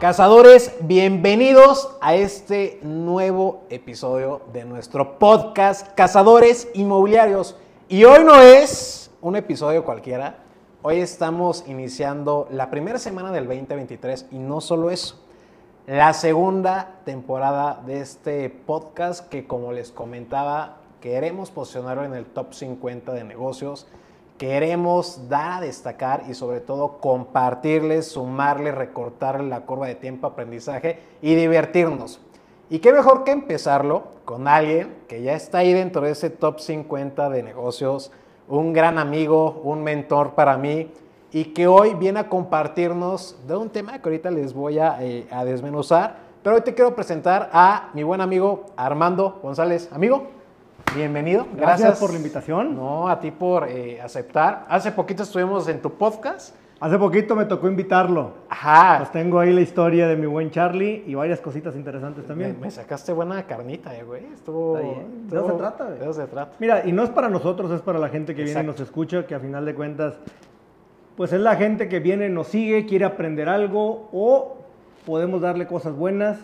Cazadores, 0.00 0.74
bienvenidos 0.82 1.96
a 2.02 2.14
este 2.16 2.78
nuevo 2.82 3.62
episodio 3.70 4.42
de 4.52 4.66
nuestro 4.66 5.18
podcast 5.18 5.94
Cazadores 5.94 6.68
Inmobiliarios. 6.74 7.56
Y 7.88 8.04
hoy 8.04 8.22
no 8.22 8.38
es 8.42 9.10
un 9.22 9.36
episodio 9.36 9.86
cualquiera, 9.86 10.40
hoy 10.82 11.00
estamos 11.00 11.64
iniciando 11.66 12.46
la 12.50 12.68
primera 12.68 12.98
semana 12.98 13.32
del 13.32 13.46
2023 13.46 14.26
y 14.32 14.38
no 14.38 14.60
solo 14.60 14.90
eso, 14.90 15.18
la 15.86 16.12
segunda 16.12 16.96
temporada 17.06 17.82
de 17.86 18.00
este 18.02 18.50
podcast 18.50 19.26
que 19.30 19.46
como 19.46 19.72
les 19.72 19.92
comentaba, 19.92 20.76
queremos 21.00 21.50
posicionarlo 21.50 22.04
en 22.04 22.12
el 22.12 22.26
top 22.26 22.52
50 22.52 23.14
de 23.14 23.24
negocios 23.24 23.86
queremos 24.38 25.28
dar 25.28 25.58
a 25.58 25.60
destacar 25.60 26.24
y 26.28 26.34
sobre 26.34 26.60
todo 26.60 26.98
compartirles, 26.98 28.08
sumarles, 28.08 28.74
recortarle 28.74 29.48
la 29.48 29.60
curva 29.62 29.86
de 29.86 29.94
tiempo 29.94 30.26
aprendizaje 30.26 31.00
y 31.22 31.34
divertirnos. 31.34 32.20
Y 32.68 32.80
qué 32.80 32.92
mejor 32.92 33.24
que 33.24 33.30
empezarlo 33.30 34.04
con 34.24 34.48
alguien 34.48 34.94
que 35.08 35.22
ya 35.22 35.34
está 35.34 35.58
ahí 35.58 35.72
dentro 35.72 36.02
de 36.02 36.10
ese 36.10 36.30
top 36.30 36.58
50 36.60 37.30
de 37.30 37.42
negocios, 37.42 38.10
un 38.48 38.72
gran 38.72 38.98
amigo, 38.98 39.60
un 39.62 39.82
mentor 39.82 40.34
para 40.34 40.56
mí 40.56 40.90
y 41.32 41.46
que 41.46 41.66
hoy 41.66 41.94
viene 41.94 42.20
a 42.20 42.28
compartirnos 42.28 43.36
de 43.46 43.56
un 43.56 43.70
tema 43.70 44.00
que 44.00 44.08
ahorita 44.08 44.30
les 44.30 44.52
voy 44.52 44.78
a, 44.78 44.96
eh, 45.00 45.26
a 45.30 45.44
desmenuzar. 45.44 46.26
Pero 46.42 46.56
hoy 46.56 46.62
te 46.62 46.74
quiero 46.74 46.94
presentar 46.94 47.50
a 47.52 47.90
mi 47.92 48.02
buen 48.02 48.20
amigo 48.20 48.66
Armando 48.76 49.40
González. 49.42 49.88
Amigo, 49.92 50.28
Bienvenido. 50.96 51.46
Gracias, 51.54 51.98
por 51.98 52.10
la 52.10 52.16
invitación. 52.16 52.74
No, 52.74 53.06
a 53.06 53.20
ti 53.20 53.30
por 53.30 53.68
eh, 53.68 54.00
aceptar. 54.00 54.64
Hace 54.66 54.92
poquito 54.92 55.24
estuvimos 55.24 55.68
en 55.68 55.82
tu 55.82 55.92
podcast. 55.92 56.56
Hace 56.80 56.96
poquito 56.96 57.36
me 57.36 57.44
tocó 57.44 57.68
invitarlo. 57.68 58.32
Ajá. 58.48 58.96
Pues 59.00 59.12
tengo 59.12 59.38
ahí 59.38 59.52
la 59.52 59.60
historia 59.60 60.08
de 60.08 60.16
mi 60.16 60.24
buen 60.24 60.50
Charlie 60.50 61.04
y 61.06 61.14
varias 61.14 61.40
cositas 61.40 61.76
interesantes 61.76 62.26
también. 62.26 62.58
Me, 62.58 62.70
sacaste 62.70 63.12
buena 63.12 63.42
carnita, 63.42 63.94
eh, 63.94 64.04
güey. 64.04 64.24
Estuvo, 64.32 64.76
de 64.76 65.36
eso 65.36 65.46
se 65.46 65.52
trata, 65.52 65.84
güey. 65.84 65.98
De 65.98 66.04
eso 66.04 66.14
se 66.14 66.26
trata. 66.28 66.52
Mira, 66.60 66.86
y 66.86 66.92
no 66.92 67.02
es 67.02 67.10
para 67.10 67.28
nosotros, 67.28 67.70
es 67.72 67.82
para 67.82 67.98
la 67.98 68.08
gente 68.08 68.34
que 68.34 68.44
viene 68.44 68.62
y 68.62 68.66
nos 68.66 68.80
escucha, 68.80 69.26
que 69.26 69.34
a 69.34 69.40
final 69.40 69.66
de 69.66 69.74
cuentas, 69.74 70.14
pues 71.14 71.30
es 71.30 71.40
la 71.40 71.56
gente 71.56 71.90
que 71.90 72.00
viene, 72.00 72.30
nos 72.30 72.46
sigue, 72.46 72.86
quiere 72.86 73.04
aprender 73.04 73.50
algo 73.50 74.08
o 74.12 74.56
podemos 75.04 75.42
darle 75.42 75.66
cosas 75.66 75.94
buenas. 75.94 76.38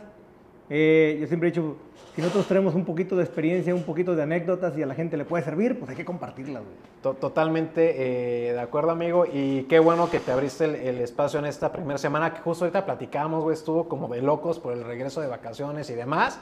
Eh, 0.68 1.16
yo 1.20 1.26
siempre 1.26 1.48
he 1.48 1.52
dicho, 1.52 1.76
si 2.14 2.20
nosotros 2.20 2.46
tenemos 2.46 2.74
un 2.74 2.84
poquito 2.84 3.16
de 3.16 3.24
experiencia, 3.24 3.74
un 3.74 3.84
poquito 3.84 4.14
de 4.14 4.22
anécdotas 4.22 4.76
y 4.76 4.82
a 4.82 4.86
la 4.86 4.94
gente 4.94 5.16
le 5.16 5.24
puede 5.24 5.42
servir, 5.44 5.78
pues 5.78 5.90
hay 5.90 5.96
que 5.96 6.04
compartirlas. 6.04 6.62
Totalmente 7.00 8.50
eh, 8.50 8.52
de 8.52 8.60
acuerdo, 8.60 8.90
amigo. 8.90 9.24
Y 9.24 9.62
qué 9.62 9.78
bueno 9.78 10.10
que 10.10 10.20
te 10.20 10.30
abriste 10.30 10.66
el, 10.66 10.98
espacio 10.98 11.38
en 11.38 11.46
esta 11.46 11.72
primera 11.72 11.96
semana, 11.96 12.34
que 12.34 12.40
justo 12.40 12.66
ahorita 12.66 12.84
platicamos, 12.84 13.42
güey, 13.42 13.54
estuvo 13.54 13.88
como 13.88 14.08
de 14.08 14.20
locos 14.20 14.58
por 14.58 14.74
el 14.74 14.84
regreso 14.84 15.22
de 15.22 15.28
vacaciones 15.28 15.88
y 15.88 15.94
demás. 15.94 16.38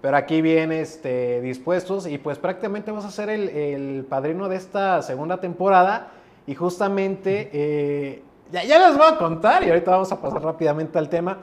Pero 0.00 0.16
aquí 0.16 0.42
viene 0.42 0.80
este, 0.80 1.40
dispuestos 1.40 2.08
y 2.08 2.18
pues 2.18 2.38
prácticamente 2.38 2.90
vas 2.90 3.04
a 3.04 3.12
ser 3.12 3.30
el, 3.30 4.04
padrino 4.08 4.48
de 4.48 4.56
esta 4.56 5.02
segunda 5.02 5.40
temporada. 5.40 6.08
Y 6.48 6.56
justamente, 6.56 7.48
eh, 7.52 8.22
ya, 8.50 8.64
ya, 8.64 8.88
les 8.88 8.98
voy 8.98 9.06
a 9.06 9.16
contar 9.16 9.62
y 9.62 9.68
ahorita 9.68 9.92
vamos 9.92 10.10
a 10.10 10.20
pasar 10.20 10.42
rápidamente 10.42 10.98
al 10.98 11.08
tema. 11.08 11.38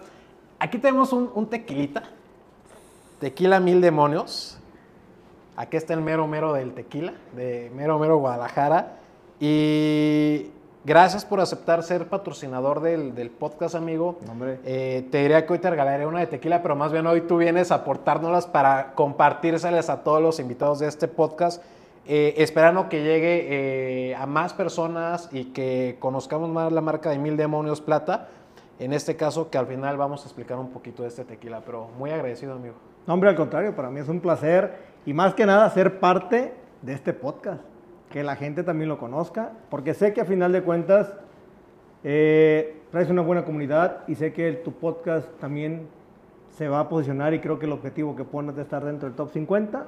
Aquí 0.60 0.80
tenemos 0.80 1.14
un, 1.14 1.32
un 1.34 1.50
tequilita 1.50 2.04
Tequila 3.20 3.60
Mil 3.60 3.82
Demonios. 3.82 4.58
Aquí 5.58 5.76
está 5.76 5.94
el 5.94 6.00
mero 6.00 6.26
mero 6.26 6.54
del 6.54 6.74
tequila, 6.74 7.14
de 7.36 7.70
mero 7.76 8.00
mero 8.00 8.18
Guadalajara. 8.18 9.00
Y 9.42 10.52
gracias 10.86 11.26
por 11.26 11.42
aceptar 11.42 11.84
ser 11.84 12.08
patrocinador 12.08 12.80
del, 12.80 13.30
podcast, 13.30 13.76
amigo. 13.76 14.18
Hombre. 14.32 14.60
Eh, 14.64 15.06
te 15.12 15.18
diría 15.22 15.46
que 15.46 15.52
hoy 15.52 15.60
te 15.60 15.70
regalaré 15.70 16.06
una 16.06 16.20
de 16.20 16.28
tequila, 16.28 16.62
pero 16.62 16.78
más 16.78 16.94
bien 16.94 17.06
hoy 17.08 17.22
tú 17.22 17.38
vienes 17.38 17.74
a 17.74 17.76
aportárnoslas 17.76 18.48
para 18.48 18.94
compartírselas 18.94 19.90
a 19.90 20.02
todos 20.02 20.22
los 20.22 20.40
invitados 20.40 20.80
de 20.80 20.88
este 20.88 21.10
podcast. 21.10 21.62
Eh, 22.08 22.36
esperando 22.38 22.88
que 22.88 23.04
llegue 23.04 23.48
eh, 24.12 24.16
a 24.16 24.26
más 24.26 24.54
personas 24.54 25.28
y 25.34 25.46
que 25.46 25.98
conozcamos 26.00 26.50
más 26.50 26.72
la 26.72 26.80
marca 26.80 27.10
de 27.10 27.20
Mil 27.20 27.36
Demonios 27.36 27.82
Plata. 27.82 28.30
En 28.80 28.94
este 28.94 29.18
caso, 29.18 29.50
que 29.50 29.58
al 29.58 29.68
final 29.68 29.98
vamos 29.98 30.22
a 30.22 30.24
explicar 30.24 30.58
un 30.58 30.70
poquito 30.70 31.04
de 31.04 31.10
este 31.10 31.26
tequila, 31.26 31.62
pero 31.66 31.90
muy 31.98 32.12
agradecido, 32.12 32.54
amigo. 32.54 32.76
No, 33.10 33.16
hombre, 33.16 33.32
al 33.32 33.36
contrario, 33.36 33.76
para 33.76 33.90
mí 33.90 34.00
es 34.00 34.08
un 34.08 34.20
placer 34.20 34.72
y 35.04 35.14
más 35.14 35.34
que 35.34 35.44
nada 35.44 35.68
ser 35.72 36.00
parte 36.00 36.54
de 36.84 36.94
este 36.94 37.12
podcast, 37.12 37.64
que 38.12 38.22
la 38.22 38.36
gente 38.36 38.62
también 38.62 38.88
lo 38.88 39.00
conozca, 39.00 39.50
porque 39.72 39.96
sé 39.96 40.14
que 40.14 40.22
a 40.22 40.26
final 40.26 40.52
de 40.52 40.62
cuentas 40.62 41.12
eh, 42.04 42.84
traes 42.92 43.10
una 43.10 43.24
buena 43.24 43.44
comunidad 43.46 44.08
y 44.08 44.14
sé 44.14 44.32
que 44.32 44.52
tu 44.52 44.74
podcast 44.74 45.28
también 45.40 45.88
se 46.56 46.68
va 46.68 46.82
a 46.82 46.88
posicionar 46.88 47.34
y 47.34 47.40
creo 47.40 47.58
que 47.58 47.66
el 47.66 47.72
objetivo 47.72 48.16
que 48.16 48.26
pones 48.26 48.56
de 48.56 48.62
estar 48.62 48.86
dentro 48.86 49.10
del 49.10 49.16
top 49.16 49.32
50 49.32 49.88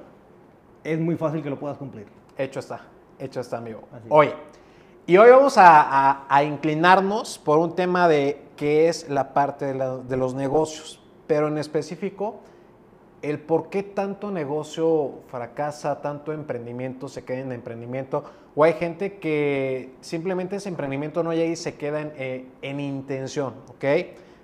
es 0.84 1.00
muy 1.00 1.16
fácil 1.16 1.44
que 1.44 1.52
lo 1.52 1.60
puedas 1.60 1.78
cumplir. 1.78 2.08
Hecho 2.40 2.60
está, 2.60 2.82
hecho 3.20 3.40
está, 3.40 3.60
amigo. 3.60 3.82
Oye, 4.10 4.34
y 5.06 5.16
hoy 5.18 5.30
vamos 5.30 5.54
a, 5.58 6.26
inclinarnos 6.44 7.38
por 7.38 7.60
un 7.60 7.76
tema 7.76 8.08
de 8.08 8.42
qué 8.58 8.90
es 8.90 9.08
la 9.12 9.32
parte 9.32 9.76
de 9.76 10.18
los 10.18 10.34
negocios, 10.34 11.00
pero 11.28 11.50
en 11.50 11.60
específico 11.60 12.40
el 13.22 13.40
por 13.40 13.70
qué 13.70 13.84
tanto 13.84 14.32
negocio 14.32 15.20
fracasa, 15.28 16.02
tanto 16.02 16.34
emprendimiento 16.34 17.08
se 17.08 17.24
queda 17.24 17.40
en 17.40 17.52
emprendimiento, 17.52 18.24
o 18.56 18.64
hay 18.64 18.74
gente 18.74 19.18
que 19.18 19.94
simplemente 20.02 20.58
ese 20.58 20.70
emprendimiento 20.70 21.24
no 21.24 21.34
llega 21.34 21.52
y 21.52 21.56
se 21.56 21.76
queda 21.76 22.02
en, 22.02 22.14
eh, 22.18 22.46
intención, 22.62 23.54
¿ok? 23.70 23.84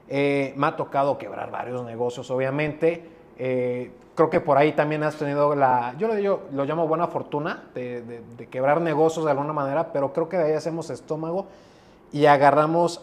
Eh, 0.10 0.54
me 0.56 0.68
ha 0.68 0.76
tocado 0.76 1.18
quebrar 1.18 1.52
varios 1.52 1.84
negocios, 1.84 2.32
obviamente. 2.32 3.04
Eh, 3.38 3.92
creo 4.16 4.30
que 4.30 4.40
por 4.40 4.58
ahí 4.58 4.72
también 4.72 5.04
has 5.04 5.18
tenido 5.18 5.54
la, 5.56 5.94
yo 5.98 6.08
lo, 6.08 6.42
lo 6.52 6.66
llamo 6.66 6.88
buena 6.88 7.08
fortuna 7.08 7.66
de, 7.74 8.02
de, 8.02 8.48
quebrar 8.48 8.80
negocios 8.80 9.26
de 9.26 9.32
alguna 9.32 9.54
manera, 9.54 9.92
pero 9.92 10.14
creo 10.14 10.30
que 10.30 10.38
de 10.38 10.46
ahí 10.46 10.54
hacemos 10.54 10.90
estómago 10.90 11.48
y 12.14 12.26
agarramos 12.26 13.02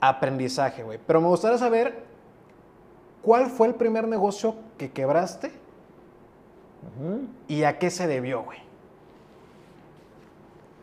aprendizaje, 0.00 0.82
güey. 0.82 0.98
Pero 1.06 1.20
me 1.20 1.28
gustaría 1.28 1.58
saber 1.58 2.11
¿Cuál 3.22 3.46
fue 3.46 3.68
el 3.68 3.74
primer 3.74 4.08
negocio 4.08 4.56
que 4.76 4.90
quebraste? 4.90 5.52
¿Y 7.48 7.62
a 7.62 7.78
qué 7.78 7.90
se 7.90 8.06
debió, 8.06 8.42
güey? 8.42 8.58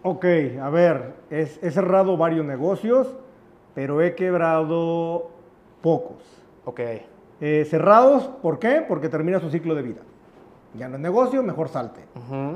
Ok, 0.01 0.25
a 0.61 0.69
ver, 0.69 1.15
he 1.29 1.45
cerrado 1.45 2.15
varios 2.15 2.45
negocios, 2.45 3.13
pero 3.75 4.01
he 4.01 4.15
quebrado 4.15 5.31
pocos. 5.81 6.23
Ok. 6.65 6.79
Eh, 7.41 7.65
cerrados, 7.69 8.23
¿por 8.41 8.59
qué? 8.59 8.83
Porque 8.87 9.09
termina 9.09 9.39
su 9.39 9.49
ciclo 9.49 9.75
de 9.75 9.81
vida. 9.81 10.01
Ya 10.75 10.87
no 10.87 10.95
es 10.95 11.01
negocio, 11.01 11.41
mejor 11.41 11.69
salte. 11.69 12.01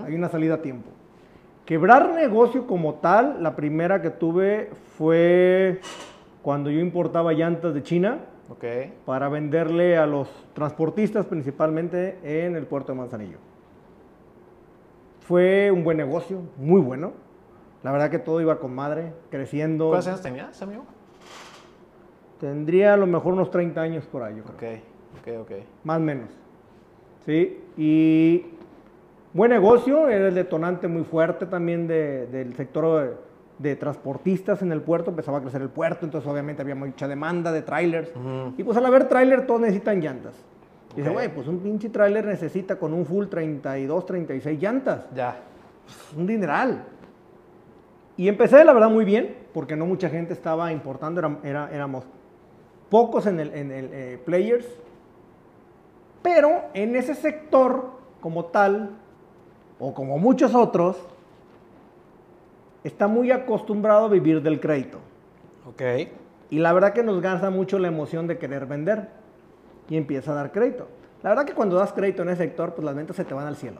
Hay 0.05 0.13
una 0.13 0.29
salida 0.29 0.55
a 0.55 0.61
tiempo. 0.61 0.89
Quebrar 1.65 2.13
negocio 2.13 2.67
como 2.67 2.95
tal, 2.95 3.41
la 3.41 3.55
primera 3.55 4.01
que 4.01 4.09
tuve 4.09 4.69
fue 4.97 5.79
cuando 6.41 6.69
yo 6.69 6.79
importaba 6.79 7.31
llantas 7.33 7.73
de 7.73 7.83
China 7.83 8.19
para 9.05 9.29
venderle 9.29 9.97
a 9.97 10.05
los 10.05 10.29
transportistas 10.53 11.25
principalmente 11.25 12.17
en 12.23 12.55
el 12.55 12.65
puerto 12.65 12.91
de 12.91 12.97
Manzanillo. 12.97 13.37
Fue 15.21 15.71
un 15.71 15.83
buen 15.83 15.97
negocio, 15.97 16.41
muy 16.57 16.81
bueno. 16.81 17.13
La 17.81 17.91
verdad 17.91 18.09
que 18.09 18.19
todo 18.19 18.41
iba 18.41 18.59
con 18.59 18.73
madre, 18.73 19.13
creciendo. 19.29 19.89
¿Cuántos 19.89 20.07
años 20.07 20.21
tenías, 20.21 20.61
amigo? 20.61 20.85
Tendría 22.39 22.93
a 22.93 22.97
lo 22.97 23.07
mejor 23.07 23.33
unos 23.33 23.51
30 23.51 23.81
años 23.81 24.05
por 24.05 24.23
ahí, 24.23 24.39
Ok, 24.39 24.63
ok, 25.21 25.41
ok. 25.41 25.51
Más 25.83 25.97
o 25.97 26.01
menos. 26.01 26.29
Sí, 27.25 27.61
y 27.77 28.45
buen 29.33 29.51
negocio, 29.51 30.09
era 30.09 30.27
el 30.27 30.35
detonante 30.35 30.87
muy 30.87 31.03
fuerte 31.03 31.45
también 31.45 31.87
del 31.87 32.53
sector 32.55 33.17
de 33.63 33.77
transportistas 33.77 34.61
en 34.61 34.71
el 34.73 34.81
puerto, 34.81 35.09
empezaba 35.09 35.37
a 35.37 35.41
crecer 35.41 35.61
el 35.61 35.69
puerto, 35.69 36.05
entonces 36.05 36.29
obviamente 36.29 36.61
había 36.61 36.75
mucha 36.75 37.07
demanda 37.07 37.51
de 37.51 37.61
trailers. 37.61 38.11
Y 38.57 38.63
pues 38.63 38.77
al 38.77 38.85
haber 38.85 39.07
trailer 39.07 39.47
todos 39.47 39.61
necesitan 39.61 40.01
llantas. 40.01 40.33
dice, 40.95 41.09
güey, 41.09 41.33
pues 41.33 41.47
un 41.47 41.59
pinche 41.59 41.89
trailer 41.89 42.25
necesita 42.25 42.75
con 42.75 42.93
un 42.93 43.05
full 43.05 43.27
32, 43.27 44.05
36 44.05 44.61
llantas. 44.61 45.05
Ya. 45.15 45.37
un 46.15 46.27
dineral. 46.27 46.83
Y 48.17 48.27
empecé, 48.27 48.63
la 48.63 48.73
verdad, 48.73 48.89
muy 48.89 49.05
bien, 49.05 49.35
porque 49.53 49.75
no 49.75 49.85
mucha 49.85 50.09
gente 50.09 50.33
estaba 50.33 50.71
importando, 50.71 51.39
era, 51.43 51.69
éramos 51.71 52.03
pocos 52.89 53.25
en 53.25 53.39
el, 53.39 53.53
en 53.53 53.71
el 53.71 53.89
eh, 53.91 54.21
players. 54.23 54.67
Pero 56.21 56.63
en 56.73 56.95
ese 56.95 57.15
sector, 57.15 57.91
como 58.21 58.45
tal, 58.45 58.91
o 59.79 59.93
como 59.93 60.19
muchos 60.19 60.53
otros, 60.53 60.97
está 62.83 63.07
muy 63.07 63.31
acostumbrado 63.31 64.05
a 64.05 64.09
vivir 64.09 64.41
del 64.41 64.59
crédito. 64.59 64.99
Ok. 65.67 65.81
Y 66.49 66.59
la 66.59 66.73
verdad 66.73 66.93
que 66.93 67.03
nos 67.03 67.21
gasta 67.21 67.49
mucho 67.49 67.79
la 67.79 67.87
emoción 67.87 68.27
de 68.27 68.37
querer 68.37 68.65
vender 68.65 69.09
y 69.89 69.97
empieza 69.97 70.31
a 70.31 70.35
dar 70.35 70.51
crédito. 70.51 70.87
La 71.23 71.29
verdad 71.29 71.45
que 71.45 71.53
cuando 71.53 71.77
das 71.77 71.93
crédito 71.93 72.21
en 72.21 72.29
ese 72.29 72.43
sector, 72.43 72.73
pues 72.73 72.85
las 72.85 72.95
ventas 72.95 73.15
se 73.15 73.25
te 73.25 73.33
van 73.33 73.47
al 73.47 73.55
cielo. 73.55 73.79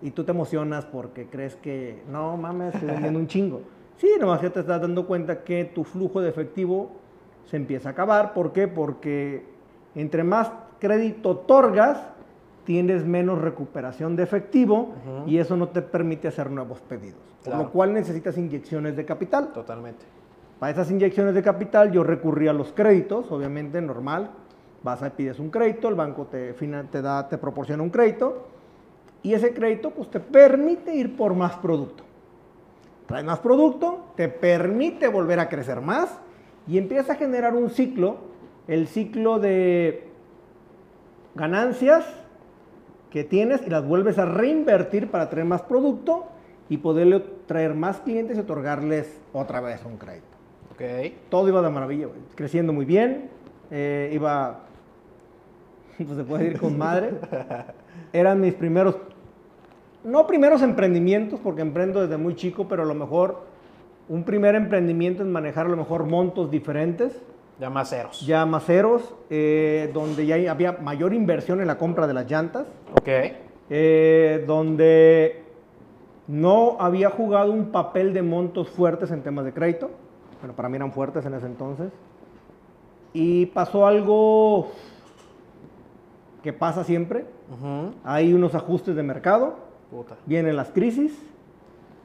Y 0.00 0.10
tú 0.10 0.24
te 0.24 0.32
emocionas 0.32 0.84
porque 0.84 1.26
crees 1.26 1.56
que, 1.56 2.02
no 2.08 2.36
mames, 2.36 2.74
estoy 2.74 2.90
vendiendo 2.90 3.18
un 3.18 3.26
chingo. 3.26 3.62
Sí, 3.96 4.08
nomás 4.20 4.40
que 4.40 4.50
te 4.50 4.60
estás 4.60 4.80
dando 4.80 5.06
cuenta 5.06 5.42
que 5.42 5.64
tu 5.64 5.84
flujo 5.84 6.20
de 6.20 6.28
efectivo 6.28 6.90
se 7.46 7.56
empieza 7.56 7.88
a 7.88 7.92
acabar. 7.92 8.34
¿Por 8.34 8.52
qué? 8.52 8.68
Porque 8.68 9.44
entre 9.94 10.24
más 10.24 10.50
crédito 10.78 11.30
otorgas, 11.30 12.00
tienes 12.64 13.04
menos 13.04 13.40
recuperación 13.40 14.16
de 14.16 14.22
efectivo 14.22 14.94
Ujú. 15.04 15.28
y 15.28 15.38
eso 15.38 15.56
no 15.56 15.68
te 15.68 15.82
permite 15.82 16.28
hacer 16.28 16.50
nuevos 16.50 16.80
pedidos. 16.80 17.20
Por 17.42 17.52
Claro. 17.52 17.64
lo 17.64 17.70
cual 17.70 17.92
necesitas 17.92 18.38
inyecciones 18.38 18.96
de 18.96 19.04
capital. 19.04 19.52
Totalmente. 19.52 20.04
Para 20.60 20.72
esas 20.72 20.90
inyecciones 20.90 21.34
de 21.34 21.42
capital 21.42 21.90
yo 21.90 22.04
recurrí 22.04 22.46
a 22.46 22.52
los 22.52 22.72
créditos, 22.72 23.30
obviamente 23.32 23.80
normal. 23.82 24.30
Vas 24.84 25.02
a 25.02 25.10
pides 25.10 25.38
un 25.38 25.50
crédito, 25.50 25.88
el 25.88 25.94
banco 25.94 26.26
te, 26.26 26.52
te, 26.52 27.02
da, 27.02 27.28
te 27.28 27.38
proporciona 27.38 27.82
un 27.82 27.90
crédito 27.90 28.46
y 29.22 29.34
ese 29.34 29.54
crédito 29.54 29.90
pues, 29.90 30.10
te 30.10 30.20
permite 30.20 30.94
ir 30.94 31.16
por 31.16 31.34
más 31.34 31.56
producto. 31.56 32.04
Traes 33.06 33.24
más 33.24 33.40
producto, 33.40 34.06
te 34.16 34.28
permite 34.28 35.08
volver 35.08 35.40
a 35.40 35.48
crecer 35.48 35.80
más 35.80 36.16
y 36.66 36.78
empieza 36.78 37.14
a 37.14 37.16
generar 37.16 37.54
un 37.54 37.70
ciclo, 37.70 38.18
el 38.68 38.86
ciclo 38.86 39.38
de 39.40 40.08
ganancias 41.34 42.04
que 43.12 43.24
tienes 43.24 43.60
y 43.66 43.68
las 43.68 43.86
vuelves 43.86 44.18
a 44.18 44.24
reinvertir 44.24 45.10
para 45.10 45.28
traer 45.28 45.46
más 45.46 45.60
producto 45.60 46.24
y 46.70 46.78
poderle 46.78 47.22
traer 47.46 47.74
más 47.74 48.00
clientes 48.00 48.38
y 48.38 48.40
otorgarles 48.40 49.20
otra 49.34 49.60
vez 49.60 49.84
un 49.84 49.98
crédito. 49.98 50.24
Ok. 50.72 51.12
Todo 51.28 51.46
iba 51.46 51.60
de 51.60 51.68
maravilla, 51.68 52.06
güey. 52.06 52.20
creciendo 52.34 52.72
muy 52.72 52.86
bien, 52.86 53.28
eh, 53.70 54.10
iba, 54.14 54.60
pues 55.98 56.16
se 56.16 56.24
puede 56.24 56.44
decir 56.44 56.60
con 56.60 56.78
madre. 56.78 57.10
Eran 58.14 58.40
mis 58.40 58.54
primeros, 58.54 58.96
no 60.04 60.26
primeros 60.26 60.62
emprendimientos, 60.62 61.38
porque 61.38 61.60
emprendo 61.60 62.00
desde 62.00 62.16
muy 62.16 62.34
chico, 62.34 62.66
pero 62.66 62.84
a 62.84 62.86
lo 62.86 62.94
mejor 62.94 63.42
un 64.08 64.24
primer 64.24 64.54
emprendimiento 64.54 65.22
es 65.22 65.28
manejar 65.28 65.66
a 65.66 65.68
lo 65.68 65.76
mejor 65.76 66.06
montos 66.06 66.50
diferentes, 66.50 67.20
Ya 67.62 67.70
más 67.70 67.90
ceros. 67.90 68.26
ya 68.26 68.44
maceros, 68.44 69.14
eh, 69.30 69.88
donde 69.94 70.26
ya 70.26 70.50
había 70.50 70.72
mayor 70.72 71.14
inversión 71.14 71.60
en 71.60 71.68
la 71.68 71.78
compra 71.78 72.08
de 72.08 72.12
las 72.14 72.28
llantas, 72.28 72.66
Ok. 73.00 73.08
eh, 73.70 74.42
donde 74.48 75.44
no 76.26 76.76
había 76.80 77.08
jugado 77.10 77.52
un 77.52 77.66
papel 77.70 78.14
de 78.14 78.22
montos 78.22 78.68
fuertes 78.68 79.12
en 79.12 79.22
temas 79.22 79.44
de 79.44 79.52
crédito. 79.52 79.92
Bueno, 80.40 80.56
para 80.56 80.68
mí 80.68 80.74
eran 80.74 80.90
fuertes 80.92 81.24
en 81.24 81.34
ese 81.34 81.46
entonces. 81.46 81.92
Y 83.12 83.46
pasó 83.46 83.86
algo 83.86 84.72
que 86.42 86.52
pasa 86.52 86.82
siempre. 86.82 87.26
Hay 88.02 88.32
unos 88.34 88.56
ajustes 88.56 88.96
de 88.96 89.04
mercado, 89.04 89.54
Puta. 89.88 90.16
vienen 90.26 90.56
las 90.56 90.70
crisis 90.70 91.16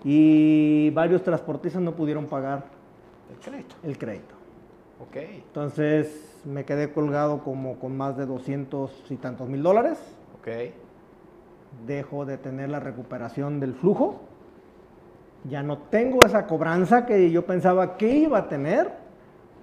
y 0.03 0.91
varios 0.91 1.23
transportistas 1.23 1.81
no 1.81 1.93
pudieron 1.93 2.27
pagar 2.27 2.65
El 3.31 3.39
crédito. 3.39 3.75
el 3.81 3.97
crédito. 3.97 4.36
Ok. 4.99 5.15
Entonces 5.15 6.41
me 6.45 6.65
quedé 6.65 6.91
colgado 6.91 7.43
como 7.43 7.79
con 7.79 7.95
más 7.97 8.17
de 8.17 8.25
200 8.25 9.05
y 9.09 9.15
tantos 9.15 9.47
mil 9.49 9.63
dólares. 9.63 9.97
Ok. 10.39 10.47
dejo 11.85 12.25
de 12.25 12.37
tener 12.37 12.69
la 12.69 12.79
recuperación 12.79 13.59
del 13.59 13.73
flujo, 13.73 14.21
ya 15.43 15.63
no 15.63 15.77
tengo 15.77 16.25
esa 16.25 16.47
cobranza 16.47 17.05
que 17.05 17.29
yo 17.31 17.45
pensaba 17.45 17.97
que 17.97 18.09
iba 18.15 18.39
a 18.39 18.47
tener, 18.49 18.91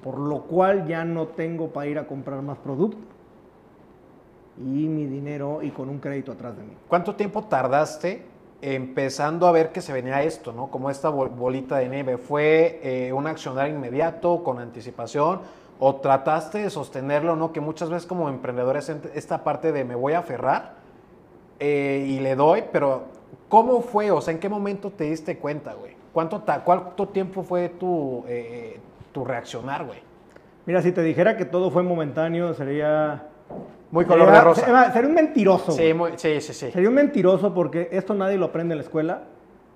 por 0.03 0.19
lo 0.19 0.43
cual 0.43 0.87
ya 0.87 1.05
no 1.05 1.29
tengo 1.29 1.73
para 1.73 1.87
ir 1.87 1.99
a 1.99 2.07
comprar 2.07 2.43
más 2.43 2.59
producto 2.59 2.99
y 4.59 4.87
mi 4.87 5.07
dinero 5.07 5.63
y 5.63 5.71
con 5.71 5.89
un 5.89 5.99
crédito 5.99 6.33
atrás 6.33 6.57
de 6.57 6.63
mí. 6.63 6.77
¿Cuánto 6.89 7.15
tiempo 7.17 7.43
tardaste 7.45 8.23
empezando 8.73 9.47
a 9.47 9.53
ver 9.53 9.73
que 9.73 9.83
se 9.83 9.93
venía 9.93 10.23
esto, 10.23 10.53
¿no? 10.53 10.69
Como 10.69 10.89
esta 10.89 11.11
bol- 11.11 11.29
bolita 11.29 11.77
de 11.77 11.89
nieve. 11.89 12.17
¿Fue 12.17 12.81
eh, 12.83 13.13
un 13.13 13.27
accionar 13.27 13.69
inmediato, 13.69 14.43
con 14.43 14.59
anticipación? 14.59 15.41
¿O 15.79 15.97
trataste 15.97 16.59
de 16.59 16.71
sostenerlo, 16.71 17.37
no? 17.37 17.53
Que 17.53 17.61
muchas 17.61 17.91
veces 17.91 18.07
como 18.07 18.29
emprendedores 18.29 18.89
esta 19.15 19.45
parte 19.45 19.73
de 19.73 19.85
me 19.85 19.95
voy 19.95 20.15
a 20.15 20.21
aferrar 20.21 20.75
eh, 21.61 22.07
y 22.09 22.21
le 22.21 22.37
doy, 22.37 22.65
pero 22.73 23.03
¿cómo 23.49 23.83
fue? 23.83 24.11
O 24.11 24.21
sea, 24.21 24.33
¿en 24.33 24.41
qué 24.41 24.49
momento 24.49 24.91
te 24.91 25.05
diste 25.05 25.37
cuenta, 25.39 25.75
güey? 25.75 25.93
¿Cuánto, 26.13 26.43
¿Cuánto 26.65 27.09
tiempo 27.09 27.43
fue 27.43 27.69
tu, 27.69 28.25
eh, 28.29 28.79
tu 29.13 29.25
reaccionar, 29.25 29.85
güey? 29.85 29.99
Mira, 30.65 30.81
si 30.81 30.93
te 30.93 31.03
dijera 31.03 31.37
que 31.37 31.45
todo 31.45 31.71
fue 31.71 31.83
momentáneo, 31.83 32.55
sería... 32.55 33.29
Muy 33.91 34.05
color 34.07 34.27
de 34.27 34.33
sería- 34.35 34.45
rosa. 34.45 34.61
Sería, 34.65 34.93
sería 34.93 35.09
un 35.09 35.15
mentiroso. 35.15 35.73
Sí, 35.73 35.95
muy- 35.95 36.13
sí, 36.17 36.41
sí, 36.41 36.53
sí. 36.53 36.71
Sería 36.73 36.89
un 36.89 36.95
mentiroso 36.95 37.55
porque 37.55 37.89
esto 37.93 38.15
nadie 38.15 38.37
lo 38.39 38.47
aprende 38.47 38.73
en 38.75 38.79
la 38.79 38.85
escuela. 38.85 39.23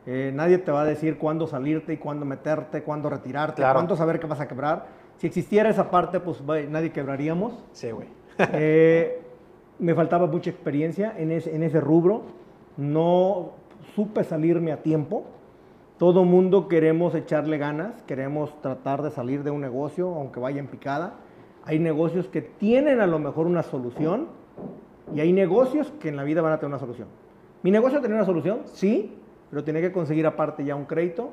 Eh, 0.06 0.32
nadie 0.34 0.58
te 0.58 0.72
va 0.72 0.82
a 0.82 0.84
decir 0.84 1.18
cuándo 1.18 1.46
salirte 1.46 1.92
y 1.92 1.96
cuándo 1.98 2.24
meterte, 2.24 2.82
cuándo 2.82 3.10
retirarte, 3.10 3.56
Claro. 3.56 3.74
cuándo 3.74 3.94
saber 3.96 4.18
que 4.18 4.26
vas 4.26 4.40
a 4.40 4.48
quebrar. 4.48 4.86
Si 5.18 5.26
existiera 5.26 5.68
esa 5.68 5.90
parte, 5.90 6.18
pues 6.20 6.40
nadie 6.70 6.90
quebraríamos. 6.92 7.52
Sí, 7.72 7.90
güey. 7.90 8.08
Eh, 8.52 9.20
me 9.78 9.94
faltaba 9.94 10.26
mucha 10.26 10.48
experiencia 10.50 11.12
en 11.16 11.30
ese, 11.32 11.54
en 11.54 11.62
ese 11.62 11.80
rubro. 11.80 12.22
No 12.76 13.50
supe 13.94 14.24
salirme 14.24 14.72
a 14.72 14.78
tiempo. 14.82 15.24
Todo 15.98 16.24
mundo 16.24 16.68
queremos 16.68 17.14
echarle 17.14 17.58
ganas, 17.58 18.00
queremos 18.06 18.60
tratar 18.62 19.02
de 19.02 19.10
salir 19.10 19.42
de 19.42 19.50
un 19.50 19.60
negocio, 19.60 20.08
aunque 20.14 20.38
vaya 20.40 20.60
en 20.60 20.68
picada. 20.68 21.14
Hay 21.68 21.78
negocios 21.78 22.26
que 22.28 22.40
tienen 22.40 23.00
a 23.02 23.06
lo 23.06 23.18
mejor 23.18 23.46
una 23.46 23.62
solución 23.62 24.28
y 25.14 25.20
hay 25.20 25.34
negocios 25.34 25.92
que 26.00 26.08
en 26.08 26.16
la 26.16 26.24
vida 26.24 26.40
van 26.40 26.54
a 26.54 26.56
tener 26.56 26.70
una 26.70 26.78
solución. 26.78 27.08
Mi 27.62 27.70
negocio 27.70 28.00
tenía 28.00 28.16
una 28.16 28.24
solución, 28.24 28.60
sí, 28.64 29.14
pero 29.50 29.62
tenía 29.62 29.82
que 29.82 29.92
conseguir 29.92 30.26
aparte 30.26 30.64
ya 30.64 30.74
un 30.74 30.86
crédito 30.86 31.28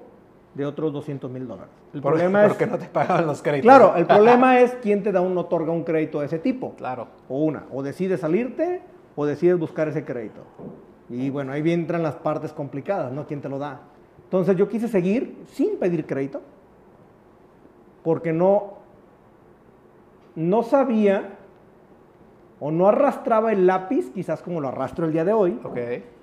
de 0.53 0.65
otros 0.65 0.91
200 0.91 1.31
mil 1.31 1.47
dólares. 1.47 1.71
El 1.93 2.01
Por- 2.01 2.11
problema 2.11 2.43
es... 2.43 2.49
porque 2.49 2.67
no 2.67 2.77
te 2.77 2.85
pagaban 2.87 3.25
los 3.25 3.41
créditos. 3.41 3.63
Claro, 3.63 3.95
el 3.95 4.05
problema 4.05 4.59
es 4.59 4.75
quién 4.81 5.03
te 5.03 5.13
da 5.13 5.21
un 5.21 5.37
otorga 5.37 5.71
un 5.71 5.85
crédito 5.85 6.19
de 6.19 6.25
ese 6.25 6.39
tipo. 6.39 6.73
Claro. 6.75 7.07
O 7.29 7.39
una, 7.45 7.63
o 7.71 7.81
decides 7.81 8.19
salirte 8.19 8.81
o 9.15 9.25
decides 9.25 9.57
buscar 9.57 9.87
ese 9.87 10.03
crédito. 10.03 10.41
Y 11.09 11.29
bueno, 11.29 11.53
ahí 11.53 11.71
entran 11.71 12.03
las 12.03 12.15
partes 12.15 12.51
complicadas, 12.51 13.13
¿no? 13.13 13.25
¿Quién 13.25 13.39
te 13.39 13.47
lo 13.47 13.57
da? 13.57 13.79
Entonces 14.25 14.57
yo 14.57 14.67
quise 14.67 14.89
seguir 14.89 15.37
sin 15.47 15.77
pedir 15.77 16.05
crédito 16.05 16.41
porque 18.03 18.33
no, 18.33 18.74
no 20.35 20.63
sabía 20.63 21.37
o 22.59 22.71
no 22.71 22.87
arrastraba 22.87 23.51
el 23.51 23.67
lápiz, 23.67 24.11
quizás 24.13 24.41
como 24.41 24.61
lo 24.61 24.69
arrastro 24.69 25.05
el 25.05 25.11
día 25.13 25.25
de 25.25 25.33
hoy, 25.33 25.59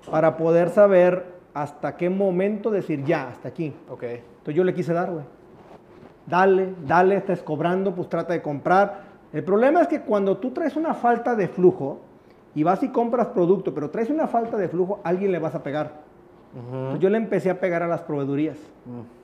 para 0.09 0.37
poder 0.37 0.69
saber 0.69 1.33
hasta 1.53 1.95
qué 1.95 2.09
momento 2.09 2.71
decir 2.71 3.03
ya, 3.03 3.29
hasta 3.29 3.49
aquí. 3.49 3.73
ok. 3.89 4.03
Entonces 4.03 4.55
yo 4.55 4.63
le 4.63 4.73
quise 4.73 4.93
dar, 4.93 5.11
güey. 5.11 5.25
Dale, 6.25 6.73
dale, 6.85 7.17
estás 7.17 7.43
cobrando, 7.43 7.93
pues 7.93 8.09
trata 8.09 8.33
de 8.33 8.41
comprar. 8.41 9.13
El 9.31 9.43
problema 9.43 9.81
es 9.81 9.87
que 9.87 10.01
cuando 10.01 10.37
tú 10.37 10.51
traes 10.51 10.75
una 10.75 10.93
falta 10.93 11.35
de 11.35 11.47
flujo 11.47 11.99
y 12.55 12.63
vas 12.63 12.81
y 12.83 12.89
compras 12.89 13.27
producto, 13.27 13.73
pero 13.73 13.89
traes 13.89 14.09
una 14.09 14.27
falta 14.27 14.57
de 14.57 14.67
flujo, 14.69 14.99
a 15.03 15.09
alguien 15.09 15.31
le 15.31 15.39
vas 15.39 15.55
a 15.55 15.63
pegar. 15.63 16.01
Entonces 16.55 16.99
yo 16.99 17.09
le 17.09 17.17
empecé 17.17 17.49
a 17.49 17.59
pegar 17.59 17.81
a 17.83 17.87
las 17.87 18.01
proveedurías. 18.01 18.57
Mm, 18.85 19.22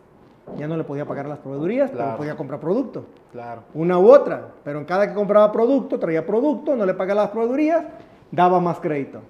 Ya 0.58 0.68
no 0.68 0.75
le 0.77 0.84
podía 0.84 1.06
pagar 1.06 1.25
a 1.25 1.29
las 1.29 1.39
proveedurías, 1.39 1.91
Claro. 1.91 2.06
pero 2.08 2.18
podía 2.18 2.36
comprar 2.38 2.60
producto. 2.60 3.06
Claro. 3.32 3.62
Una 3.74 3.98
u 4.00 4.12
otra. 4.12 4.50
Pero 4.63 4.79
en 4.79 4.86
cada 4.86 5.08
que 5.08 5.13
compraba 5.13 5.51
producto, 5.51 6.00
traía 6.00 6.25
producto, 6.25 6.75
no 6.75 6.86
le 6.86 6.94
pagaba 6.94 7.22
las 7.24 7.32
proveedurías, 7.32 7.86
daba 8.32 8.60
más 8.60 8.79
crédito. 8.79 9.22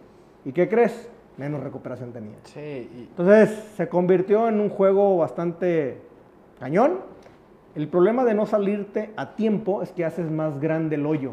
¿Y 0.46 0.52
qué 0.52 0.68
crees? 0.70 1.10
Menos 1.38 1.62
recuperación 1.64 2.12
tenía. 2.12 2.36
Sí, 2.44 2.60
y- 2.60 3.08
Entonces 3.10 3.50
se 3.76 3.88
convirtió 3.88 4.48
en 4.50 4.60
un 4.60 4.70
juego 4.70 5.18
bastante 5.18 6.02
cañón. 6.60 7.00
El 7.76 7.88
problema 7.88 8.26
de 8.26 8.34
no 8.34 8.46
salirte 8.46 9.12
a 9.16 9.36
tiempo 9.36 9.82
es 9.84 9.92
que 9.92 10.04
haces 10.04 10.30
más 10.30 10.60
grande 10.60 10.96
el 10.96 11.06
hoyo 11.06 11.32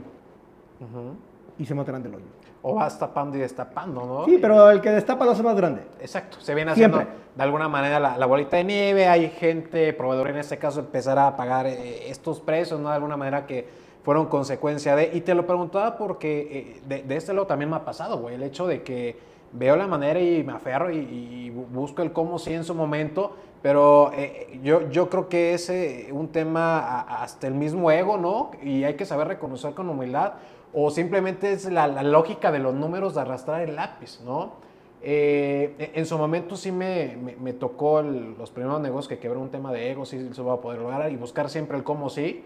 y 1.59 1.65
se 1.65 1.75
más 1.75 1.87
grande 1.87 2.09
el 2.09 2.17
hoyo. 2.17 2.25
O 2.69 2.75
vas 2.75 2.99
tapando 2.99 3.37
y 3.37 3.41
destapando, 3.41 4.05
¿no? 4.05 4.25
Sí, 4.25 4.39
pero 4.41 4.71
el 4.71 4.81
que 4.81 4.91
destapa 4.91 5.25
lo 5.25 5.31
hace 5.31 5.43
más 5.43 5.55
grande. 5.57 5.83
Exacto, 6.01 6.41
se 6.41 6.53
viene 6.53 6.73
haciendo 6.73 6.97
Siempre. 6.99 7.17
de 7.37 7.43
alguna 7.45 7.69
manera 7.69 8.01
la, 8.01 8.19
la 8.19 8.27
bolita 8.27 8.57
de 8.57 8.65
nieve, 8.65 9.07
hay 9.07 9.29
gente, 9.29 9.93
proveedor 9.93 10.31
en 10.31 10.39
este 10.39 10.59
caso, 10.59 10.81
empezará 10.81 11.29
a 11.29 11.37
pagar 11.37 11.67
eh, 11.67 12.11
estos 12.11 12.41
precios, 12.41 12.81
¿no? 12.81 12.89
De 12.89 12.95
alguna 12.97 13.17
manera 13.17 13.47
que 13.47 13.69
fueron 14.03 14.27
consecuencia 14.27 14.97
de... 14.97 15.11
Y 15.15 15.21
te 15.21 15.35
lo 15.35 15.47
preguntaba 15.47 15.97
porque 15.97 16.41
eh, 16.51 16.81
de, 16.89 17.03
de 17.05 17.17
este 17.17 17.33
lado 17.33 17.47
también 17.47 17.71
me 17.71 17.77
ha 17.77 17.85
pasado, 17.85 18.19
güey, 18.19 18.35
el 18.35 18.43
hecho 18.43 18.67
de 18.67 18.83
que 18.83 19.17
veo 19.53 19.77
la 19.77 19.87
manera 19.87 20.19
y 20.21 20.43
me 20.43 20.53
aferro 20.53 20.91
y, 20.91 20.97
y 20.99 21.51
bu- 21.55 21.67
busco 21.69 22.03
el 22.03 22.13
cómo 22.13 22.39
sí 22.41 22.53
en 22.53 22.65
su 22.65 22.75
momento, 22.75 23.37
pero 23.63 24.11
eh, 24.13 24.59
yo, 24.63 24.89
yo 24.91 25.09
creo 25.09 25.29
que 25.29 25.55
es 25.55 25.73
un 26.11 26.29
tema 26.29 26.81
a- 26.81 27.23
hasta 27.23 27.47
el 27.47 27.55
mismo 27.55 27.91
ego, 27.93 28.17
¿no? 28.19 28.51
Y 28.63 28.83
hay 28.83 28.95
que 28.95 29.05
saber 29.07 29.29
reconocer 29.29 29.73
con 29.75 29.89
humildad, 29.89 30.33
o 30.79 30.91
simplemente 30.91 31.53
es 31.53 31.65
la, 31.73 31.89
lógica 32.03 32.53
de 32.53 32.59
los 32.59 32.75
números 32.75 33.15
de 33.15 33.23
arrastrar 33.23 33.63
el 33.63 33.77
lápiz, 33.77 34.21
¿no? 34.21 34.53
Eh, 35.01 35.93
en 35.95 36.05
su 36.05 36.19
momento 36.19 36.55
sí 36.55 36.71
me, 36.71 37.17
me- 37.41 37.55
tocó 37.55 38.03
los 38.03 38.51
primeros 38.51 38.81
negocios 38.83 39.09
que 39.09 39.19
quebró 39.19 39.41
un 39.41 39.49
tema 39.49 39.73
de 39.73 39.91
ego, 39.91 40.05
sí 40.05 40.29
se 40.35 40.43
va 40.43 40.55
a 40.55 40.61
poder 40.61 40.81
lograr 40.81 41.11
y 41.11 41.17
buscar 41.17 41.49
siempre 41.49 41.79
el 41.79 41.83
cómo 41.83 42.11
sí, 42.11 42.45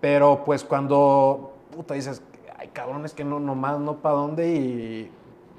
pero 0.00 0.44
pues 0.44 0.62
cuando, 0.62 1.52
puta, 1.74 1.94
dices, 1.94 2.22
ay 2.56 2.68
cabrón, 2.68 3.04
es 3.06 3.12
que 3.12 3.24
no, 3.24 3.40
nomás 3.40 3.80
no 3.80 3.96
para 3.96 4.14
dónde 4.16 4.54
y, 4.54 5.10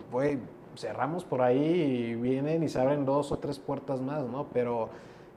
güey, 0.10 0.38
cerramos 0.78 1.26
por 1.26 1.42
ahí 1.42 1.58
y 1.60 2.16
vienen 2.16 2.64
y 2.64 2.70
se 2.70 2.80
abren 2.80 3.06
dos 3.06 3.34
o 3.34 3.40
tres 3.40 3.60
puertas 3.60 4.00
más, 4.00 4.24
¿no? 4.24 4.46
Pero 4.54 4.88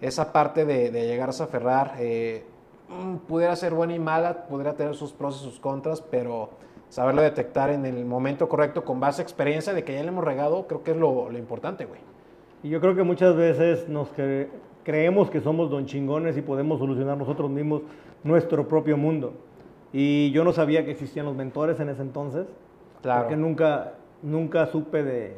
esa 0.00 0.32
parte 0.32 0.64
de, 0.64 0.92
de 0.92 1.06
llegarse 1.08 1.42
a 1.42 1.46
aferrar, 1.46 1.94
eh, 1.98 2.44
mm, 2.88 3.16
pudiera 3.26 3.56
ser 3.56 3.74
buena 3.74 3.94
y 3.94 3.98
mala, 3.98 4.46
podría 4.46 4.74
tener 4.76 4.94
sus 4.94 5.12
pros 5.12 5.40
y 5.40 5.44
sus 5.44 5.58
contras, 5.58 6.00
pero 6.02 6.50
saberlo 6.88 7.22
detectar 7.22 7.70
en 7.70 7.84
el 7.84 8.04
momento 8.04 8.48
correcto 8.48 8.84
con 8.84 9.00
base 9.00 9.20
a 9.20 9.24
experiencia 9.24 9.72
de 9.74 9.84
que 9.84 9.94
ya 9.94 10.02
le 10.02 10.08
hemos 10.08 10.24
regado, 10.24 10.66
creo 10.66 10.82
que 10.82 10.92
es 10.92 10.96
lo, 10.96 11.30
lo 11.30 11.38
importante, 11.38 11.84
güey. 11.84 12.00
Y 12.62 12.70
yo 12.70 12.80
creo 12.80 12.94
que 12.96 13.02
muchas 13.02 13.36
veces 13.36 13.88
nos 13.88 14.08
cre- 14.16 14.48
creemos 14.84 15.30
que 15.30 15.40
somos 15.40 15.70
don 15.70 15.86
chingones 15.86 16.36
y 16.36 16.42
podemos 16.42 16.78
solucionar 16.78 17.16
nosotros 17.16 17.50
mismos 17.50 17.82
nuestro 18.24 18.66
propio 18.66 18.96
mundo. 18.96 19.34
Y 19.92 20.30
yo 20.32 20.44
no 20.44 20.52
sabía 20.52 20.84
que 20.84 20.90
existían 20.90 21.26
los 21.26 21.36
mentores 21.36 21.78
en 21.80 21.88
ese 21.88 22.02
entonces. 22.02 22.46
Claro. 23.02 23.22
Porque 23.22 23.36
nunca, 23.36 23.92
nunca 24.22 24.66
supe 24.66 25.02
de... 25.02 25.36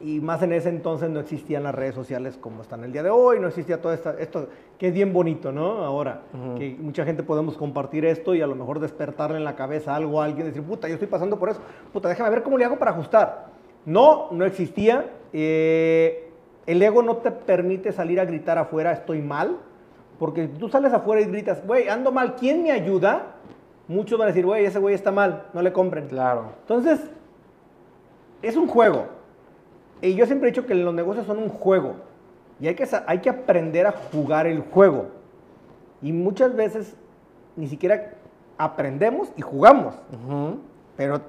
Y 0.00 0.20
más 0.20 0.42
en 0.42 0.52
ese 0.52 0.68
entonces 0.68 1.10
no 1.10 1.18
existían 1.18 1.64
las 1.64 1.74
redes 1.74 1.94
sociales 1.94 2.38
como 2.40 2.62
están 2.62 2.84
el 2.84 2.92
día 2.92 3.02
de 3.02 3.10
hoy, 3.10 3.40
no 3.40 3.48
existía 3.48 3.80
todo 3.80 3.92
esta- 3.92 4.14
esto, 4.20 4.48
que 4.78 4.88
es 4.88 4.94
bien 4.94 5.12
bonito, 5.12 5.50
¿no? 5.50 5.84
Ahora, 5.84 6.22
Ujú. 6.32 6.54
que 6.58 6.76
mucha 6.78 7.04
gente 7.04 7.24
podemos 7.24 7.56
compartir 7.56 8.04
esto 8.04 8.34
y 8.34 8.40
a 8.40 8.46
lo 8.46 8.54
mejor 8.54 8.78
despertarle 8.78 9.38
en 9.38 9.44
la 9.44 9.56
cabeza 9.56 9.96
algo 9.96 10.22
a 10.22 10.26
alguien, 10.26 10.46
decir, 10.46 10.62
puta, 10.62 10.86
yo 10.86 10.94
estoy 10.94 11.08
pasando 11.08 11.38
por 11.38 11.48
eso, 11.48 11.60
puta, 11.92 12.08
déjame 12.08 12.30
ver 12.30 12.42
cómo 12.44 12.56
le 12.58 12.64
hago 12.64 12.78
para 12.78 12.92
ajustar. 12.92 13.46
No, 13.84 14.28
no 14.30 14.44
existía. 14.44 15.10
Eh, 15.32 16.30
el 16.66 16.80
ego 16.82 17.02
no 17.02 17.16
te 17.16 17.30
permite 17.32 17.90
salir 17.92 18.20
a 18.20 18.24
gritar 18.24 18.56
afuera, 18.58 18.92
estoy 18.92 19.20
mal, 19.20 19.56
porque 20.18 20.46
tú 20.46 20.68
sales 20.68 20.92
afuera 20.92 21.20
y 21.22 21.24
gritas, 21.24 21.66
güey, 21.66 21.88
ando 21.88 22.12
mal, 22.12 22.36
¿quién 22.36 22.62
me 22.62 22.70
ayuda? 22.70 23.34
Muchos 23.88 24.18
van 24.18 24.26
a 24.26 24.28
decir, 24.28 24.44
güey, 24.44 24.64
ese 24.64 24.78
güey 24.78 24.94
está 24.94 25.10
mal, 25.10 25.46
no 25.54 25.62
le 25.62 25.72
compren. 25.72 26.06
Claro. 26.08 26.52
Entonces, 26.60 27.00
es 28.42 28.56
un 28.56 28.68
juego. 28.68 29.06
Y 30.00 30.14
yo 30.14 30.26
siempre 30.26 30.48
he 30.48 30.52
dicho 30.52 30.66
que 30.66 30.74
los 30.74 30.94
negocios 30.94 31.26
son 31.26 31.38
un 31.38 31.48
juego. 31.48 31.94
Y 32.60 32.68
hay 32.68 32.74
que, 32.74 32.86
hay 33.06 33.18
que 33.18 33.30
aprender 33.30 33.86
a 33.86 33.92
jugar 34.12 34.46
el 34.46 34.60
juego. 34.60 35.06
Y 36.02 36.12
muchas 36.12 36.54
veces 36.54 36.96
ni 37.56 37.66
siquiera 37.66 38.14
aprendemos 38.56 39.32
y 39.36 39.42
jugamos. 39.42 39.94
Ujú. 40.12 40.58
Pero 40.96 41.20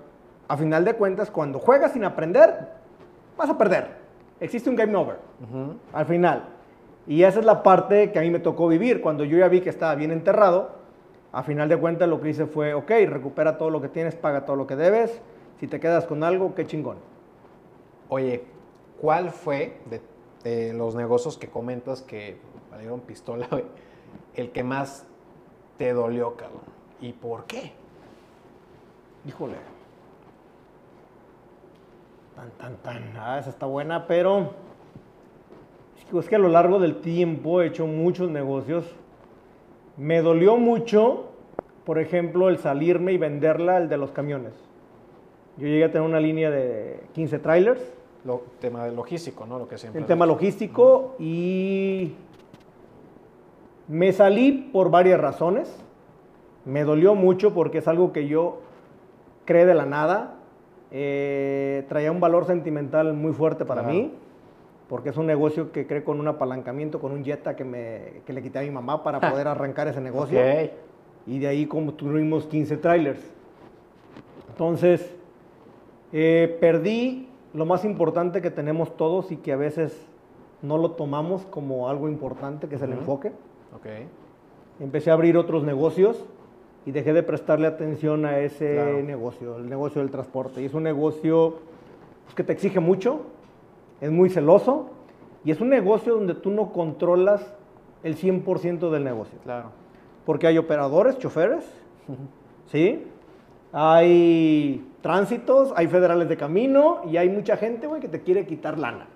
a 0.47 0.57
final 0.57 0.85
de 0.85 0.93
cuentas, 0.93 1.29
cuando 1.31 1.59
juegas 1.59 1.93
sin 1.93 2.03
aprender, 2.03 2.69
vas 3.37 3.49
a 3.49 3.57
perder. 3.57 3.87
Existe 4.39 4.69
un 4.69 4.75
game 4.75 4.95
over 4.95 5.17
Ujú. 5.43 5.75
al 5.93 6.05
final. 6.05 6.43
Y 7.07 7.23
esa 7.23 7.39
es 7.39 7.45
la 7.45 7.63
parte 7.63 8.11
que 8.11 8.19
a 8.19 8.21
mí 8.21 8.29
me 8.29 8.39
tocó 8.39 8.67
vivir. 8.67 9.01
Cuando 9.01 9.23
yo 9.23 9.37
ya 9.37 9.47
vi 9.47 9.61
que 9.61 9.69
estaba 9.69 9.95
bien 9.95 10.11
enterrado, 10.11 10.71
a 11.31 11.43
final 11.43 11.69
de 11.69 11.77
cuentas 11.77 12.07
lo 12.09 12.21
que 12.21 12.29
hice 12.29 12.45
fue, 12.45 12.73
ok, 12.73 12.89
recupera 13.07 13.57
todo 13.57 13.69
lo 13.69 13.81
que 13.81 13.89
tienes, 13.89 14.15
paga 14.15 14.45
todo 14.45 14.55
lo 14.55 14.65
que 14.67 14.75
debes. 14.75 15.21
Si 15.59 15.67
te 15.67 15.79
quedas 15.79 16.05
con 16.05 16.23
algo, 16.23 16.55
qué 16.55 16.65
chingón. 16.65 16.97
Oye, 18.07 18.43
¿cuál 19.01 19.31
fue 19.31 19.77
de, 20.43 20.73
los 20.73 20.95
negocios 20.95 21.37
que 21.37 21.47
comentas 21.47 22.01
que 22.01 22.37
valieron 22.71 23.01
pistola, 23.01 23.47
el 24.35 24.51
que 24.51 24.63
más 24.63 25.05
te 25.77 25.93
dolió, 25.93 26.35
cabrón? 26.35 26.61
¿Y 27.01 27.13
por 27.13 27.45
qué? 27.45 27.71
Híjole. 29.27 29.55
Tan, 32.35 32.51
tan, 32.51 32.77
tan. 32.77 33.17
Ah, 33.17 33.37
esa 33.39 33.49
está 33.49 33.65
buena, 33.65 34.07
pero 34.07 34.53
es 36.17 36.27
que 36.27 36.35
a 36.35 36.39
lo 36.39 36.49
largo 36.49 36.79
del 36.79 37.01
tiempo 37.01 37.61
he 37.61 37.67
hecho 37.67 37.85
muchos 37.85 38.31
negocios. 38.31 38.95
Me 39.95 40.21
dolió 40.21 40.57
mucho, 40.57 41.29
por 41.85 41.99
ejemplo, 41.99 42.49
el 42.49 42.57
salirme 42.57 43.11
y 43.11 43.17
venderla, 43.17 43.77
el 43.77 43.89
de 43.89 43.97
los 43.97 44.11
camiones. 44.11 44.53
Yo 45.57 45.67
llegué 45.67 45.83
a 45.83 45.91
tener 45.91 46.07
una 46.07 46.19
línea 46.19 46.49
de 46.49 47.01
15 47.13 47.39
trailers, 47.39 47.81
Lo, 48.25 48.41
tema 48.59 48.85
del 48.85 48.95
logístico, 48.95 49.45
¿no? 49.45 49.57
Lo 49.59 49.67
que 49.67 49.77
siempre 49.77 50.01
el 50.01 50.05
tema 50.07 50.25
dicho. 50.25 50.35
logístico, 50.35 51.15
y 51.19 52.13
me 53.87 54.11
salí 54.11 54.51
por 54.73 54.91
varias 54.91 55.19
razones. 55.19 55.73
Me 56.65 56.83
dolió 56.83 57.15
mucho 57.15 57.53
porque 57.53 57.77
es 57.79 57.87
algo 57.87 58.11
que 58.11 58.27
yo 58.27 58.59
creé 59.45 59.65
de 59.65 59.73
la 59.73 59.85
nada. 59.85 60.35
Eh, 60.91 61.85
traía 61.87 62.11
un 62.11 62.19
valor 62.19 62.45
sentimental 62.45 63.13
muy 63.13 63.31
fuerte 63.31 63.63
para 63.63 63.81
Claro. 63.83 63.95
mí, 63.95 64.13
porque 64.89 65.09
es 65.09 65.17
un 65.17 65.25
negocio 65.25 65.71
que 65.71 65.87
creé 65.87 66.03
con 66.03 66.19
un 66.19 66.27
apalancamiento, 66.27 66.99
con 66.99 67.11
un 67.11 67.23
Jetta 67.23 67.55
que, 67.55 67.63
me, 67.63 68.21
que 68.25 68.33
le 68.33 68.41
quité 68.41 68.59
a 68.59 68.61
mi 68.63 68.71
mamá 68.71 69.01
para 69.03 69.19
poder 69.31 69.47
arrancar 69.47 69.87
ese 69.87 70.01
negocio. 70.01 70.39
Y 71.25 71.39
de 71.39 71.47
ahí 71.47 71.65
construimos 71.67 72.45
15 72.47 72.77
trailers. 72.77 73.21
Entonces, 74.49 75.15
eh, 76.11 76.57
perdí 76.59 77.28
lo 77.53 77.65
más 77.65 77.83
importante 77.85 78.41
que 78.41 78.51
tenemos 78.51 78.95
todos 78.95 79.31
y 79.31 79.37
que 79.37 79.51
a 79.51 79.55
veces 79.57 80.05
no 80.61 80.77
lo 80.77 80.91
tomamos 80.91 81.45
como 81.45 81.89
algo 81.89 82.09
importante, 82.09 82.67
que 82.67 82.75
es 82.75 82.81
el 82.81 82.91
Ujú. 82.91 82.99
enfoque. 82.99 83.29
Ok. 83.75 83.85
Empecé 84.79 85.09
a 85.09 85.13
abrir 85.13 85.37
otros 85.37 85.63
negocios 85.63 86.23
y 86.85 86.91
dejé 86.91 87.13
de 87.13 87.23
prestarle 87.23 87.67
atención 87.67 88.25
a 88.25 88.39
ese 88.39 88.73
Claro. 88.75 89.03
negocio, 89.03 89.57
el 89.57 89.69
negocio 89.69 90.01
del 90.01 90.11
transporte. 90.11 90.61
Y 90.61 90.65
es 90.65 90.73
un 90.73 90.83
negocio 90.83 91.55
pues, 92.25 92.35
que 92.35 92.43
te 92.43 92.53
exige 92.53 92.79
mucho, 92.79 93.21
es 94.01 94.11
muy 94.11 94.29
celoso 94.29 94.89
y 95.43 95.51
es 95.51 95.59
un 95.61 95.69
negocio 95.69 96.13
donde 96.15 96.35
tú 96.35 96.51
no 96.51 96.71
controlas 96.71 97.53
el 98.03 98.15
100% 98.15 98.89
del 98.91 99.03
negocio. 99.03 99.37
Claro. 99.43 99.69
Porque 100.25 100.47
hay 100.47 100.57
operadores, 100.57 101.17
choferes, 101.17 101.65
¿sí? 102.67 103.03
Hay 103.71 104.85
tránsitos, 105.01 105.73
hay 105.75 105.87
federales 105.87 106.27
de 106.29 106.37
camino 106.37 107.01
y 107.05 107.17
hay 107.17 107.29
mucha 107.29 107.57
gente, 107.57 107.87
güey, 107.87 108.01
que 108.01 108.07
te 108.07 108.21
quiere 108.21 108.45
quitar 108.45 108.77
lana. 108.77 109.07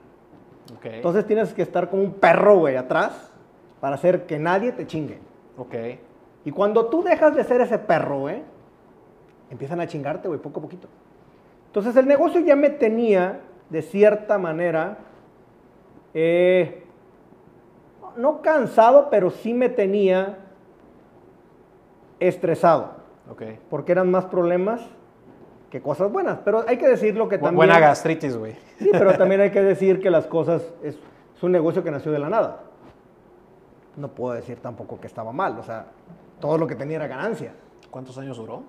Ok. 0.77 0.85
Entonces 0.85 1.25
tienes 1.25 1.53
que 1.53 1.61
estar 1.61 1.89
como 1.89 2.03
un 2.03 2.13
perro, 2.13 2.59
güey, 2.59 2.75
atrás 2.77 3.31
para 3.81 3.95
hacer 3.95 4.25
que 4.25 4.39
nadie 4.39 4.71
te 4.71 4.87
chingue. 4.87 5.19
ok. 5.57 5.75
Y 6.45 6.51
cuando 6.51 6.87
tú 6.87 7.03
dejas 7.03 7.35
de 7.35 7.43
ser 7.43 7.61
ese 7.61 7.79
perro, 7.79 8.19
güey, 8.19 8.41
empiezan 9.49 9.79
a 9.79 9.87
chingarte, 9.87 10.27
güey, 10.27 10.39
poco 10.39 10.59
a 10.59 10.63
poquito. 10.63 10.87
Entonces 11.67 11.95
el 11.95 12.05
negocio 12.07 12.41
ya 12.41 12.55
me 12.55 12.69
tenía, 12.69 13.39
de 13.69 13.81
cierta 13.81 14.37
manera, 14.37 14.97
eh, 16.13 16.83
no 18.17 18.41
cansado, 18.41 19.09
pero 19.09 19.31
sí 19.31 19.53
me 19.53 19.69
tenía 19.69 20.37
estresado, 22.19 22.91
Ok. 23.29 23.43
porque 23.69 23.91
eran 23.91 24.11
más 24.11 24.25
problemas 24.25 24.81
que 25.73 25.81
cosas 25.81 26.11
buenas. 26.11 26.37
Pero 26.45 26.63
hay 26.67 26.77
que 26.77 26.87
decirlo 26.87 27.27
que 27.27 27.37
Bu- 27.37 27.45
también... 27.45 27.55
Buena 27.55 27.79
gastritis, 27.79 28.37
güey. 28.37 28.55
Sí, 28.77 28.89
pero 28.91 29.11
también 29.17 29.41
hay 29.41 29.49
que 29.49 29.63
decir 29.63 29.99
que 29.99 30.11
las 30.11 30.27
cosas 30.27 30.61
es, 30.83 30.99
es 31.35 31.41
un 31.43 31.51
negocio 31.51 31.83
que 31.83 31.89
nació 31.89 32.11
de 32.11 32.19
la 32.19 32.29
nada. 32.29 32.59
No 33.97 34.09
puedo 34.09 34.35
decir 34.35 34.59
tampoco 34.59 35.01
que 35.01 35.07
estaba 35.07 35.31
mal, 35.31 35.57
o 35.57 35.63
sea, 35.63 35.87
todo 36.39 36.59
lo 36.59 36.67
que 36.67 36.75
tenía 36.75 36.97
era 36.97 37.07
ganancia. 37.07 37.53
¿Cuántos 37.89 38.15
años 38.19 38.37
duró? 38.37 38.61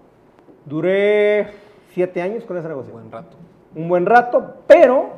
Duré 0.64 1.50
siete 1.92 2.23
años 2.23 2.44
con 2.44 2.56
ese 2.56 2.68
negocio. 2.68 2.94
Buen 2.94 3.12
rato. 3.12 3.37
Un 3.75 3.87
buen 3.87 4.06
rato, 4.06 4.54
pero 4.66 5.11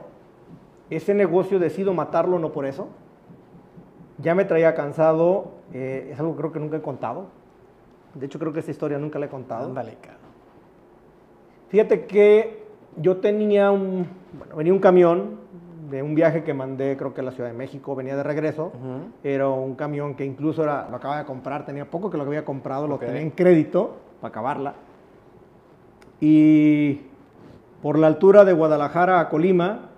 ese 0.90 1.14
negocio 1.14 1.60
decido 1.60 1.94
matarlo 1.94 2.40
no 2.40 2.50
por 2.50 2.66
eso. 2.66 2.88
Ya 4.18 4.34
me 4.34 4.44
traía 4.44 4.74
cansado, 4.74 5.52
eh, 5.72 6.08
es 6.12 6.18
algo 6.18 6.32
que 6.34 6.38
creo 6.40 6.52
que 6.52 6.58
nunca 6.58 6.78
he 6.78 6.82
contado. 6.82 7.26
De 8.14 8.26
hecho, 8.26 8.40
creo 8.40 8.52
que 8.52 8.58
esta 8.58 8.72
historia 8.72 8.98
nunca 8.98 9.20
la 9.20 9.26
he 9.26 9.28
contado. 9.28 9.66
Ándale, 9.66 9.94
cabrón. 10.00 10.25
Fíjate 11.68 12.06
que 12.06 12.64
yo 12.96 13.16
tenía 13.18 13.70
un, 13.70 14.06
bueno, 14.38 14.56
venía 14.56 14.72
un 14.72 14.78
camión 14.78 15.46
de 15.90 16.02
un 16.02 16.14
viaje 16.14 16.42
que 16.42 16.52
mandé, 16.54 16.96
creo 16.96 17.14
que 17.14 17.20
a 17.20 17.24
la 17.24 17.30
Ciudad 17.30 17.50
de 17.50 17.56
México, 17.56 17.94
venía 17.94 18.16
de 18.16 18.22
regreso. 18.22 18.72
Era 19.22 19.48
un 19.48 19.74
camión 19.74 20.14
que 20.14 20.24
incluso 20.24 20.62
era, 20.62 20.88
lo 20.90 20.96
acababa 20.96 21.20
de 21.20 21.26
comprar, 21.26 21.64
tenía 21.64 21.88
poco 21.90 22.10
que 22.10 22.16
lo 22.16 22.24
había 22.24 22.44
comprado, 22.44 22.86
lo 22.88 22.98
tenía 22.98 23.20
en 23.20 23.30
crédito 23.30 23.96
para 24.20 24.30
acabarla. 24.30 24.74
Y 26.20 27.02
por 27.82 27.98
la 27.98 28.06
altura 28.06 28.44
de 28.44 28.52
Guadalajara 28.52 29.20
a 29.20 29.28
Colima, 29.28 29.90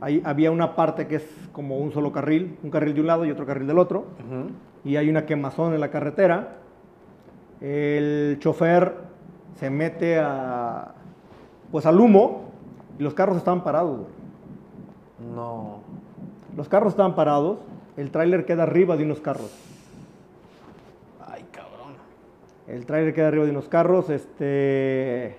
ahí 0.00 0.20
había 0.24 0.50
una 0.50 0.74
parte 0.76 1.06
que 1.06 1.16
es 1.16 1.48
como 1.52 1.78
un 1.78 1.92
solo 1.92 2.12
carril, 2.12 2.58
un 2.62 2.70
carril 2.70 2.94
de 2.94 3.00
un 3.00 3.06
lado 3.06 3.24
y 3.24 3.30
otro 3.30 3.46
carril 3.46 3.66
del 3.66 3.78
otro 3.78 4.00
Ujú. 4.00 4.50
y 4.84 4.96
hay 4.96 5.08
una 5.08 5.24
quemazón 5.24 5.72
en 5.72 5.80
la 5.80 5.90
carretera. 5.90 6.58
El 7.60 8.36
chofer 8.40 9.05
se 9.58 9.70
mete 9.70 10.18
a, 10.18 10.94
pues 11.70 11.86
al 11.86 12.00
humo 12.00 12.50
y 12.98 13.02
los 13.02 13.14
carros 13.14 13.36
estaban 13.36 13.62
parados. 13.64 13.98
güey. 13.98 15.34
No. 15.34 15.80
Los 16.56 16.68
carros 16.68 16.92
estaban 16.92 17.14
parados, 17.14 17.58
el 17.96 18.10
tráiler 18.10 18.44
queda 18.44 18.62
arriba 18.62 18.96
de 18.96 19.04
unos 19.04 19.20
carros. 19.20 19.50
Ay, 21.26 21.44
cabrón. 21.50 21.94
El 22.66 22.86
tráiler 22.86 23.14
queda 23.14 23.28
arriba 23.28 23.44
de 23.44 23.50
unos 23.50 23.68
carros, 23.68 24.10
este... 24.10 25.36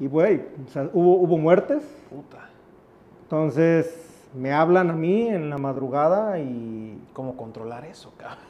Y 0.00 0.06
güey, 0.06 0.42
o 0.66 0.70
sea, 0.70 0.88
hubo, 0.92 1.16
hubo 1.16 1.38
muertes. 1.38 1.82
Puta. 2.08 2.48
Entonces 3.22 4.28
me 4.34 4.52
hablan 4.52 4.90
a 4.90 4.92
mí 4.92 5.28
en 5.28 5.50
la 5.50 5.58
madrugada 5.58 6.38
y 6.38 6.88
¿Cómo 7.18 7.36
controlar 7.36 7.84
eso, 7.84 8.12
cabrón? 8.16 8.47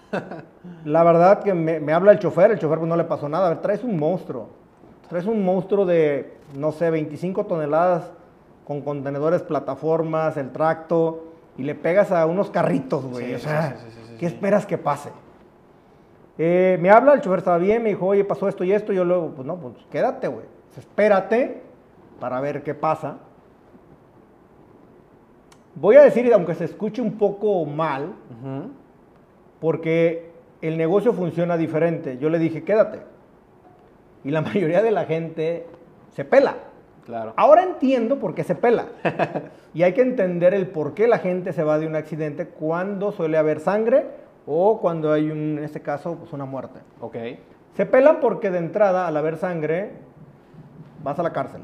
La 0.84 1.02
verdad 1.04 1.42
que 1.42 1.54
me, 1.54 1.80
me 1.80 1.92
habla 1.92 2.12
el 2.12 2.18
chofer, 2.18 2.50
el 2.50 2.58
chofer 2.58 2.78
pues 2.78 2.88
no 2.88 2.96
le 2.96 3.04
pasó 3.04 3.28
nada. 3.28 3.46
A 3.46 3.50
ver, 3.50 3.60
traes 3.60 3.84
un 3.84 3.98
monstruo. 3.98 4.48
Traes 5.08 5.26
un 5.26 5.44
monstruo 5.44 5.86
de, 5.86 6.36
no 6.56 6.72
sé, 6.72 6.90
25 6.90 7.46
toneladas 7.46 8.10
con 8.66 8.82
contenedores, 8.82 9.42
plataformas, 9.42 10.36
el 10.36 10.50
tracto, 10.50 11.24
y 11.56 11.62
le 11.62 11.74
pegas 11.74 12.12
a 12.12 12.26
unos 12.26 12.50
carritos, 12.50 13.04
güey. 13.04 13.28
Sí, 13.28 13.34
o 13.34 13.38
sea, 13.38 13.76
sí, 13.78 13.86
sí, 13.90 14.14
¿qué 14.18 14.26
esperas 14.26 14.66
que 14.66 14.76
pase? 14.76 15.10
Eh, 16.36 16.78
me 16.80 16.90
habla, 16.90 17.14
el 17.14 17.20
chofer 17.22 17.38
estaba 17.38 17.58
bien, 17.58 17.82
me 17.82 17.88
dijo, 17.88 18.06
oye, 18.06 18.24
pasó 18.24 18.46
esto 18.46 18.64
y 18.64 18.72
esto. 18.72 18.92
Yo 18.92 19.04
luego, 19.04 19.30
pues 19.34 19.46
no, 19.46 19.56
pues 19.56 19.74
quédate, 19.90 20.28
güey. 20.28 20.44
Espérate 20.76 21.62
para 22.20 22.40
ver 22.40 22.62
qué 22.62 22.74
pasa. 22.74 23.16
Voy 25.74 25.96
a 25.96 26.02
decir, 26.02 26.32
aunque 26.32 26.54
se 26.54 26.64
escuche 26.64 27.00
un 27.00 27.12
poco 27.16 27.64
mal, 27.64 28.12
Ujú. 28.30 28.70
Porque 29.60 30.30
el 30.60 30.76
negocio 30.76 31.12
funciona 31.12 31.56
diferente. 31.56 32.18
Yo 32.18 32.30
le 32.30 32.38
dije, 32.38 32.64
quédate. 32.64 33.00
Y 34.24 34.30
la 34.30 34.40
mayoría 34.42 34.82
de 34.82 34.90
la 34.90 35.04
gente 35.04 35.66
se 36.10 36.24
pela. 36.24 36.56
Claro. 37.04 37.32
Ahora 37.36 37.62
entiendo 37.62 38.18
por 38.18 38.34
qué 38.34 38.44
se 38.44 38.54
pela. 38.54 38.86
y 39.74 39.82
hay 39.82 39.94
que 39.94 40.02
entender 40.02 40.52
el 40.52 40.66
por 40.68 40.94
qué 40.94 41.06
la 41.08 41.18
gente 41.18 41.52
se 41.52 41.62
va 41.62 41.78
de 41.78 41.86
un 41.86 41.96
accidente 41.96 42.48
cuando 42.48 43.12
suele 43.12 43.38
haber 43.38 43.60
sangre 43.60 44.06
o 44.46 44.78
cuando 44.80 45.12
hay, 45.12 45.30
un, 45.30 45.58
en 45.58 45.64
este 45.64 45.80
caso, 45.80 46.16
pues 46.16 46.32
una 46.32 46.44
muerte. 46.44 46.80
Ok. 47.00 47.16
Se 47.74 47.86
pelan 47.86 48.18
porque 48.20 48.50
de 48.50 48.58
entrada, 48.58 49.06
al 49.06 49.16
haber 49.16 49.36
sangre, 49.36 49.92
vas 51.02 51.18
a 51.18 51.22
la 51.22 51.32
cárcel. 51.32 51.62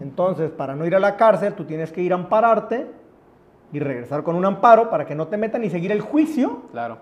Entonces, 0.00 0.50
para 0.50 0.76
no 0.76 0.86
ir 0.86 0.94
a 0.94 1.00
la 1.00 1.16
cárcel, 1.16 1.54
tú 1.54 1.64
tienes 1.64 1.92
que 1.92 2.02
ir 2.02 2.12
a 2.12 2.16
ampararte 2.16 2.86
y 3.72 3.78
regresar 3.78 4.22
con 4.22 4.36
un 4.36 4.44
amparo 4.44 4.90
para 4.90 5.06
que 5.06 5.14
no 5.14 5.28
te 5.28 5.36
metan 5.36 5.62
y 5.64 5.70
seguir 5.70 5.92
el 5.92 6.00
juicio 6.00 6.62
Claro. 6.72 6.98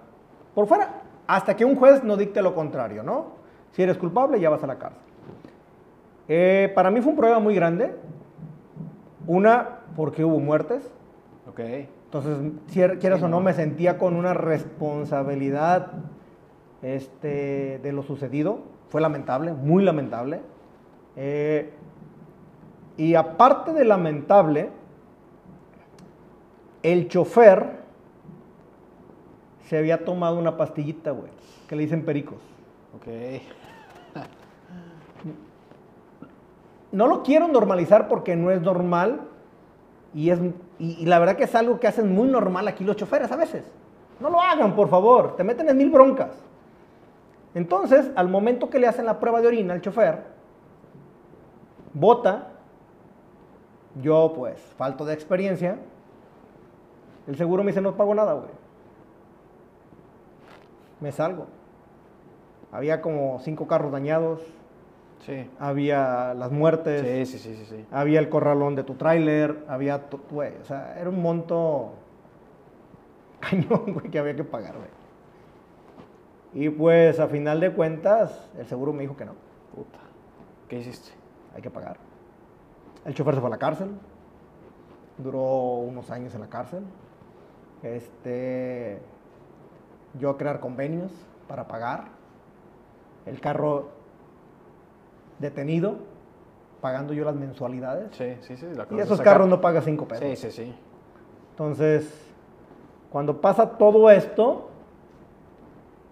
por 0.55 0.67
fuera, 0.67 1.03
hasta 1.27 1.57
que 1.57 1.65
un 1.65 1.77
juez 1.77 2.03
no 2.05 2.17
dicte 2.17 2.43
lo 2.43 2.55
contrario, 2.55 3.03
¿no? 3.03 3.27
Si 3.73 3.83
eres 3.83 3.97
culpable, 3.99 4.41
ya 4.41 4.51
vas 4.51 4.63
a 4.63 4.67
la 4.67 4.77
cárcel. 4.79 5.01
Eh, 6.29 6.71
para 6.75 6.91
mí 6.91 7.01
fue 7.01 7.11
un 7.13 7.17
problema 7.17 7.41
muy 7.41 7.55
grande. 7.55 7.95
Una, 9.27 9.81
porque 9.97 10.25
hubo 10.25 10.39
muertes. 10.41 10.91
Ok. 11.49 11.61
Entonces, 11.61 12.39
cier- 12.73 12.99
quieras 12.99 13.23
o 13.23 13.29
no, 13.29 13.41
me 13.41 13.53
sentía 13.53 13.99
con 13.99 14.17
una 14.17 14.33
responsabilidad 14.35 15.89
este, 16.83 17.79
de 17.83 17.93
lo 17.93 18.03
sucedido. 18.03 18.61
Fue 18.89 19.01
lamentable, 19.01 19.53
muy 19.53 19.85
lamentable. 19.85 20.41
Eh, 21.17 21.71
y 22.97 23.15
aparte 23.15 23.73
de 23.73 23.85
lamentable, 23.85 24.71
el 26.83 27.09
chofer 27.09 27.79
se 29.67 29.79
había 29.79 30.05
tomado 30.05 30.39
una 30.39 30.57
pastillita, 30.57 31.11
güey, 31.11 31.31
que 31.69 31.77
le 31.77 31.83
dicen 31.83 32.05
pericos. 32.05 32.39
Ok. 32.97 33.07
No 36.91 37.07
lo 37.07 37.23
quiero 37.23 37.49
normalizar 37.49 38.09
porque 38.09 38.35
no 38.35 38.51
es 38.51 38.63
normal 38.63 39.21
y, 40.15 40.31
es, 40.31 40.39
y, 40.79 40.93
y 40.93 41.05
la 41.05 41.19
verdad 41.19 41.37
que 41.37 41.45
es 41.45 41.55
algo 41.55 41.79
que 41.79 41.87
hacen 41.87 42.15
muy 42.15 42.29
normal 42.29 42.67
aquí 42.67 42.83
los 42.83 42.97
choferes 42.97 43.31
a 43.31 43.37
veces. 43.37 43.71
No 44.21 44.31
lo 44.31 44.41
hagan, 44.41 44.75
por 44.75 44.89
favor, 44.89 45.37
te 45.37 45.45
meten 45.45 45.69
en 45.69 45.77
mil 45.77 45.91
broncas. 45.91 46.31
Entonces, 47.55 48.11
al 48.15 48.29
momento 48.29 48.71
que 48.71 48.79
le 48.79 48.87
hacen 48.87 49.05
la 49.05 49.21
prueba 49.21 49.41
de 49.41 49.49
orina 49.49 49.75
al 49.75 49.81
chofer, 49.81 50.23
bota, 51.93 52.49
yo 54.01 54.33
pues, 54.35 54.59
falto 54.77 55.05
de 55.05 55.15
experiencia, 55.15 55.79
el 57.29 57.37
seguro 57.37 57.63
me 57.63 57.71
dice 57.71 57.81
no 57.81 57.95
pago 57.97 58.15
nada, 58.15 58.33
güey. 58.35 58.51
Me 61.01 61.13
salgo. 61.13 61.47
Había 62.73 63.01
como 63.01 63.39
cinco 63.41 63.67
carros 63.67 63.93
dañados, 63.93 64.41
Sí. 65.21 65.49
había 65.59 66.33
las 66.35 66.53
muertes, 66.53 67.27
Sí, 67.29 67.39
sí, 67.39 67.43
sí, 67.43 67.57
sí, 67.57 67.65
sí. 67.77 67.87
había 67.91 68.21
el 68.21 68.29
corralón 68.29 68.75
de 68.77 68.85
tu 68.85 68.95
tráiler, 68.95 69.65
había, 69.69 70.03
güey, 70.31 70.53
o 70.61 70.65
sea, 70.65 70.97
era 70.99 71.11
un 71.11 71.21
monto 71.21 71.93
cañón, 73.41 73.95
güey, 73.95 74.11
que 74.11 74.19
había 74.19 74.35
que 74.37 74.45
pagar, 74.45 74.75
güey. 74.77 74.89
Y 76.55 76.71
pues 76.71 77.21
a 77.21 77.29
final 77.29 77.61
de 77.61 77.73
cuentas, 77.73 78.49
el 78.59 78.67
seguro 78.67 78.93
me 78.93 79.03
dijo 79.03 79.17
que 79.17 79.25
no, 79.25 79.33
Puta. 79.75 79.99
¿Qué 80.69 80.79
hiciste? 80.79 81.11
hay 81.55 81.63
que 81.63 81.71
pagar. 81.71 81.97
El 83.05 83.15
chofer 83.15 83.35
se 83.35 83.41
fue 83.41 83.49
a 83.49 83.51
la 83.51 83.59
cárcel, 83.59 83.91
duró 85.19 85.41
unos 85.79 86.11
años 86.11 86.35
en 86.35 86.41
la 86.43 86.49
cárcel. 86.49 86.85
Este, 87.83 88.99
yo 90.19 90.37
crear 90.37 90.61
convenios 90.61 91.13
para 91.47 91.69
pagar. 91.69 92.07
El 93.27 93.41
carro 93.41 93.89
detenido, 95.39 95.97
pagando 96.81 97.13
yo 97.13 97.25
las 97.25 97.35
mensualidades. 97.35 98.15
Sí, 98.17 98.37
sí, 98.41 98.57
sí. 98.57 98.67
la 98.75 98.87
Y 98.91 99.01
esos 99.01 99.21
carros 99.21 99.49
no 99.49 99.61
pagan 99.61 99.83
5 99.83 100.09
pesos. 100.09 100.25
Sí, 100.25 100.37
sí, 100.37 100.51
sí. 100.51 100.75
Entonces, 101.51 102.33
cuando 103.11 103.41
pasa 103.41 103.71
todo 103.79 104.11
esto, 104.11 104.69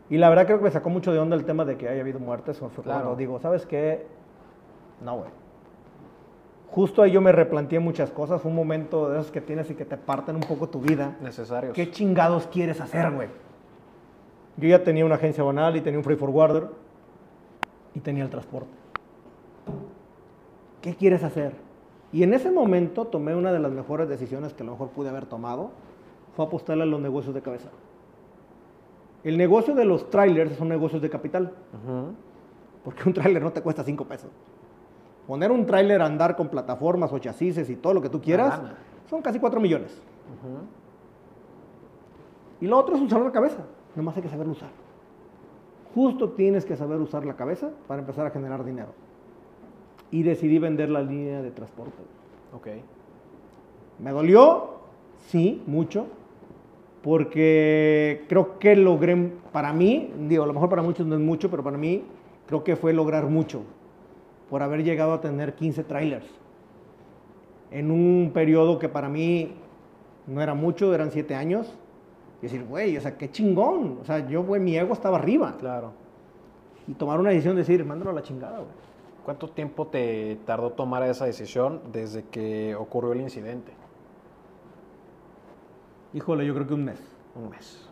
y 0.09 0.18
la 0.18 0.29
verdad 0.29 0.46
creo 0.46 0.59
que 0.59 0.64
me 0.64 0.70
sacó 0.70 0.90
mucho 0.90 1.12
de 1.12 1.18
onda 1.18 1.37
el 1.37 1.44
tema 1.44 1.64
de 1.64 1.76
que 1.76 1.88
haya 1.88 2.00
habido 2.00 2.18
muertes, 2.18 2.59
fue 2.59 2.68
Claro. 2.85 3.00
cuando 3.00 3.16
digo, 3.16 3.38
¿sabes 3.40 3.66
qué? 3.66 4.07
No, 5.00 5.18
güey. 5.18 5.31
Justo 6.70 7.02
ahí 7.02 7.12
yo 7.12 7.20
me 7.20 7.33
replanteé 7.33 7.81
muchas 7.81 8.11
cosas, 8.11 8.42
fue 8.42 8.50
un 8.50 8.57
momento 8.57 9.09
de 9.09 9.20
esos 9.20 9.31
que 9.31 9.40
tienes 9.40 9.70
y 9.70 9.74
que 9.74 9.85
te 9.85 9.96
parten 9.96 10.35
un 10.37 10.42
poco 10.42 10.68
tu 10.68 10.81
vida. 10.81 11.16
Necesarios. 11.20 11.74
¿Qué 11.74 11.90
chingados 11.90 12.46
quieres 12.48 12.81
hacer, 12.81 13.11
güey? 13.12 13.29
Yo 14.57 14.68
ya 14.68 14.83
tenía 14.83 15.05
una 15.05 15.14
agencia 15.14 15.44
banal 15.44 15.76
y 15.76 15.81
tenía 15.81 15.98
un 15.98 16.05
freight 16.05 16.18
forwarder 16.20 16.68
y 17.94 18.00
tenía 18.00 18.24
el 18.24 18.31
transporte. 18.31 18.70
¿Qué 20.83 20.94
quieres 20.94 21.22
hacer? 21.22 21.52
Y 22.12 22.22
en 22.22 22.33
ese 22.35 22.50
momento 22.50 23.07
tomé 23.07 23.35
una 23.35 23.52
de 23.52 23.59
las 23.59 23.72
mejores 23.72 24.09
decisiones 24.09 24.55
que 24.55 24.62
a 24.62 24.66
lo 24.66 24.72
mejor 24.72 24.90
pude 24.90 25.09
haber 25.09 25.26
tomado, 25.26 25.70
fue 26.35 26.44
apostarle 26.44 26.85
a 26.85 26.87
los 26.87 27.00
negocios 27.00 27.35
de 27.35 27.42
cabeza. 27.42 27.68
El 29.24 29.37
negocio 29.37 29.74
de 29.74 29.85
los 29.85 30.09
trailers 30.09 30.57
son 30.57 30.68
negocios 30.68 31.02
de 31.02 31.11
capital, 31.11 31.52
porque 32.85 33.02
un 33.07 33.12
trailer 33.12 33.42
no 33.42 33.52
te 33.52 33.61
cuesta 33.61 33.83
5 33.83 34.05
pesos. 34.05 34.31
Poner 35.27 35.51
un 35.51 35.67
trailer 35.67 36.01
a 36.03 36.07
andar 36.07 36.37
con 36.37 36.49
plataformas 36.49 37.12
o 37.12 37.19
chasis 37.19 37.69
y 37.69 37.77
todo 37.77 37.95
lo 37.95 38.03
que 38.03 38.09
tú 38.09 38.21
quieras, 38.21 38.61
son 39.11 39.23
casi 39.23 39.39
4 39.41 39.61
millones. 39.61 40.01
Y 42.61 42.67
lo 42.67 42.79
otro 42.79 42.97
es 42.97 43.03
usar 43.03 43.21
la 43.21 43.33
cabeza. 43.33 43.65
Nomás 43.95 44.17
hay 44.17 44.23
que 44.23 44.29
saberlo 44.29 44.53
usar. 44.53 44.69
Justo 45.95 46.31
tienes 46.31 46.65
que 46.65 46.77
saber 46.77 47.01
usar 47.01 47.25
la 47.25 47.35
cabeza 47.35 47.71
para 47.89 48.01
empezar 48.01 48.27
a 48.27 48.31
generar 48.31 48.65
dinero. 48.65 48.89
Y 50.11 50.23
decidí 50.23 50.59
vender 50.59 50.91
la 50.91 51.03
línea 51.03 51.43
de 51.43 51.51
transporte. 51.51 52.03
Ok. 52.55 52.69
¿Me 53.99 54.11
dolió? 54.12 54.77
Sí, 55.29 55.62
mucho. 55.67 56.07
Porque 57.03 58.25
creo 58.29 58.59
que 58.59 58.77
logré, 58.77 59.33
para 59.53 59.73
mí, 59.73 60.12
digo, 60.29 60.45
a 60.45 60.47
lo 60.47 60.53
mejor 60.53 60.69
para 60.69 60.83
muchos 60.83 61.07
no 61.07 61.15
es 61.15 61.21
mucho, 61.21 61.51
pero 61.51 61.62
para 61.62 61.79
mí 61.79 62.05
creo 62.47 62.62
que 62.62 62.77
fue 62.77 62.93
lograr 62.93 63.27
mucho. 63.27 63.62
Por 64.50 64.62
haber 64.62 64.85
llegado 64.85 65.12
a 65.12 65.20
tener 65.20 65.54
15 65.54 65.85
trailers. 65.85 66.26
En 67.70 67.90
un 67.90 68.30
periodo 68.32 68.78
que 68.78 68.88
para 68.88 69.09
mí 69.09 69.54
no 70.26 70.40
era 70.40 70.54
mucho, 70.54 70.94
eran 70.94 71.11
7 71.11 71.35
años. 71.35 71.74
Y 72.40 72.42
decir, 72.42 72.64
güey, 72.64 72.96
o 72.96 73.00
sea, 73.00 73.16
qué 73.16 73.30
chingón. 73.30 73.98
O 74.00 74.04
sea, 74.04 74.26
yo, 74.28 74.42
güey, 74.44 74.61
mi 74.61 74.76
ego 74.76 74.92
estaba 74.92 75.18
arriba. 75.18 75.56
Claro. 75.59 75.92
Y 76.87 76.94
tomar 76.94 77.18
una 77.18 77.30
decisión 77.30 77.56
de 77.56 77.62
decir, 77.62 77.85
mándalo 77.85 78.11
a 78.11 78.14
la 78.14 78.22
chingada, 78.22 78.59
güey. 78.59 78.70
¿Cuánto 79.24 79.48
tiempo 79.48 79.88
te 79.88 80.38
tardó 80.46 80.70
tomar 80.70 81.02
esa 81.02 81.24
decisión 81.24 81.80
desde 81.92 82.22
que 82.26 82.76
ocurrió 82.76 83.12
el 83.12 83.22
incidente? 83.22 83.72
Híjole, 86.14 86.46
yo 86.46 86.54
creo 86.54 86.66
que 86.66 86.74
un 86.74 86.85
mes, 86.85 87.00
Un 87.35 87.50
mes. 87.50 87.88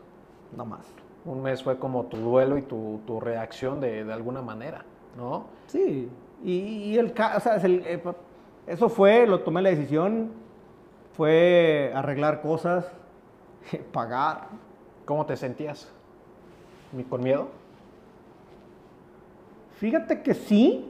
no 0.56 0.64
más. 0.64 0.86
Un 1.24 1.42
mes 1.42 1.62
fue 1.62 1.78
como 1.78 2.04
tu 2.04 2.18
duelo 2.18 2.56
y 2.58 2.62
tu, 2.62 3.00
tu 3.06 3.18
reacción 3.18 3.80
de, 3.80 4.04
de 4.04 4.12
alguna 4.12 4.42
manera, 4.42 4.84
¿no? 5.16 5.46
Sí, 5.66 6.08
y, 6.44 6.52
y 6.92 6.98
el, 6.98 7.12
ca- 7.12 7.34
o 7.36 7.40
sea, 7.40 7.56
es 7.56 7.64
el- 7.64 7.82
eh, 7.86 8.00
eso 8.66 8.88
fue, 8.88 9.26
lo 9.26 9.40
tomé 9.40 9.62
la 9.62 9.70
decisión, 9.70 10.30
fue 11.16 11.92
arreglar 11.94 12.40
cosas, 12.42 12.86
pagar. 13.92 14.48
¿Cómo 15.04 15.26
te 15.26 15.36
sentías? 15.36 15.90
¿Mi- 16.92 17.04
¿Con 17.04 17.22
miedo? 17.22 17.48
Fíjate 19.78 20.22
que 20.22 20.34
sí, 20.34 20.88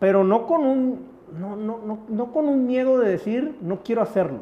pero 0.00 0.24
no 0.24 0.46
con 0.46 0.62
un, 0.66 1.06
no, 1.38 1.56
no, 1.56 1.78
no, 1.84 1.98
no 2.08 2.32
con 2.32 2.48
un 2.48 2.66
miedo 2.66 2.98
de 2.98 3.10
decir, 3.10 3.56
no 3.60 3.82
quiero 3.82 4.02
hacerlo. 4.02 4.40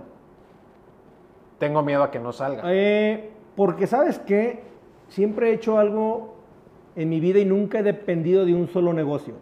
Tengo 1.59 1.83
miedo 1.83 2.03
a 2.03 2.11
que 2.11 2.19
no 2.19 2.33
salga. 2.33 2.63
Eh, 2.67 3.31
porque 3.55 3.87
sabes 3.87 4.19
que 4.19 4.63
siempre 5.09 5.51
he 5.51 5.55
hecho 5.55 5.79
algo 5.79 6.35
en 6.97 7.09
mi 7.09 7.21
vida 7.21 7.39
y 7.39 7.45
nunca 7.45 7.79
he 7.79 7.83
dependido 7.83 8.45
de 8.45 8.55
un 8.55 8.69
solo 8.69 8.93
negocio. 8.93 9.35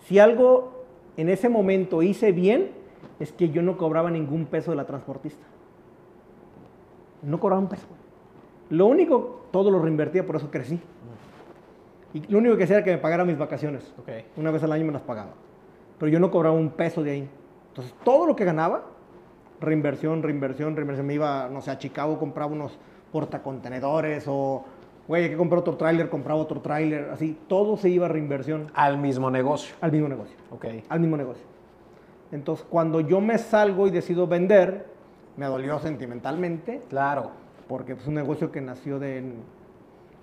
Si 0.00 0.18
algo 0.18 0.84
en 1.16 1.28
ese 1.28 1.48
momento 1.48 2.02
hice 2.02 2.32
bien, 2.32 2.70
es 3.18 3.32
que 3.32 3.50
yo 3.50 3.62
no 3.62 3.76
cobraba 3.76 4.10
ningún 4.10 4.46
peso 4.46 4.70
de 4.70 4.76
la 4.76 4.86
transportista. 4.86 5.44
No 7.22 7.38
cobraba 7.38 7.60
un 7.60 7.68
peso. 7.68 7.86
Lo 8.70 8.86
único, 8.86 9.42
todo 9.50 9.70
lo 9.70 9.80
reinvertía, 9.80 10.24
por 10.24 10.36
eso 10.36 10.50
crecí. 10.50 10.80
Y 12.14 12.26
lo 12.32 12.38
único 12.38 12.56
que 12.56 12.64
hacía 12.64 12.76
era 12.76 12.84
que 12.84 12.92
me 12.92 12.98
pagara 12.98 13.24
mis 13.24 13.38
vacaciones. 13.38 13.92
Ok. 13.98 14.08
Una 14.36 14.50
vez 14.50 14.62
al 14.62 14.72
año 14.72 14.86
me 14.86 14.92
las 14.92 15.02
pagaba. 15.02 15.30
Pero 15.98 16.10
yo 16.10 16.18
no 16.18 16.30
cobraba 16.30 16.54
un 16.54 16.70
peso 16.70 17.02
de 17.02 17.10
ahí. 17.10 17.28
Entonces, 17.68 17.94
todo 18.04 18.26
lo 18.26 18.34
que 18.34 18.44
ganaba, 18.44 18.84
reinversión, 19.60 20.22
reinversión, 20.22 20.74
reinversión. 20.74 21.06
Me 21.06 21.14
iba, 21.14 21.48
no 21.48 21.60
sé, 21.60 21.70
a 21.70 21.78
Chicago, 21.78 22.18
compraba 22.18 22.52
unos 22.52 22.78
portacontenedores 23.12 24.24
o, 24.26 24.64
Güey, 25.10 25.24
hay 25.24 25.30
que 25.30 25.36
comprar 25.36 25.58
otro 25.58 25.76
tráiler, 25.76 26.08
compraba 26.08 26.38
otro 26.40 26.60
tráiler, 26.60 27.10
así, 27.12 27.36
todo 27.48 27.76
se 27.76 27.88
iba 27.88 28.06
a 28.06 28.08
reinversión 28.08 28.70
Al 28.74 28.96
mismo 28.96 29.28
negocio. 29.28 29.74
al 29.80 29.90
mismo 29.90 30.06
negocio, 30.08 30.36
Ok. 30.52 30.66
al 30.88 31.00
mismo 31.00 31.16
negocio. 31.16 31.42
Entonces, 32.30 32.64
cuando 32.70 33.00
yo 33.00 33.20
me 33.20 33.36
salgo 33.36 33.88
y 33.88 33.90
decido 33.90 34.28
vender, 34.28 34.86
me 35.36 35.46
dolió 35.46 35.80
sentimentalmente, 35.80 36.82
Claro. 36.88 37.32
porque 37.66 37.94
es 37.94 38.06
un 38.06 38.14
negocio 38.14 38.52
que 38.52 38.60
nació 38.60 39.00
de... 39.00 39.32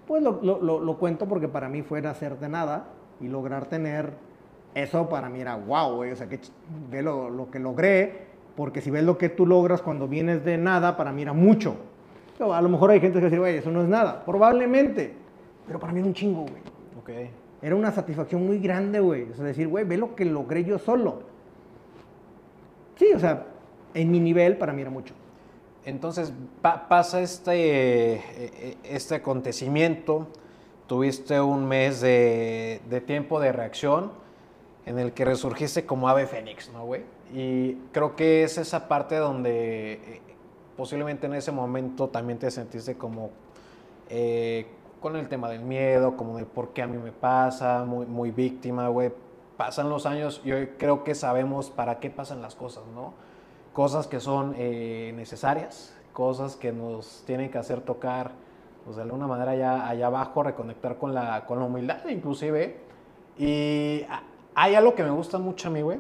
Pues 0.07 0.23
lo, 0.23 0.39
lo- 0.41 0.61
lo- 0.61 0.79
lo 0.79 0.97
cuento 0.97 1.25
porque 1.27 1.49
para 1.49 1.67
mí 1.67 1.81
fue 1.81 2.01
nacer 2.01 2.39
de 2.39 2.47
nada 2.47 2.85
y 3.19 3.27
lograr 3.27 3.65
tener 3.65 4.13
eso 4.73 5.09
para 5.09 5.27
mí 5.27 5.41
era 5.41 5.57
wow, 5.57 5.95
güey. 5.97 6.13
O 6.13 6.15
sea, 6.15 6.29
que 6.29 6.39
ve 6.89 7.01
lo, 7.01 7.29
lo 7.29 7.51
que 7.51 7.59
logré, 7.59 8.27
porque 8.55 8.79
si 8.79 8.89
ves 8.89 9.03
lo 9.03 9.17
que 9.17 9.27
tú 9.27 9.45
logras 9.45 9.81
cuando 9.81 10.07
vienes 10.07 10.45
de 10.45 10.57
nada, 10.57 10.95
para 10.95 11.11
mí 11.11 11.23
era 11.23 11.33
mucho. 11.33 11.75
A 12.39 12.61
lo 12.61 12.69
mejor 12.69 12.91
hay 12.91 12.99
gente 12.99 13.19
que 13.19 13.25
dice, 13.25 13.39
güey, 13.39 13.57
eso 13.57 13.71
no 13.71 13.81
es 13.81 13.87
nada. 13.87 14.23
Probablemente, 14.25 15.13
pero 15.65 15.79
para 15.79 15.91
mí 15.93 15.99
era 15.99 16.07
un 16.07 16.13
chingo, 16.13 16.41
güey. 16.41 16.61
Ok. 16.99 17.29
Era 17.61 17.75
una 17.75 17.91
satisfacción 17.91 18.45
muy 18.45 18.59
grande, 18.59 18.99
güey. 18.99 19.23
O 19.31 19.35
sea, 19.35 19.43
decir, 19.45 19.67
güey, 19.67 19.83
ve 19.85 19.97
lo 19.97 20.15
que 20.15 20.25
logré 20.25 20.63
yo 20.63 20.77
solo. 20.77 21.21
Sí, 22.95 23.07
o 23.15 23.19
sea, 23.19 23.45
en 23.93 24.11
mi 24.11 24.19
nivel 24.19 24.57
para 24.57 24.73
mí 24.73 24.81
era 24.81 24.91
mucho. 24.91 25.13
Entonces 25.85 26.33
pa- 26.61 26.87
pasa 26.87 27.21
este, 27.21 28.13
eh, 28.15 28.21
eh, 28.37 28.77
este 28.83 29.15
acontecimiento, 29.15 30.27
tuviste 30.87 31.39
un 31.41 31.65
mes 31.67 32.01
de, 32.01 32.81
de 32.89 33.01
tiempo 33.01 33.39
de 33.39 33.51
reacción 33.51 34.11
en 34.85 34.99
el 34.99 35.13
que 35.13 35.25
resurgiste 35.25 35.85
como 35.85 36.09
ave 36.09 36.27
fénix, 36.27 36.71
¿no, 36.71 36.85
güey? 36.85 37.01
Y 37.33 37.73
creo 37.91 38.15
que 38.15 38.43
es 38.43 38.57
esa 38.57 38.87
parte 38.87 39.15
donde 39.15 39.93
eh, 39.93 40.21
posiblemente 40.77 41.25
en 41.25 41.33
ese 41.33 41.51
momento 41.51 42.07
también 42.07 42.37
te 42.37 42.51
sentiste 42.51 42.95
como 42.95 43.31
eh, 44.09 44.67
con 45.01 45.15
el 45.15 45.27
tema 45.27 45.49
del 45.49 45.61
miedo, 45.61 46.15
como 46.15 46.37
del 46.37 46.45
por 46.45 46.69
qué 46.69 46.83
a 46.83 46.87
mí 46.87 46.97
me 46.97 47.11
pasa, 47.11 47.83
muy, 47.83 48.05
muy 48.05 48.31
víctima, 48.31 48.87
güey. 48.87 49.11
Pasan 49.57 49.89
los 49.89 50.05
años 50.05 50.41
y 50.45 50.51
hoy 50.51 50.67
creo 50.77 51.03
que 51.03 51.15
sabemos 51.15 51.71
para 51.71 51.99
qué 51.99 52.09
pasan 52.09 52.41
las 52.41 52.55
cosas, 52.55 52.83
¿no? 52.93 53.13
Cosas 53.73 54.07
que 54.07 54.19
son 54.19 54.53
eh, 54.57 55.13
necesarias, 55.15 55.95
cosas 56.13 56.55
que 56.55 56.71
nos 56.71 57.23
tienen 57.25 57.49
que 57.49 57.57
hacer 57.57 57.81
tocar, 57.81 58.31
pues 58.85 58.97
de 58.97 59.03
alguna 59.03 59.27
manera 59.27 59.51
allá, 59.51 59.87
allá 59.87 60.07
abajo, 60.07 60.43
reconectar 60.43 60.97
con 60.97 61.13
la, 61.13 61.45
con 61.45 61.59
la 61.59 61.65
humildad 61.65 62.07
inclusive. 62.07 62.77
Y 63.37 64.05
hay 64.55 64.75
algo 64.75 64.95
que 64.95 65.03
me 65.03 65.11
gusta 65.11 65.37
mucho 65.37 65.67
a 65.67 65.71
mí, 65.71 65.81
güey, 65.81 65.99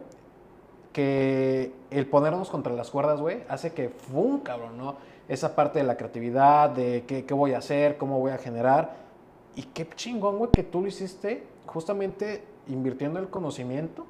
que 0.91 1.71
el 1.91 2.05
ponernos 2.07 2.49
contra 2.49 2.73
las 2.73 2.89
cuerdas, 2.89 3.19
güey, 3.21 3.43
hace 3.49 3.73
que, 3.73 3.89
¡fum! 3.89 4.39
cabrón, 4.41 4.77
¿no? 4.77 4.95
Esa 5.27 5.55
parte 5.55 5.79
de 5.79 5.85
la 5.85 5.97
creatividad, 5.97 6.69
de 6.69 7.03
qué, 7.07 7.25
qué 7.25 7.33
voy 7.33 7.53
a 7.53 7.57
hacer, 7.59 7.97
cómo 7.97 8.19
voy 8.19 8.31
a 8.31 8.37
generar. 8.37 8.95
Y 9.55 9.63
qué 9.63 9.87
chingón, 9.95 10.37
güey, 10.37 10.51
que 10.51 10.63
tú 10.63 10.81
lo 10.81 10.87
hiciste 10.87 11.43
justamente 11.65 12.43
invirtiendo 12.67 13.19
el 13.19 13.29
conocimiento 13.29 14.05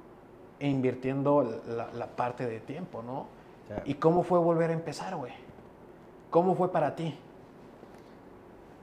e 0.59 0.67
invirtiendo 0.67 1.61
la, 1.67 1.89
la 1.93 2.07
parte 2.07 2.45
de 2.47 2.59
tiempo, 2.59 3.01
¿no? 3.03 3.27
¿Y 3.85 3.95
cómo 3.95 4.23
fue 4.23 4.39
volver 4.39 4.69
a 4.69 4.73
empezar, 4.73 5.15
güey? 5.15 5.33
¿Cómo 6.29 6.55
fue 6.55 6.71
para 6.71 6.95
ti? 6.95 7.13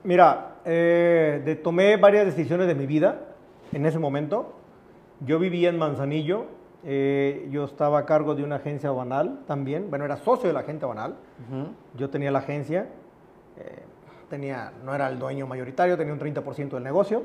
Mira, 0.03 0.55
eh, 0.65 1.41
de- 1.43 1.55
tomé 1.55 1.97
varias 1.97 2.25
decisiones 2.25 2.67
de 2.67 2.75
mi 2.75 2.85
vida 2.85 3.21
en 3.71 3.85
ese 3.85 3.97
momento. 3.99 4.53
Yo 5.21 5.39
vivía 5.39 5.69
en 5.69 5.77
Manzanillo, 5.79 6.45
eh, 6.85 7.47
yo 7.51 7.65
estaba 7.65 7.99
a 7.99 8.05
cargo 8.05 8.35
de 8.35 8.43
una 8.43 8.57
agencia 8.57 8.91
banal 8.91 9.41
también, 9.47 9.89
bueno, 9.89 10.05
era 10.05 10.17
socio 10.17 10.47
de 10.47 10.53
la 10.53 10.59
agencia 10.61 10.87
banal, 10.87 11.15
yo 11.97 12.09
tenía 12.09 12.29
la 12.31 12.39
agencia, 12.39 12.87
eh, 13.57 13.83
tenía, 14.29 14.71
no 14.83 14.93
era 14.93 15.07
el 15.09 15.17
dueño 15.19 15.47
mayoritario, 15.47 15.97
tenía 15.97 16.13
un 16.13 16.19
30% 16.19 16.69
del 16.69 16.83
negocio, 16.83 17.23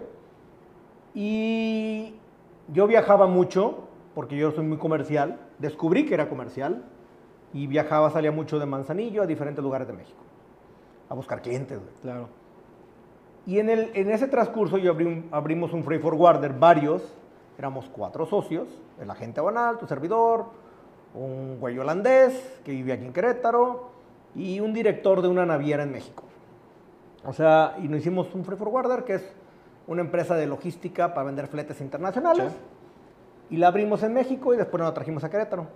y 1.14 2.14
yo 2.72 2.86
viajaba 2.86 3.26
mucho, 3.26 3.84
porque 4.14 4.36
yo 4.36 4.50
soy 4.52 4.64
muy 4.64 4.78
comercial, 4.78 5.38
descubrí 5.58 6.06
que 6.06 6.14
era 6.14 6.28
comercial, 6.28 6.84
y 7.52 7.66
viajaba, 7.66 8.10
salía 8.10 8.30
mucho 8.30 8.58
de 8.58 8.66
Manzanillo 8.66 9.22
a 9.22 9.26
diferentes 9.26 9.62
lugares 9.62 9.88
de 9.88 9.94
México, 9.94 10.20
a 11.08 11.14
buscar 11.14 11.42
clientes. 11.42 11.78
güey. 11.78 11.90
Claro. 12.02 12.28
Y 13.46 13.58
en, 13.58 13.70
el, 13.70 13.90
en 13.94 14.10
ese 14.10 14.28
transcurso 14.28 14.78
yo 14.78 14.92
abrí 14.92 15.06
un- 15.06 15.28
abrimos 15.32 15.72
un 15.72 15.82
freight 15.82 16.02
forwarder, 16.02 16.52
varios, 16.52 17.02
éramos 17.58 17.88
cuatro 17.90 18.26
socios, 18.26 18.68
el 19.00 19.10
agente 19.10 19.40
banal, 19.40 19.78
tu 19.78 19.86
servidor, 19.86 20.46
un 21.14 21.58
güey 21.58 21.78
holandés 21.78 22.60
que 22.64 22.72
vivía 22.72 22.94
aquí 22.94 23.04
en 23.04 23.12
Querétaro 23.12 23.90
y 24.34 24.60
un 24.60 24.72
director 24.72 25.22
de 25.22 25.28
una 25.28 25.44
naviera 25.44 25.82
en 25.82 25.92
México. 25.92 26.24
O 27.24 27.32
sea, 27.32 27.76
y 27.82 27.88
nos 27.88 28.00
hicimos 28.00 28.34
un 28.34 28.44
freight 28.44 28.58
forwarder 28.58 29.04
que 29.04 29.14
es 29.14 29.34
una 29.86 30.00
empresa 30.02 30.34
de 30.36 30.46
logística 30.46 31.12
para 31.12 31.26
vender 31.26 31.48
fletes 31.48 31.80
internacionales. 31.80 32.52
Sí. 32.52 33.54
Y 33.54 33.56
la 33.58 33.68
abrimos 33.68 34.02
en 34.02 34.14
México 34.14 34.54
y 34.54 34.56
después 34.56 34.78
nos 34.78 34.88
la 34.88 34.94
trajimos 34.94 35.24
a 35.24 35.30
Querétaro. 35.30 35.66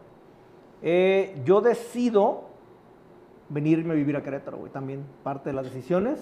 Eh, 0.82 1.40
yo 1.44 1.60
decido 1.60 2.44
venirme 3.48 3.92
a 3.92 3.96
vivir 3.96 4.16
a 4.16 4.22
Querétaro, 4.22 4.58
güey, 4.58 4.70
también 4.70 5.04
parte 5.22 5.50
de 5.50 5.54
las 5.54 5.64
decisiones. 5.64 6.20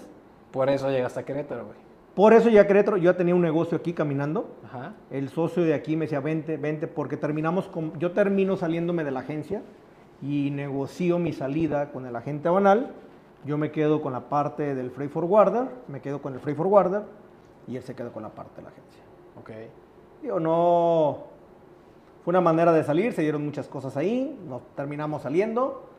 Por 0.51 0.69
eso 0.69 0.89
llegaste 0.89 1.19
a 1.19 1.23
Querétaro, 1.23 1.65
güey. 1.65 1.77
Por 2.15 2.33
eso 2.33 2.49
ya 2.49 2.67
Querétaro, 2.67 2.97
yo 2.97 3.11
ya 3.11 3.17
tenía 3.17 3.33
un 3.33 3.41
negocio 3.41 3.77
aquí 3.77 3.93
caminando. 3.93 4.55
Ajá. 4.65 4.93
El 5.09 5.29
socio 5.29 5.63
de 5.63 5.73
aquí 5.73 5.95
me 5.95 6.05
decía, 6.05 6.19
vente, 6.19 6.57
vente, 6.57 6.87
porque 6.87 7.17
terminamos 7.17 7.67
con, 7.67 7.97
yo 7.99 8.11
termino 8.11 8.55
saliéndome 8.55 9.03
de 9.03 9.11
la 9.11 9.21
agencia 9.21 9.63
y 10.21 10.51
negocio 10.51 11.17
mi 11.17 11.33
salida 11.33 11.91
con 11.91 12.05
el 12.05 12.15
agente 12.15 12.49
banal. 12.49 12.91
Yo 13.45 13.57
me 13.57 13.71
quedo 13.71 14.01
con 14.01 14.13
la 14.13 14.29
parte 14.29 14.75
del 14.75 14.91
freight 14.91 15.11
forwarder, 15.11 15.67
me 15.87 16.01
quedo 16.01 16.21
con 16.21 16.33
el 16.33 16.39
freight 16.39 16.57
forwarder 16.57 17.01
y 17.67 17.75
él 17.75 17.83
se 17.83 17.95
quedó 17.95 18.11
con 18.11 18.23
la 18.23 18.29
parte 18.29 18.57
de 18.57 18.61
la 18.61 18.69
agencia. 18.69 19.03
Ok. 19.39 19.49
Digo, 20.21 20.39
no, 20.39 21.23
fue 22.23 22.31
una 22.31 22.41
manera 22.41 22.71
de 22.71 22.83
salir, 22.83 23.11
se 23.11 23.21
dieron 23.21 23.43
muchas 23.43 23.67
cosas 23.67 23.97
ahí, 23.97 24.39
nos 24.47 24.61
terminamos 24.75 25.23
saliendo 25.23 25.89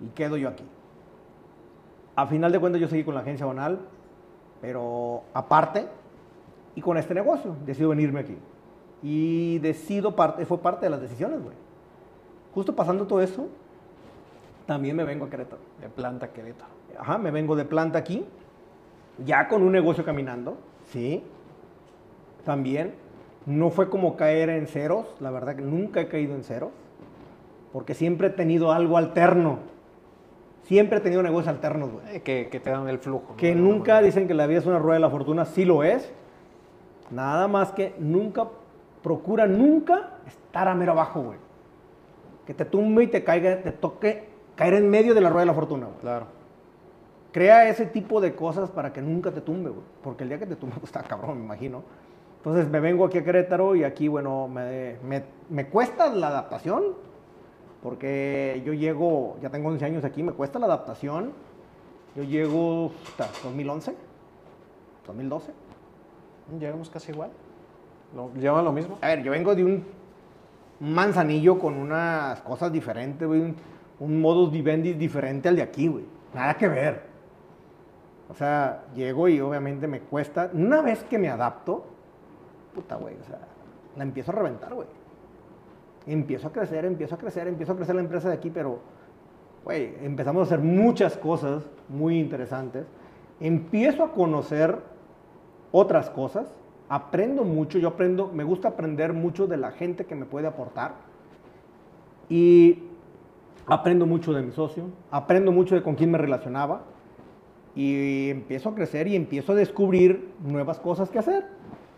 y 0.00 0.08
quedo 0.08 0.36
yo 0.36 0.50
aquí. 0.50 0.64
A 2.14 2.26
final 2.26 2.52
de 2.52 2.60
cuentas 2.60 2.80
yo 2.80 2.86
seguí 2.86 3.02
con 3.02 3.14
la 3.14 3.22
agencia 3.22 3.44
banal, 3.44 3.80
pero 4.64 5.24
aparte 5.34 5.86
y 6.74 6.80
con 6.80 6.96
este 6.96 7.12
negocio, 7.12 7.54
decido 7.66 7.90
venirme 7.90 8.20
aquí. 8.20 8.38
Y 9.02 9.58
decido, 9.58 10.16
parte, 10.16 10.46
fue 10.46 10.56
parte 10.56 10.86
de 10.86 10.90
las 10.90 11.02
decisiones, 11.02 11.42
güey. 11.42 11.54
Justo 12.54 12.74
pasando 12.74 13.06
todo 13.06 13.20
eso, 13.20 13.46
también 14.64 14.96
me 14.96 15.04
vengo 15.04 15.26
a 15.26 15.28
Querétaro. 15.28 15.60
De 15.82 15.90
planta 15.90 16.26
a 16.26 16.28
Querétaro. 16.30 16.70
Ajá, 16.98 17.18
me 17.18 17.30
vengo 17.30 17.56
de 17.56 17.66
planta 17.66 17.98
aquí, 17.98 18.24
ya 19.22 19.48
con 19.48 19.62
un 19.62 19.70
negocio 19.70 20.02
caminando, 20.02 20.56
sí. 20.86 21.22
También, 22.46 22.94
no 23.44 23.68
fue 23.68 23.90
como 23.90 24.16
caer 24.16 24.48
en 24.48 24.66
ceros, 24.66 25.04
la 25.20 25.30
verdad 25.30 25.56
que 25.56 25.62
nunca 25.62 26.00
he 26.00 26.08
caído 26.08 26.34
en 26.34 26.42
ceros, 26.42 26.70
porque 27.70 27.92
siempre 27.92 28.28
he 28.28 28.30
tenido 28.30 28.72
algo 28.72 28.96
alterno. 28.96 29.58
Siempre 30.64 30.98
he 30.98 31.00
tenido 31.00 31.22
negocios 31.22 31.48
alternos, 31.54 31.90
güey. 31.92 32.16
Eh, 32.16 32.20
que, 32.22 32.48
que 32.50 32.58
te 32.60 32.70
dan 32.70 32.88
el 32.88 32.98
flujo. 32.98 33.36
Que 33.36 33.54
nunca 33.54 34.00
dicen 34.02 34.26
que 34.26 34.34
la 34.34 34.46
vida 34.46 34.58
es 34.58 34.66
una 34.66 34.78
rueda 34.78 34.94
de 34.94 35.00
la 35.00 35.10
fortuna, 35.10 35.44
sí 35.44 35.64
lo 35.64 35.82
es. 35.84 36.10
Nada 37.10 37.48
más 37.48 37.72
que 37.72 37.94
nunca, 37.98 38.48
procura 39.02 39.46
nunca 39.46 40.10
estar 40.26 40.66
a 40.68 40.74
mero 40.74 40.92
abajo, 40.92 41.22
güey. 41.22 41.38
Que 42.46 42.54
te 42.54 42.64
tumbe 42.64 43.04
y 43.04 43.06
te 43.08 43.22
caiga, 43.24 43.62
te 43.62 43.72
toque 43.72 44.28
caer 44.56 44.74
en 44.74 44.88
medio 44.88 45.14
de 45.14 45.20
la 45.20 45.28
rueda 45.28 45.40
de 45.42 45.46
la 45.46 45.54
fortuna, 45.54 45.86
güey. 45.86 45.98
Claro. 46.00 46.26
Crea 47.32 47.68
ese 47.68 47.86
tipo 47.86 48.20
de 48.20 48.34
cosas 48.34 48.70
para 48.70 48.92
que 48.92 49.02
nunca 49.02 49.32
te 49.32 49.40
tumbe, 49.40 49.68
güey. 49.70 49.82
Porque 50.02 50.22
el 50.22 50.30
día 50.30 50.38
que 50.38 50.46
te 50.46 50.56
tumbe, 50.56 50.74
pues 50.80 50.84
está 50.86 51.02
cabrón, 51.02 51.38
me 51.38 51.44
imagino. 51.44 51.82
Entonces 52.38 52.68
me 52.68 52.80
vengo 52.80 53.04
aquí 53.06 53.18
a 53.18 53.24
Querétaro 53.24 53.74
y 53.74 53.84
aquí, 53.84 54.08
bueno, 54.08 54.48
me, 54.48 54.96
me- 55.06 55.24
me 55.50 55.66
cuesta 55.68 56.08
la 56.08 56.28
adaptación. 56.28 56.82
Porque 57.84 58.62
yo 58.64 58.72
llego, 58.72 59.36
ya 59.42 59.50
tengo 59.50 59.68
11 59.68 59.84
años 59.84 60.04
aquí, 60.04 60.22
me 60.22 60.32
cuesta 60.32 60.58
la 60.58 60.64
adaptación. 60.64 61.32
Yo 62.16 62.22
llego 62.22 62.90
hasta 63.06 63.28
2011, 63.46 63.94
2012. 65.06 65.52
Llegamos 66.58 66.88
casi 66.88 67.12
igual. 67.12 67.30
Lo, 68.16 68.32
llevan 68.32 68.64
lo 68.64 68.72
mismo. 68.72 68.96
A 69.02 69.08
ver, 69.08 69.22
yo 69.22 69.32
vengo 69.32 69.54
de 69.54 69.64
un 69.64 69.84
manzanillo 70.80 71.58
con 71.58 71.74
unas 71.74 72.40
cosas 72.40 72.72
diferentes, 72.72 73.28
güey. 73.28 73.42
Un, 73.42 73.56
un 74.00 74.18
modus 74.18 74.50
vivendi 74.50 74.94
diferente 74.94 75.50
al 75.50 75.56
de 75.56 75.62
aquí, 75.62 75.86
güey. 75.86 76.06
Nada 76.32 76.54
que 76.54 76.68
ver. 76.68 77.02
O 78.30 78.34
sea, 78.34 78.84
llego 78.94 79.28
y 79.28 79.42
obviamente 79.42 79.86
me 79.86 80.00
cuesta. 80.00 80.48
Una 80.54 80.80
vez 80.80 81.04
que 81.04 81.18
me 81.18 81.28
adapto, 81.28 81.84
puta, 82.74 82.96
güey, 82.96 83.14
o 83.20 83.24
sea, 83.24 83.40
la 83.94 84.04
empiezo 84.04 84.30
a 84.30 84.36
reventar, 84.36 84.72
güey. 84.72 84.88
Empiezo 86.06 86.48
a 86.48 86.52
crecer, 86.52 86.84
empiezo 86.84 87.14
a 87.14 87.18
crecer, 87.18 87.48
empiezo 87.48 87.72
a 87.72 87.76
crecer 87.76 87.94
la 87.94 88.02
empresa 88.02 88.28
de 88.28 88.34
aquí, 88.34 88.50
pero, 88.50 88.80
güey, 89.64 89.94
empezamos 90.02 90.40
a 90.40 90.54
hacer 90.54 90.64
muchas 90.64 91.16
cosas 91.16 91.64
muy 91.88 92.18
interesantes. 92.18 92.86
Empiezo 93.40 94.04
a 94.04 94.12
conocer 94.12 94.78
otras 95.72 96.10
cosas, 96.10 96.54
aprendo 96.88 97.44
mucho, 97.44 97.78
yo 97.78 97.88
aprendo, 97.88 98.30
me 98.32 98.44
gusta 98.44 98.68
aprender 98.68 99.12
mucho 99.12 99.46
de 99.46 99.56
la 99.56 99.72
gente 99.72 100.04
que 100.04 100.14
me 100.14 100.26
puede 100.26 100.46
aportar 100.46 100.94
y 102.28 102.82
aprendo 103.66 104.06
mucho 104.06 104.32
de 104.32 104.42
mi 104.42 104.52
socio, 104.52 104.84
aprendo 105.10 105.52
mucho 105.52 105.74
de 105.74 105.82
con 105.82 105.94
quién 105.94 106.10
me 106.10 106.18
relacionaba 106.18 106.82
Y 107.74 108.30
empiezo 108.30 108.68
a 108.68 108.74
crecer 108.74 109.08
y 109.08 109.16
empiezo 109.16 109.52
a 109.52 109.54
descubrir 109.56 110.28
nuevas 110.44 110.78
cosas 110.78 111.10
que 111.10 111.18
hacer. 111.18 111.44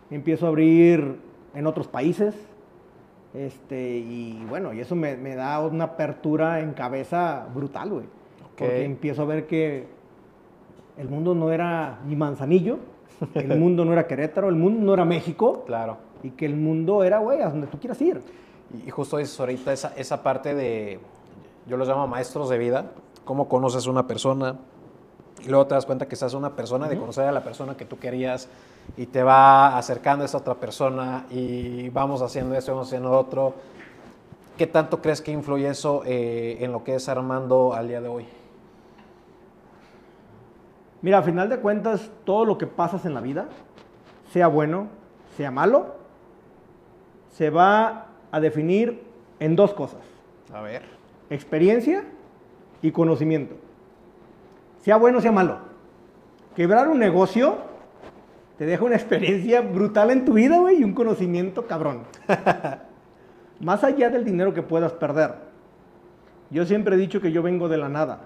Empiezo 0.09 0.45
a 0.45 0.49
abrir 0.49 1.19
en 1.53 1.67
otros 1.67 1.87
países. 1.87 2.35
Este, 3.37 3.97
y 3.97 4.43
bueno, 4.49 4.73
y 4.73 4.79
eso 4.79 4.95
me, 4.95 5.15
me 5.15 5.35
da 5.35 5.59
una 5.59 5.83
apertura 5.83 6.59
en 6.59 6.73
cabeza 6.73 7.47
brutal, 7.53 7.89
güey. 7.91 8.05
Porque 8.57 8.83
empiezo 8.83 9.21
a 9.21 9.25
ver 9.25 9.45
que 9.45 9.85
el 10.97 11.07
mundo 11.07 11.35
no 11.35 11.51
era 11.51 11.99
ni 12.07 12.15
Manzanillo, 12.15 12.79
el 13.35 13.59
mundo 13.59 13.85
no 13.85 13.93
era 13.93 14.07
Querétaro, 14.07 14.49
el 14.49 14.55
mundo 14.55 14.83
no 14.83 14.93
era 14.95 15.05
México. 15.05 15.63
Claro. 15.67 15.97
Y 16.23 16.31
que 16.31 16.47
el 16.47 16.55
mundo 16.55 17.03
era, 17.03 17.19
güey, 17.19 17.41
a 17.41 17.49
donde 17.49 17.67
tú 17.67 17.77
quieras 17.79 18.01
ir. 18.01 18.21
Y 18.85 18.89
justo 18.89 19.17
dices 19.17 19.39
ahorita 19.39 19.71
esa, 19.71 19.93
esa 19.95 20.23
parte 20.23 20.55
de, 20.55 20.99
yo 21.67 21.77
los 21.77 21.87
llamo 21.87 22.07
maestros 22.07 22.49
de 22.49 22.57
vida, 22.57 22.91
cómo 23.23 23.47
conoces 23.47 23.85
a 23.85 23.91
una 23.91 24.07
persona, 24.07 24.55
y 25.43 25.49
luego 25.49 25.67
te 25.67 25.75
das 25.75 25.85
cuenta 25.85 26.07
que 26.07 26.15
estás 26.15 26.33
una 26.33 26.55
persona, 26.55 26.87
de 26.87 26.97
conocer 26.97 27.25
a 27.25 27.31
la 27.31 27.43
persona 27.43 27.75
que 27.75 27.85
tú 27.85 27.99
querías, 27.99 28.47
y 28.95 29.05
te 29.05 29.23
va 29.23 29.77
acercando 29.77 30.23
a 30.23 30.25
esa 30.25 30.37
otra 30.37 30.55
persona, 30.55 31.25
y 31.29 31.89
vamos 31.89 32.21
haciendo 32.21 32.55
eso, 32.55 32.71
vamos 32.71 32.87
haciendo 32.87 33.11
otro. 33.11 33.53
¿Qué 34.57 34.65
tanto 34.65 35.01
crees 35.01 35.21
que 35.21 35.31
influye 35.31 35.67
eso 35.67 36.01
eh, 36.05 36.57
en 36.61 36.71
lo 36.71 36.83
que 36.83 36.95
es 36.95 37.07
Armando 37.09 37.73
al 37.73 37.87
día 37.87 38.01
de 38.01 38.07
hoy? 38.07 38.25
Mira, 41.01 41.19
a 41.19 41.21
final 41.21 41.47
de 41.47 41.59
cuentas, 41.59 42.09
todo 42.25 42.43
lo 42.43 42.57
que 42.57 42.65
pasas 42.65 43.05
en 43.05 43.13
la 43.13 43.21
vida, 43.21 43.47
sea 44.31 44.47
bueno, 44.47 44.87
sea 45.35 45.51
malo, 45.51 45.95
se 47.31 47.51
va 47.51 48.07
a 48.31 48.39
definir 48.39 49.03
en 49.39 49.55
dos 49.55 49.73
cosas. 49.73 50.01
A 50.51 50.61
ver. 50.61 50.83
Experiencia 51.29 52.03
y 52.81 52.91
conocimiento. 52.91 53.55
Sea 54.81 54.97
bueno, 54.97 55.21
sea 55.21 55.31
malo. 55.31 55.59
Quebrar 56.55 56.87
un 56.87 56.99
negocio 56.99 57.57
te 58.57 58.65
deja 58.65 58.83
una 58.83 58.95
experiencia 58.95 59.61
brutal 59.61 60.09
en 60.09 60.25
tu 60.25 60.33
vida, 60.33 60.59
güey, 60.59 60.81
y 60.81 60.83
un 60.83 60.93
conocimiento 60.93 61.67
cabrón. 61.67 62.03
Más 63.59 63.83
allá 63.83 64.09
del 64.09 64.25
dinero 64.25 64.53
que 64.53 64.63
puedas 64.63 64.93
perder. 64.93 65.35
Yo 66.49 66.65
siempre 66.65 66.95
he 66.95 66.97
dicho 66.99 67.21
que 67.21 67.31
yo 67.31 67.43
vengo 67.43 67.69
de 67.69 67.77
la 67.77 67.89
nada. 67.89 68.21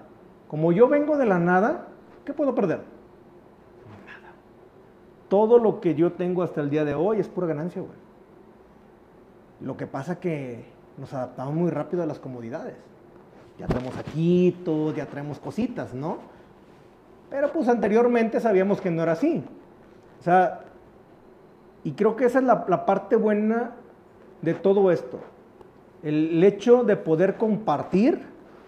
Como 0.48 0.72
yo 0.72 0.88
vengo 0.88 1.18
de 1.18 1.26
la 1.26 1.38
nada, 1.38 1.88
¿qué 2.24 2.32
puedo 2.32 2.54
perder? 2.54 2.78
Nada. 4.06 4.32
Todo 5.28 5.58
lo 5.58 5.80
que 5.80 5.94
yo 5.94 6.12
tengo 6.12 6.42
hasta 6.42 6.60
el 6.60 6.70
día 6.70 6.84
de 6.84 6.94
hoy 6.94 7.20
es 7.20 7.28
pura 7.28 7.46
ganancia, 7.46 7.82
güey. 7.82 8.02
Lo 9.60 9.76
que 9.76 9.86
pasa 9.86 10.18
que 10.18 10.64
nos 10.96 11.12
adaptamos 11.12 11.54
muy 11.54 11.70
rápido 11.70 12.02
a 12.02 12.06
las 12.06 12.18
comodidades. 12.18 12.76
Ya 13.58 13.66
traemos 13.66 13.94
todo, 14.64 14.94
ya 14.94 15.06
traemos 15.06 15.38
cositas, 15.38 15.94
¿no? 15.94 16.18
Pero 17.32 17.50
pues 17.50 17.66
anteriormente 17.66 18.38
sabíamos 18.40 18.80
que 18.80 18.90
no 18.90 19.02
era 19.02 19.12
así. 19.12 19.42
O 20.20 20.22
sea, 20.22 20.60
y 21.82 21.92
creo 21.92 22.14
que 22.14 22.26
esa 22.26 22.38
es 22.38 22.44
la, 22.44 22.66
la 22.68 22.84
parte 22.86 23.16
buena 23.16 23.72
de 24.42 24.52
todo 24.54 24.92
esto. 24.92 25.18
El 26.02 26.44
hecho 26.44 26.84
de 26.84 26.96
poder 26.96 27.36
compartir 27.36 28.20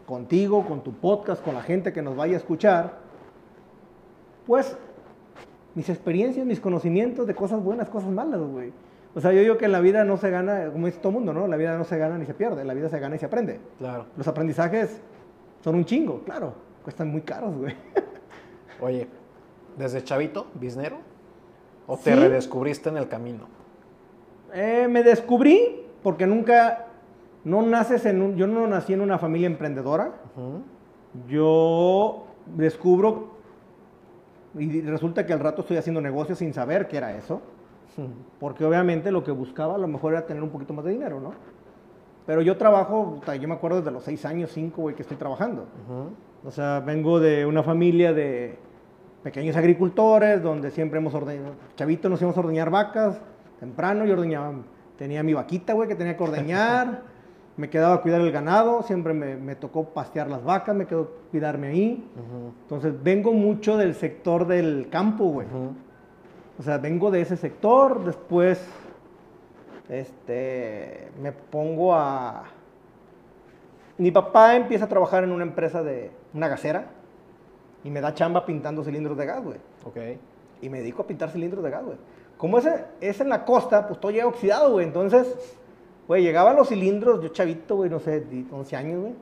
contigo, 0.06 0.64
con 0.66 0.82
tu 0.82 0.94
podcast, 0.94 1.44
con 1.44 1.54
la 1.54 1.62
gente 1.62 1.92
que 1.92 2.00
nos 2.00 2.16
vaya 2.16 2.34
a 2.34 2.38
escuchar, 2.38 2.94
pues 4.46 4.76
mis 5.74 5.88
experiencias, 5.90 6.46
mis 6.46 6.60
conocimientos 6.60 7.26
de 7.26 7.34
cosas 7.34 7.62
buenas, 7.62 7.88
cosas 7.90 8.10
malas, 8.10 8.40
güey. 8.40 8.72
O 9.14 9.20
sea, 9.20 9.32
yo 9.32 9.40
digo 9.40 9.58
que 9.58 9.66
en 9.66 9.72
la 9.72 9.80
vida 9.80 10.04
no 10.04 10.16
se 10.16 10.30
gana, 10.30 10.70
como 10.72 10.86
dice 10.86 11.00
todo 11.00 11.12
mundo, 11.12 11.34
¿no? 11.34 11.46
La 11.46 11.56
vida 11.56 11.76
no 11.76 11.84
se 11.84 11.98
gana 11.98 12.16
ni 12.16 12.26
se 12.26 12.34
pierde, 12.34 12.64
la 12.64 12.74
vida 12.74 12.88
se 12.88 12.98
gana 12.98 13.14
y 13.16 13.18
se 13.18 13.26
aprende. 13.26 13.60
Claro. 13.78 14.06
Los 14.16 14.26
aprendizajes 14.26 15.00
son 15.62 15.76
un 15.76 15.84
chingo, 15.84 16.22
claro. 16.24 16.54
Cuestan 16.82 17.10
muy 17.10 17.20
caros, 17.22 17.56
güey. 17.56 17.74
Oye, 18.80 19.08
¿desde 19.76 20.02
chavito, 20.02 20.46
bisnero? 20.54 20.98
¿O 21.86 21.96
te 21.96 22.14
redescubriste 22.14 22.88
en 22.88 22.96
el 22.96 23.08
camino? 23.08 23.46
Eh, 24.52 24.86
me 24.88 25.02
descubrí 25.02 25.86
porque 26.02 26.26
nunca, 26.26 26.86
no 27.44 27.62
naces 27.62 28.06
en 28.06 28.22
un, 28.22 28.36
yo 28.36 28.46
no 28.46 28.66
nací 28.66 28.92
en 28.92 29.00
una 29.00 29.18
familia 29.18 29.46
emprendedora. 29.46 30.12
Yo 31.28 32.26
descubro 32.46 33.34
y 34.56 34.80
resulta 34.82 35.26
que 35.26 35.32
al 35.32 35.40
rato 35.40 35.62
estoy 35.62 35.76
haciendo 35.76 36.00
negocios 36.00 36.38
sin 36.38 36.54
saber 36.54 36.88
qué 36.88 36.96
era 36.98 37.16
eso. 37.16 37.40
Porque 38.40 38.64
obviamente 38.64 39.12
lo 39.12 39.22
que 39.22 39.30
buscaba 39.30 39.76
a 39.76 39.78
lo 39.78 39.86
mejor 39.86 40.14
era 40.14 40.26
tener 40.26 40.42
un 40.42 40.50
poquito 40.50 40.72
más 40.72 40.84
de 40.84 40.92
dinero, 40.92 41.20
¿no? 41.20 41.32
Pero 42.26 42.40
yo 42.40 42.56
trabajo, 42.56 43.20
yo 43.40 43.48
me 43.48 43.54
acuerdo 43.54 43.78
desde 43.78 43.90
los 43.90 44.02
seis 44.02 44.24
años, 44.24 44.50
cinco, 44.52 44.82
güey, 44.82 44.96
que 44.96 45.02
estoy 45.02 45.16
trabajando. 45.16 45.66
O 46.44 46.50
sea, 46.50 46.80
vengo 46.80 47.20
de 47.20 47.46
una 47.46 47.62
familia 47.62 48.12
de 48.12 48.58
pequeños 49.22 49.56
agricultores, 49.56 50.42
donde 50.42 50.70
siempre 50.70 50.98
hemos 50.98 51.14
ordeñado, 51.14 51.54
chavitos 51.76 52.10
nos 52.10 52.20
íbamos 52.20 52.36
a 52.36 52.40
ordeñar 52.40 52.68
vacas, 52.68 53.18
temprano 53.58 54.04
yo 54.04 54.12
ordeñaba, 54.12 54.52
tenía 54.98 55.22
mi 55.22 55.32
vaquita, 55.32 55.72
güey, 55.72 55.88
que 55.88 55.94
tenía 55.94 56.18
que 56.18 56.22
ordeñar, 56.22 57.02
me 57.56 57.70
quedaba 57.70 57.94
a 57.94 58.00
cuidar 58.02 58.20
el 58.20 58.30
ganado, 58.30 58.82
siempre 58.82 59.14
me, 59.14 59.54
tocó 59.54 59.84
pastear 59.84 60.28
las 60.28 60.44
vacas, 60.44 60.76
me 60.76 60.86
quedó 60.86 61.10
cuidarme 61.30 61.68
ahí. 61.68 62.10
Entonces, 62.62 62.92
vengo 63.02 63.32
mucho 63.32 63.78
del 63.78 63.94
sector 63.94 64.46
del 64.46 64.88
campo, 64.90 65.24
güey. 65.24 65.46
O 66.58 66.62
sea, 66.62 66.78
vengo 66.78 67.10
de 67.10 67.22
ese 67.22 67.36
sector, 67.36 68.04
después 68.04 68.68
este, 69.88 71.08
me 71.22 71.32
pongo 71.32 71.94
a... 71.94 72.44
Mi 73.96 74.10
papá 74.10 74.56
empieza 74.56 74.86
a 74.86 74.88
trabajar 74.88 75.22
en 75.24 75.30
una 75.30 75.44
empresa 75.44 75.82
de 75.82 76.10
una 76.34 76.48
gasera 76.48 76.86
y 77.84 77.90
me 77.90 78.00
da 78.00 78.14
chamba 78.14 78.44
pintando 78.44 78.82
cilindros 78.82 79.16
de 79.16 79.26
gas, 79.26 79.42
güey. 79.42 79.58
Ok. 79.84 79.96
Y 80.60 80.68
me 80.68 80.78
dedico 80.78 81.02
a 81.02 81.06
pintar 81.06 81.30
cilindros 81.30 81.62
de 81.62 81.70
gas, 81.70 81.84
güey. 81.84 81.96
Como 82.36 82.58
ese 82.58 82.84
es 83.00 83.20
en 83.20 83.28
la 83.28 83.44
costa, 83.44 83.86
pues 83.86 84.00
todo 84.00 84.10
llega 84.10 84.26
oxidado, 84.26 84.72
güey. 84.72 84.86
Entonces, 84.86 85.34
güey, 86.08 86.22
llegaban 86.22 86.56
los 86.56 86.68
cilindros, 86.68 87.22
yo 87.22 87.28
chavito, 87.28 87.76
güey, 87.76 87.90
no 87.90 88.00
sé, 88.00 88.24
11 88.50 88.76
años, 88.76 89.00
güey. 89.00 89.14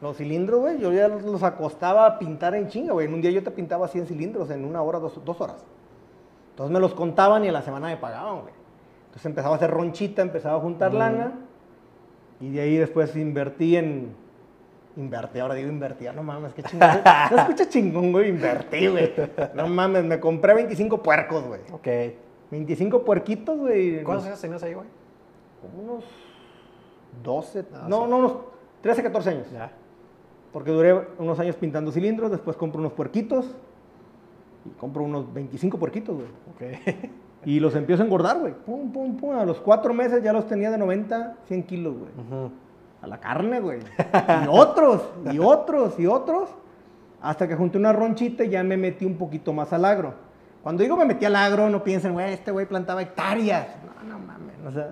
Los 0.00 0.16
cilindros, 0.16 0.60
güey, 0.60 0.80
yo 0.80 0.92
ya 0.92 1.06
los, 1.06 1.42
acostaba 1.44 2.06
a 2.06 2.18
pintar 2.18 2.54
en 2.56 2.66
chinga, 2.68 2.92
güey. 2.92 3.06
En 3.06 3.14
un 3.14 3.22
día 3.22 3.30
yo 3.30 3.42
te 3.42 3.52
pintaba 3.52 3.86
100 3.86 4.06
cilindros 4.06 4.50
en 4.50 4.64
una 4.64 4.82
hora, 4.82 4.98
dos, 4.98 5.20
dos 5.24 5.40
horas. 5.40 5.64
Entonces 6.50 6.72
me 6.72 6.80
los 6.80 6.92
contaban 6.94 7.44
y 7.44 7.48
a 7.48 7.52
la 7.52 7.62
semana 7.62 7.86
me 7.86 7.96
pagaban, 7.96 8.40
güey. 8.40 8.52
Entonces 9.04 9.26
empezaba 9.26 9.54
a 9.54 9.56
hacer 9.56 9.70
ronchita, 9.70 10.22
empezaba 10.22 10.56
a 10.56 10.60
juntar 10.60 10.92
lana. 10.92 11.34
Y 12.40 12.50
de 12.50 12.60
ahí 12.62 12.76
después 12.76 13.14
invertí 13.14 13.76
en. 13.76 14.14
Invertí, 14.96 15.38
ahora 15.38 15.54
digo 15.54 15.70
invertí, 15.70 16.04
no 16.14 16.22
mames, 16.22 16.52
qué 16.52 16.62
chingón. 16.62 16.88
no 17.30 17.36
escucha 17.38 17.68
chingón, 17.68 18.12
güey, 18.12 18.28
invertí, 18.28 18.88
güey. 18.88 19.12
No 19.54 19.66
mames, 19.66 20.04
me 20.04 20.20
compré 20.20 20.54
25 20.54 21.02
puercos, 21.02 21.44
güey. 21.44 21.60
Ok. 21.72 21.88
25 22.50 23.02
puerquitos, 23.02 23.58
güey. 23.58 24.02
¿Cuántos 24.02 24.26
años 24.26 24.40
tenías 24.40 24.62
ahí, 24.62 24.74
güey? 24.74 24.86
Como 25.62 25.82
unos 25.82 26.04
12, 27.22 27.64
ah, 27.72 27.86
no, 27.88 28.06
no, 28.06 28.18
unos 28.18 28.36
13, 28.82 29.02
14 29.02 29.30
años. 29.30 29.50
Ya. 29.50 29.72
Porque 30.52 30.70
duré 30.70 30.92
unos 31.18 31.38
años 31.38 31.56
pintando 31.56 31.90
cilindros, 31.90 32.30
después 32.30 32.56
compro 32.58 32.80
unos 32.80 32.92
puerquitos, 32.92 33.54
y 34.66 34.70
compro 34.78 35.02
unos 35.04 35.32
25 35.32 35.78
puerquitos, 35.78 36.16
güey. 36.16 36.28
Ok. 36.54 37.10
Y 37.44 37.58
los 37.58 37.74
empiezo 37.74 38.04
a 38.04 38.06
engordar, 38.06 38.38
güey. 38.38 38.54
Pum, 38.54 38.92
pum, 38.92 39.16
pum. 39.16 39.34
A 39.34 39.44
los 39.44 39.58
cuatro 39.58 39.92
meses 39.92 40.22
ya 40.22 40.32
los 40.32 40.46
tenía 40.46 40.70
de 40.70 40.78
90, 40.78 41.38
100 41.48 41.62
kilos, 41.64 41.96
güey. 41.98 42.10
A 43.02 43.06
la 43.06 43.18
carne, 43.18 43.60
güey. 43.60 43.80
y 44.44 44.48
otros, 44.48 45.02
y 45.30 45.38
otros, 45.38 45.98
y 45.98 46.06
otros. 46.06 46.48
Hasta 47.20 47.46
que 47.46 47.54
junté 47.54 47.78
una 47.78 47.92
ronchita 47.92 48.44
y 48.44 48.50
ya 48.50 48.62
me 48.62 48.76
metí 48.76 49.04
un 49.04 49.16
poquito 49.16 49.52
más 49.52 49.72
al 49.72 49.84
agro. 49.84 50.14
Cuando 50.62 50.82
digo 50.82 50.96
me 50.96 51.04
metí 51.04 51.24
al 51.24 51.36
agro, 51.36 51.68
no 51.68 51.82
piensen, 51.82 52.12
güey, 52.12 52.32
este 52.32 52.50
güey 52.50 52.66
plantaba 52.66 53.02
hectáreas. 53.02 53.66
No, 53.84 54.08
no 54.08 54.18
mames. 54.18 54.56
O 54.66 54.70
sea, 54.70 54.90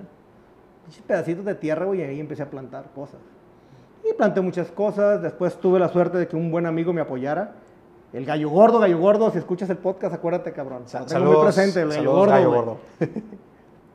pedacitos 1.07 1.45
de 1.45 1.55
tierra, 1.55 1.87
güey, 1.87 2.01
y 2.01 2.03
ahí 2.03 2.21
empecé 2.21 2.43
a 2.43 2.51
plantar 2.51 2.85
cosas. 2.95 3.21
Y 4.09 4.13
planté 4.15 4.41
muchas 4.41 4.71
cosas. 4.71 5.23
Después 5.23 5.57
tuve 5.61 5.79
la 5.79 5.89
suerte 5.89 6.19
de 6.19 6.29
que 6.29 6.37
un 6.37 6.51
buen 6.51 6.67
amigo 6.67 6.93
me 6.93 7.01
apoyara 7.01 7.53
el 8.13 8.25
gallo 8.27 8.51
gordo, 8.51 8.81
gallo 8.81 8.99
gordo, 8.99 9.31
si 9.31 9.39
escuchas 9.39 9.71
el 9.71 9.79
podcast, 9.79 10.15
acuérdate, 10.15 10.53
cabrón. 10.53 10.83
saludos, 10.87 11.15
muy 11.15 11.45
presente, 11.45 11.83
el 11.83 11.91
gallo 11.91 12.51
gordo. 12.51 12.79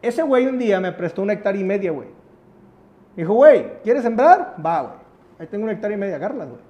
Ese 0.02 0.24
güey 0.24 0.46
un 0.46 0.58
día 0.58 0.80
me 0.80 0.92
prestó 0.94 1.22
una 1.22 1.34
hectárea 1.34 1.60
y 1.60 1.66
media, 1.66 1.92
güey. 1.92 2.08
Me 3.16 3.24
dijo, 3.24 3.34
güey, 3.34 3.82
¿quieres 3.84 4.04
sembrar? 4.04 4.56
Va, 4.64 4.82
güey. 4.82 4.94
Ahí 5.40 5.48
tengo 5.48 5.64
una 5.64 5.74
hectárea 5.74 5.96
y 5.96 6.00
media, 6.00 6.16
agárralas, 6.16 6.50
güey. 6.50 6.62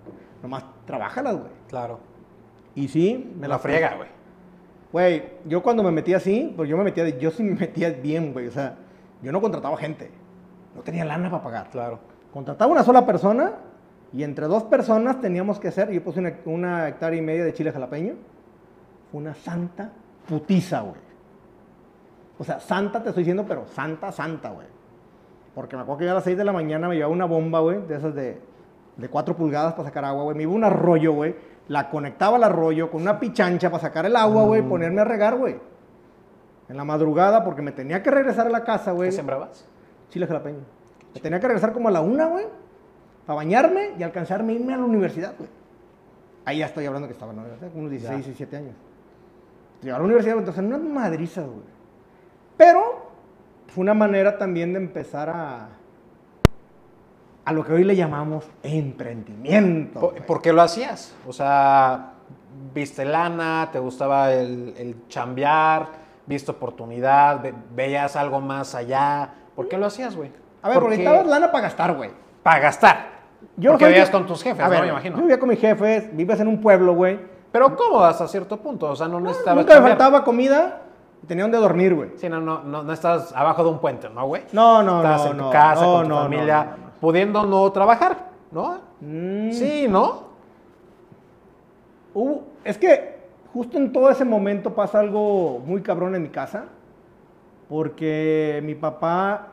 Nomás, 0.41 0.63
trabájalas, 0.86 1.36
güey. 1.36 1.51
Claro. 1.67 1.99
Y 2.75 2.88
sí, 2.88 3.34
me 3.39 3.47
la 3.47 3.58
friega, 3.58 3.95
güey. 3.95 4.10
Güey, 4.91 5.23
yo 5.45 5.62
cuando 5.63 5.84
me 5.84 5.91
metí 5.91 6.13
así, 6.13 6.53
pues 6.55 6.69
yo 6.69 6.77
me 6.77 6.84
metía, 6.84 7.10
yo 7.17 7.31
sí 7.31 7.43
me 7.43 7.55
metía 7.55 7.89
bien, 7.89 8.34
güey. 8.34 8.47
O 8.47 8.51
sea, 8.51 8.75
yo 9.21 9.31
no 9.31 9.41
contrataba 9.41 9.75
gente. 9.77 10.12
No 10.75 10.81
tenía 10.81 11.05
lana 11.05 11.29
para 11.29 11.43
pagar. 11.43 11.69
Claro. 11.69 11.99
Contrataba 12.31 12.71
una 12.71 12.84
sola 12.84 13.05
persona 13.05 13.53
y 14.13 14.23
entre 14.23 14.45
dos 14.45 14.63
personas 14.63 15.19
teníamos 15.19 15.60
que 15.60 15.69
hacer, 15.69 15.91
yo 15.91 16.03
puse 16.03 16.21
una, 16.45 16.88
hectárea 16.88 17.19
y 17.19 17.21
media 17.21 17.43
de 17.43 17.53
chile 17.53 17.71
jalapeño. 17.71 18.13
una 19.13 19.34
santa 19.34 19.91
putiza, 20.27 20.81
güey. 20.81 21.01
O 22.38 22.43
sea, 22.43 22.60
santa 22.60 23.01
te 23.01 23.10
estoy 23.10 23.23
diciendo, 23.23 23.45
pero 23.47 23.65
santa, 23.67 24.12
santa, 24.12 24.51
güey. 24.51 24.67
Porque 25.56 25.76
me 25.76 25.82
acuerdo 25.82 26.00
que 26.00 26.06
ya 26.06 26.12
a 26.12 26.15
las 26.15 26.24
6 26.26 26.38
de 26.38 26.44
la 26.44 26.54
mañana 26.54 26.88
me 26.88 26.96
llevaba 26.96 27.13
una 27.13 27.26
bomba, 27.26 27.62
güey, 27.62 27.82
de 27.88 27.96
esas 27.96 28.13
de 28.13 28.39
de 28.98 29.10
4 29.10 29.36
pulgadas 29.36 29.74
para 29.74 29.89
sacar 29.89 30.06
agua, 30.06 30.24
güey. 30.24 30.36
Me 30.36 30.44
iba 30.44 30.54
un 30.54 30.63
arroyo, 30.63 31.13
güey. 31.13 31.36
La 31.68 31.89
conectaba 31.89 32.38
al 32.38 32.44
arroyo 32.44 32.91
con 32.91 33.02
una 33.02 33.20
pichancha 33.20 33.70
para 33.70 33.82
sacar 33.82 34.06
el 34.06 34.15
agua, 34.15 34.44
güey, 34.44 34.62
ponerme 34.62 35.02
a 35.02 35.04
regar, 35.04 35.36
güey. 35.36 35.60
En 36.70 36.78
la 36.78 36.84
madrugada, 36.84 37.44
porque 37.44 37.62
me 37.62 37.72
tenía 37.72 38.02
que 38.02 38.12
regresar 38.12 38.48
a 38.48 38.50
la 38.50 38.63
casa, 38.63 38.91
güey. 38.91 39.10
¿Qué 39.10 39.15
sembrabas? 39.15 39.68
Chile 40.10 40.28
jalapeño. 40.28 40.60
Me 41.13 41.20
tenía 41.20 41.39
que 41.39 41.48
regresar 41.48 41.74
como 41.74 41.89
a 41.89 41.91
la 41.91 42.02
una, 42.02 42.28
güey, 42.28 42.46
para 43.26 43.38
bañarme 43.38 43.94
y 43.98 44.04
alcanzarme 44.04 44.54
a 44.54 44.56
irme 44.56 44.74
a 44.74 44.78
la 44.78 44.84
universidad, 44.84 45.34
güey. 45.38 45.50
Ahí 46.46 46.60
ya 46.60 46.68
estoy 46.68 46.86
hablando 46.86 47.08
que 47.08 47.13
estaba 47.13 47.32
en 47.32 47.38
la 47.38 47.44
universidad, 47.44 47.72
unos 47.76 47.91
16, 47.91 48.26
17 48.26 48.58
años. 48.58 48.76
Llegué 49.82 49.94
a 49.94 49.98
la 49.98 50.04
universidad, 50.04 50.38
entonces 50.38 50.63
unas 50.63 50.82
madrizas, 50.82 51.46
güey. 51.46 51.65
Pero 52.58 53.05
fue 53.75 53.81
una 53.81 53.93
manera 53.93 54.38
también 54.38 54.71
de 54.71 54.79
empezar 54.79 55.29
a 55.29 55.67
a 57.43 57.51
lo 57.53 57.63
que 57.63 57.73
hoy 57.73 57.83
le 57.83 57.93
llamamos 57.95 58.45
emprendimiento. 58.63 60.13
¿Por, 60.25 60.41
qué 60.41 60.51
lo 60.53 60.61
hacías? 60.63 61.13
O 61.27 61.33
sea, 61.33 62.13
viste 62.73 63.03
lana, 63.05 63.69
te 63.71 63.77
gustaba 63.79 64.31
el, 64.33 64.73
el 64.77 65.07
chambear, 65.09 65.88
viste 66.25 66.49
oportunidad, 66.51 67.41
ve- 67.43 67.53
veías 67.75 68.15
algo 68.15 68.39
más 68.41 68.73
allá. 68.73 69.29
¿Por 69.55 69.67
qué 69.67 69.77
lo 69.77 69.85
hacías, 69.85 70.15
güey? 70.15 70.31
A 70.63 70.69
ver, 70.69 70.79
porque 70.79 70.95
Porque- 70.95 70.97
necesitabas 70.97 71.27
lana 71.27 71.51
para 71.51 71.63
gastar, 71.65 71.93
güey. 71.95 72.09
Para 72.41 72.59
gastar. 72.61 72.97
Yo 73.57 73.71
porque 73.71 73.88
vivías 73.89 74.09
con 74.09 74.25
tus 74.25 74.41
jefes, 74.41 74.61
A 74.61 74.65
¿no? 74.65 74.69
ver, 74.71 74.81
Me 74.81 74.88
imagino. 74.88 75.17
Yo 75.17 75.21
vivía 75.21 75.39
con 75.39 75.49
mis 75.49 75.59
jefes, 75.59 76.15
vives 76.15 76.39
en 76.39 76.47
un 76.47 76.61
pueblo, 76.61 76.93
güey. 76.95 77.19
Pero 77.51 77.75
cómodo 77.75 78.05
hasta 78.05 78.27
cierto 78.27 78.57
punto. 78.57 78.89
O 78.89 78.95
sea, 78.95 79.07
no 79.07 79.19
necesitabas 79.19 79.65
Nunca 79.65 79.79
me 79.81 79.88
faltaba 79.89 80.23
comida 80.23 80.81
tenía 81.27 81.43
donde 81.43 81.57
dormir, 81.57 81.93
güey. 81.95 82.11
Sí, 82.17 82.29
no, 82.29 82.39
no, 82.39 82.63
no, 82.63 82.83
no 82.83 82.93
estás 82.93 83.33
abajo 83.33 83.63
de 83.63 83.69
un 83.69 83.79
puente, 83.79 84.09
¿no, 84.09 84.25
güey? 84.27 84.43
No, 84.53 84.81
no, 84.83 84.97
Estás 84.97 85.25
no, 85.25 85.31
en 85.31 85.38
tu 85.38 85.43
no, 85.45 85.49
casa, 85.51 85.85
no, 85.85 85.93
con 85.93 86.07
tu 86.07 86.13
familia, 86.15 86.67
pudiendo 87.01 87.43
no 87.45 87.71
trabajar, 87.71 88.29
¿no? 88.51 88.79
Mm, 89.01 89.51
Sí, 89.51 89.88
¿no? 89.89 90.25
es 92.63 92.77
que 92.77 93.15
justo 93.53 93.77
en 93.77 93.91
todo 93.91 94.09
ese 94.09 94.25
momento 94.25 94.73
pasa 94.73 94.99
algo 94.99 95.59
muy 95.65 95.81
cabrón 95.81 96.15
en 96.15 96.23
mi 96.23 96.29
casa, 96.29 96.65
porque 97.69 98.61
mi 98.63 98.75
papá, 98.75 99.49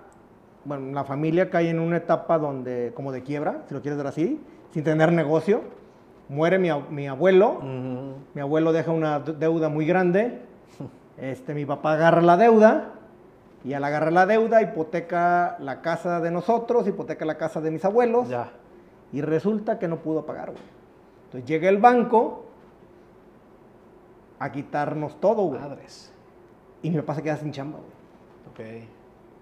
bueno, 0.65 0.93
la 0.93 1.05
familia 1.05 1.51
cae 1.51 1.71
en 1.71 1.81
una 1.81 1.97
etapa 1.97 2.39
donde, 2.39 2.93
como 2.95 3.11
de 3.13 3.23
quiebra, 3.23 3.63
si 3.67 3.75
lo 3.75 3.81
quieres 3.83 3.99
ver 3.99 4.07
así, 4.07 4.41
sin 4.73 4.85
tener 4.85 5.13
negocio. 5.13 5.63
Muere 6.29 6.59
mi, 6.59 6.69
ab- 6.69 6.89
mi 6.89 7.09
abuelo, 7.09 7.61
mi 8.35 8.41
abuelo 8.41 8.73
deja 8.73 8.91
una 8.93 9.19
de- 9.21 9.33
deuda 9.35 9.69
muy 9.69 9.85
grande, 9.85 10.41
este, 11.19 11.55
mi 11.55 11.65
papá 11.65 11.95
agarra 11.95 12.23
la 12.23 12.37
deuda, 12.37 12.91
y 13.65 13.75
al 13.75 13.85
agarrar 13.85 14.13
la 14.13 14.27
deuda 14.27 14.61
hipoteca 14.61 15.57
la 15.61 15.83
casa 15.83 16.21
de 16.21 16.31
nosotros, 16.31 16.87
hipoteca 16.89 17.25
la 17.25 17.39
casa 17.39 17.61
de 17.61 17.71
mis 17.71 17.85
abuelos, 17.85 18.29
Ya. 18.29 18.51
y 19.13 19.21
resulta 19.21 19.79
que 19.79 19.87
no 19.89 19.99
pudo 19.99 20.27
pagar, 20.27 20.51
güey. 20.51 20.63
Entonces 21.27 21.49
llega 21.49 21.69
el 21.69 21.79
banco 21.79 22.47
a 24.39 24.51
quitarnos 24.51 25.21
todo, 25.21 25.43
güey. 25.45 25.61
Madres. 25.61 26.13
Y 26.83 26.91
mi 26.91 26.97
papá 26.99 27.15
se 27.15 27.23
queda 27.23 27.37
sin 27.37 27.53
chamba, 27.53 27.79
güey. 27.79 28.81
Ok. 28.81 28.89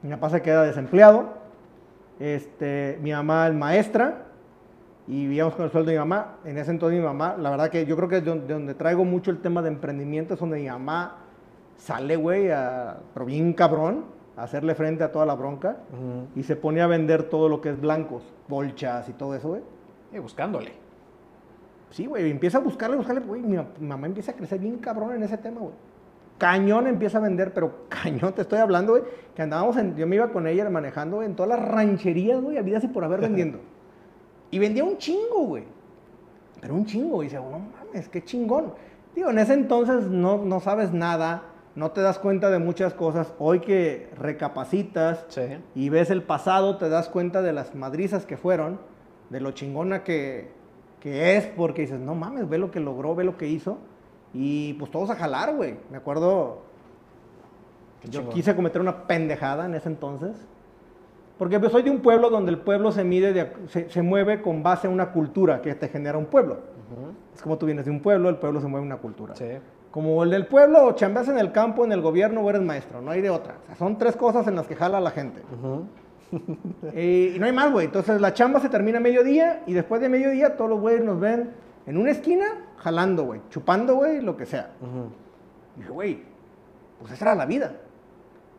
Mi 0.02 0.10
papá 0.10 0.30
se 0.30 0.42
queda 0.42 0.62
desempleado. 0.62 1.28
Este, 2.18 2.98
mi 3.00 3.12
mamá 3.12 3.48
es 3.48 3.54
maestra 3.54 4.26
y 5.08 5.22
vivíamos 5.26 5.54
con 5.54 5.64
el 5.64 5.70
sueldo 5.70 5.90
de 5.90 5.96
mi 5.96 6.00
mamá. 6.00 6.36
En 6.44 6.58
ese 6.58 6.70
entonces 6.70 6.98
mi 6.98 7.04
mamá, 7.04 7.36
la 7.38 7.50
verdad 7.50 7.70
que 7.70 7.86
yo 7.86 7.96
creo 7.96 8.08
que 8.08 8.20
de 8.20 8.38
donde 8.40 8.74
traigo 8.74 9.04
mucho 9.04 9.30
el 9.30 9.40
tema 9.40 9.62
de 9.62 9.68
emprendimiento, 9.68 10.34
es 10.34 10.40
donde 10.40 10.58
mi 10.58 10.68
mamá 10.68 11.19
sale, 11.80 12.16
güey, 12.16 12.50
a- 12.50 12.98
pero 13.14 13.26
bien 13.26 13.52
cabrón, 13.54 14.04
a 14.36 14.44
hacerle 14.44 14.74
frente 14.74 15.02
a 15.04 15.12
toda 15.12 15.26
la 15.26 15.34
bronca 15.34 15.78
y 16.34 16.42
se 16.42 16.56
pone 16.56 16.80
a 16.80 16.86
vender 16.86 17.24
todo 17.24 17.48
lo 17.48 17.60
que 17.60 17.70
es 17.70 17.80
blancos, 17.80 18.22
bolchas 18.48 19.08
y 19.08 19.12
todo 19.12 19.34
eso, 19.34 19.48
güey. 19.48 19.62
Y 20.12 20.18
buscándole. 20.18 20.72
Sí, 21.90 22.06
güey, 22.06 22.28
y 22.28 22.30
empieza 22.30 22.58
a 22.58 22.60
buscarle, 22.60 22.96
buscarle, 22.96 23.20
güey, 23.22 23.42
mi, 23.42 23.56
ma- 23.56 23.66
mi 23.78 23.86
mamá 23.86 24.06
empieza 24.06 24.32
a 24.32 24.34
crecer 24.34 24.58
bien 24.60 24.78
cabrón 24.78 25.12
en 25.14 25.22
ese 25.22 25.36
tema, 25.38 25.60
güey. 25.60 25.74
Cañón 26.38 26.86
empieza 26.86 27.18
a 27.18 27.20
vender, 27.20 27.52
pero 27.52 27.80
cañón, 27.88 28.32
te 28.32 28.42
estoy 28.42 28.58
hablando, 28.60 28.92
güey, 28.92 29.02
que 29.34 29.42
andábamos 29.42 29.76
en, 29.76 29.96
yo 29.96 30.06
me 30.06 30.16
iba 30.16 30.28
con 30.28 30.46
ella 30.46 30.68
manejando 30.70 31.16
güey, 31.16 31.28
en 31.28 31.34
todas 31.36 31.58
las 31.58 31.68
rancherías, 31.68 32.40
güey, 32.40 32.56
había 32.58 32.78
así 32.78 32.88
por 32.88 33.04
haber 33.04 33.20
vendiendo. 33.20 33.58
Y 34.52 34.58
vendía 34.58 34.82
un 34.82 34.96
chingo, 34.98 35.44
güey. 35.46 35.62
Pero 36.60 36.74
un 36.74 36.84
chingo, 36.84 37.22
y 37.22 37.26
dice, 37.26 37.36
no 37.36 37.60
mames, 37.60 38.08
qué 38.08 38.24
chingón. 38.24 38.74
Digo, 39.14 39.30
en 39.30 39.38
ese 39.38 39.54
entonces 39.54 40.06
no, 40.06 40.38
no 40.44 40.58
sabes 40.58 40.92
nada, 40.92 41.42
no 41.74 41.90
te 41.92 42.00
das 42.00 42.18
cuenta 42.18 42.50
de 42.50 42.58
muchas 42.58 42.94
cosas. 42.94 43.32
Hoy 43.38 43.60
que 43.60 44.10
recapacitas, 44.18 45.24
Sí. 45.28 45.42
y 45.74 45.88
ves 45.88 46.10
el 46.10 46.22
pasado, 46.22 46.76
te 46.76 46.88
das 46.88 47.08
cuenta 47.08 47.42
de 47.42 47.52
las 47.52 47.74
madrizas 47.74 48.26
que 48.26 48.36
fueron, 48.36 48.78
de 49.30 49.40
lo 49.40 49.52
chingona 49.52 50.02
que, 50.02 50.50
que 51.00 51.36
es, 51.36 51.46
porque 51.46 51.82
dices, 51.82 52.00
no 52.00 52.14
mames, 52.14 52.48
ve 52.48 52.58
lo 52.58 52.70
que 52.70 52.80
logró, 52.80 53.14
ve 53.14 53.24
lo 53.24 53.36
que 53.36 53.46
hizo. 53.48 53.78
Y 54.34 54.74
pues 54.74 54.90
todos 54.90 55.10
a 55.10 55.16
jalar, 55.16 55.54
güey. 55.56 55.76
Me 55.90 55.96
acuerdo, 55.96 56.62
Qué 58.00 58.08
yo 58.08 58.20
chingón. 58.20 58.34
quise 58.34 58.54
cometer 58.56 58.80
una 58.80 59.06
pendejada 59.06 59.66
en 59.66 59.74
ese 59.74 59.88
entonces. 59.88 60.36
Porque 61.38 61.58
pues, 61.58 61.72
soy 61.72 61.82
de 61.82 61.90
un 61.90 62.00
pueblo 62.00 62.28
donde 62.30 62.50
el 62.50 62.58
pueblo 62.58 62.92
se 62.92 63.02
mide, 63.02 63.32
de- 63.32 63.52
se, 63.68 63.88
se 63.88 64.02
mueve 64.02 64.42
con 64.42 64.62
base 64.62 64.86
a 64.86 64.90
una 64.90 65.10
cultura 65.12 65.62
que 65.62 65.74
te 65.74 65.88
genera 65.88 66.18
un 66.18 66.26
pueblo. 66.26 66.58
Es 67.34 67.40
como 67.42 67.56
tú 67.56 67.66
vienes 67.66 67.84
de 67.86 67.90
un 67.90 68.00
pueblo, 68.00 68.28
el 68.28 68.36
pueblo 68.36 68.60
se 68.60 68.66
mueve 68.66 68.84
una 68.84 68.96
cultura. 68.98 69.34
Sí. 69.36 69.46
Como 69.90 70.22
el 70.22 70.30
del 70.30 70.46
pueblo, 70.46 70.86
o 70.86 70.92
chambeas 70.92 71.28
en 71.28 71.38
el 71.38 71.50
campo, 71.52 71.84
en 71.84 71.92
el 71.92 72.00
gobierno, 72.00 72.42
o 72.42 72.50
eres 72.50 72.62
maestro, 72.62 73.00
no 73.00 73.10
hay 73.10 73.20
de 73.20 73.30
otra. 73.30 73.56
O 73.62 73.66
sea, 73.66 73.74
son 73.74 73.98
tres 73.98 74.16
cosas 74.16 74.46
en 74.46 74.54
las 74.54 74.66
que 74.66 74.76
jala 74.76 75.00
la 75.00 75.10
gente. 75.10 75.42
Eh, 76.94 77.32
y 77.34 77.38
no 77.40 77.46
hay 77.46 77.52
más, 77.52 77.72
güey. 77.72 77.86
Entonces 77.86 78.20
la 78.20 78.32
chamba 78.32 78.60
se 78.60 78.68
termina 78.68 78.98
a 78.98 79.00
mediodía 79.00 79.64
y 79.66 79.72
después 79.72 80.00
de 80.00 80.08
mediodía 80.08 80.56
todos 80.56 80.70
los 80.70 80.80
güeyes 80.80 81.04
nos 81.04 81.18
ven 81.18 81.50
en 81.86 81.96
una 81.96 82.12
esquina 82.12 82.46
jalando, 82.76 83.24
güey, 83.24 83.40
chupando, 83.50 83.96
güey, 83.96 84.20
lo 84.20 84.36
que 84.36 84.46
sea. 84.46 84.70
Y 85.76 85.80
dije, 85.80 85.90
güey, 85.90 86.22
pues 87.00 87.12
esa 87.12 87.24
era 87.24 87.34
la 87.34 87.46
vida. 87.46 87.72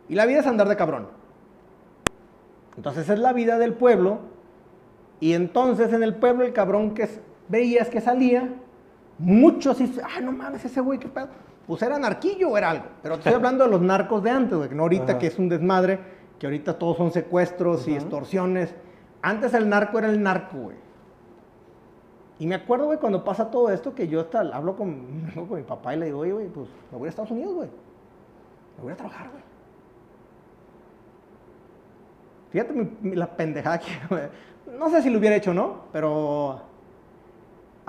Y 0.09 0.15
la 0.15 0.25
vida 0.25 0.39
es 0.39 0.47
andar 0.47 0.67
de 0.67 0.75
cabrón. 0.75 1.07
Entonces 2.75 3.09
es 3.09 3.19
la 3.19 3.33
vida 3.33 3.57
del 3.57 3.73
pueblo. 3.73 4.19
Y 5.19 5.33
entonces 5.33 5.93
en 5.93 6.03
el 6.03 6.15
pueblo 6.15 6.43
el 6.43 6.53
cabrón 6.53 6.93
que 6.93 7.07
veías 7.47 7.89
que 7.89 8.01
salía, 8.01 8.49
muchos 9.17 9.77
dices, 9.79 10.03
ah, 10.03 10.19
no 10.21 10.31
mames, 10.31 10.63
ese 10.65 10.81
güey, 10.81 10.99
qué 10.99 11.07
pedo. 11.07 11.27
Pues 11.67 11.81
era 11.83 11.97
narquillo 11.99 12.49
o 12.49 12.57
era 12.57 12.71
algo. 12.71 12.85
Pero 13.03 13.15
te 13.15 13.19
estoy 13.21 13.33
hablando 13.35 13.63
de 13.65 13.69
los 13.71 13.81
narcos 13.81 14.23
de 14.23 14.29
antes, 14.31 14.57
güey, 14.57 14.69
no 14.71 14.83
ahorita 14.83 15.03
Ajá. 15.11 15.19
que 15.19 15.27
es 15.27 15.37
un 15.39 15.49
desmadre, 15.49 15.99
que 16.39 16.47
ahorita 16.47 16.77
todos 16.79 16.97
son 16.97 17.11
secuestros 17.11 17.87
y 17.87 17.93
extorsiones. 17.95 18.73
Antes 19.21 19.53
el 19.53 19.69
narco 19.69 19.99
era 19.99 20.09
el 20.09 20.21
narco, 20.21 20.57
güey. 20.57 20.77
Y 22.39 22.47
me 22.47 22.55
acuerdo, 22.55 22.85
güey, 22.87 22.97
cuando 22.97 23.23
pasa 23.23 23.51
todo 23.51 23.69
esto, 23.69 23.93
que 23.93 24.07
yo 24.07 24.21
hasta 24.21 24.39
hablo 24.41 24.75
con, 24.75 25.31
con 25.47 25.57
mi 25.57 25.63
papá 25.63 25.93
y 25.93 25.99
le 25.99 26.05
digo, 26.07 26.19
oye, 26.19 26.33
güey, 26.33 26.47
pues 26.47 26.67
me 26.91 26.97
voy 26.97 27.05
a 27.05 27.09
Estados 27.09 27.29
Unidos, 27.31 27.53
güey. 27.53 27.69
Me 28.77 28.83
voy 28.83 28.93
a 28.93 28.95
trabajar, 28.95 29.29
güey. 29.29 29.43
Fíjate 32.49 32.73
mi- 32.73 32.97
mi- 33.01 33.15
la 33.15 33.27
pendejada 33.27 33.79
que. 33.79 33.87
No 34.77 34.89
sé 34.89 35.01
si 35.01 35.09
lo 35.09 35.19
hubiera 35.19 35.35
hecho 35.35 35.51
o 35.51 35.53
no, 35.53 35.81
pero 35.91 36.61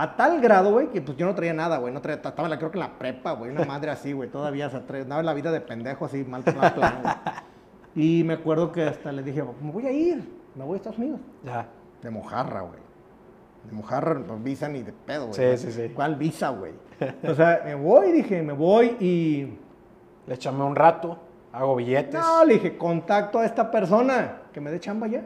a 0.03 0.17
tal 0.17 0.41
grado, 0.41 0.73
güey, 0.73 0.89
que 0.89 1.01
pues 1.01 1.17
yo 1.17 1.27
no 1.27 1.35
traía 1.35 1.55
nada, 1.55 1.79
güey. 1.79 1.93
No 1.93 2.01
traía, 2.01 2.17
estaba 2.17 2.49
la- 2.49 2.59
creo 2.59 2.71
que 2.71 2.79
en 2.79 2.85
la 2.85 2.99
prepa, 2.99 3.33
güey, 3.33 3.51
una 3.51 3.65
madre 3.65 3.91
así, 3.91 4.13
güey. 4.13 4.29
Todavía 4.31 4.69
se 4.71 4.79
atre- 4.79 5.03
andaba 5.03 5.21
en 5.21 5.27
la 5.27 5.35
vida 5.35 5.51
de 5.53 5.61
pendejo 5.61 6.05
así, 6.05 6.25
mal, 6.25 6.43
güey. 6.45 6.91
Y 7.95 8.25
me 8.25 8.35
acuerdo 8.35 8.73
que 8.73 8.85
hasta 8.85 9.13
le 9.13 9.23
dije, 9.23 9.43
me 9.61 9.71
voy 9.71 9.87
a 9.87 9.93
ir, 9.93 10.29
me 10.55 10.65
voy 10.65 10.75
a 10.75 10.77
Estados 10.77 10.99
Unidos. 10.99 11.21
Ya. 11.45 11.69
De 12.03 12.11
mojarra, 12.11 12.63
güey. 12.63 12.81
De 13.69 13.73
mojarra, 13.77 14.21
pues 14.27 14.43
visa 14.43 14.69
ni 14.69 14.83
de 14.83 14.93
pedo, 14.93 15.29
güey. 15.29 15.57
Sí, 15.57 15.67
sí, 15.67 15.73
sí. 15.73 15.93
¿Cuál 15.95 16.17
visa, 16.17 16.49
güey? 16.51 16.73
O 17.29 17.35
sea, 17.35 17.63
me 17.65 17.75
voy, 17.75 18.13
dije, 18.13 18.43
me 18.43 18.53
voy 18.53 18.97
y... 18.99 19.59
Le 20.27 20.35
echame 20.35 20.63
un 20.65 20.75
rato, 20.77 21.19
hago 21.53 21.77
billetes. 21.77 22.15
No, 22.15 22.45
le 22.45 22.55
dije, 22.55 22.79
contacto 22.79 23.39
a 23.41 23.45
esta 23.45 23.71
persona 23.71 24.43
que 24.53 24.61
me 24.61 24.71
dé 24.71 24.79
chamba 24.81 25.07
ya. 25.09 25.23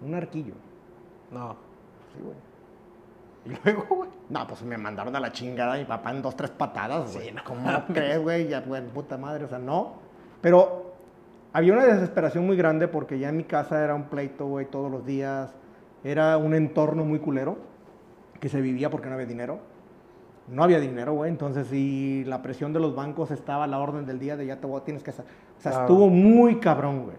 Un 0.00 0.14
arquillo. 0.14 0.54
No. 1.30 1.56
Sí, 2.14 2.22
güey. 2.22 2.36
Y 3.46 3.50
luego, 3.64 3.86
güey. 3.96 4.10
No, 4.28 4.46
pues 4.46 4.62
me 4.62 4.76
mandaron 4.76 5.14
a 5.16 5.20
la 5.20 5.32
chingada 5.32 5.76
mi 5.76 5.84
papá 5.84 6.10
en 6.10 6.22
dos, 6.22 6.36
tres 6.36 6.50
patadas, 6.50 7.12
güey. 7.14 7.28
Sí, 7.28 7.34
no 7.34 7.42
¿Cómo 7.44 7.68
crees, 7.92 8.20
güey? 8.22 8.48
Ya, 8.48 8.60
güey, 8.60 8.86
puta 8.88 9.16
madre, 9.16 9.44
o 9.44 9.48
sea, 9.48 9.58
no. 9.58 9.94
Pero 10.40 10.92
había 11.52 11.72
una 11.72 11.84
desesperación 11.84 12.46
muy 12.46 12.56
grande 12.56 12.86
porque 12.86 13.18
ya 13.18 13.30
en 13.30 13.38
mi 13.38 13.44
casa 13.44 13.82
era 13.82 13.94
un 13.94 14.04
pleito, 14.04 14.46
güey, 14.46 14.66
todos 14.66 14.90
los 14.90 15.04
días. 15.06 15.50
Era 16.04 16.36
un 16.36 16.54
entorno 16.54 17.04
muy 17.04 17.18
culero 17.18 17.58
que 18.40 18.48
se 18.48 18.60
vivía 18.60 18.88
porque 18.90 19.08
no 19.08 19.14
había 19.14 19.26
dinero. 19.26 19.58
No 20.48 20.62
había 20.64 20.80
dinero, 20.80 21.14
güey. 21.14 21.30
Entonces, 21.30 21.66
si 21.68 22.24
la 22.24 22.42
presión 22.42 22.72
de 22.72 22.80
los 22.80 22.94
bancos 22.94 23.30
estaba 23.30 23.64
a 23.64 23.66
la 23.66 23.78
orden 23.78 24.06
del 24.06 24.18
día 24.18 24.36
de 24.36 24.46
ya 24.46 24.60
te 24.60 24.66
voy, 24.66 24.80
tienes 24.82 25.02
que 25.02 25.10
hacer. 25.10 25.24
O 25.58 25.60
sea, 25.60 25.72
Claro. 25.72 25.86
estuvo 25.86 26.08
muy 26.08 26.56
cabrón, 26.60 27.04
güey. 27.04 27.16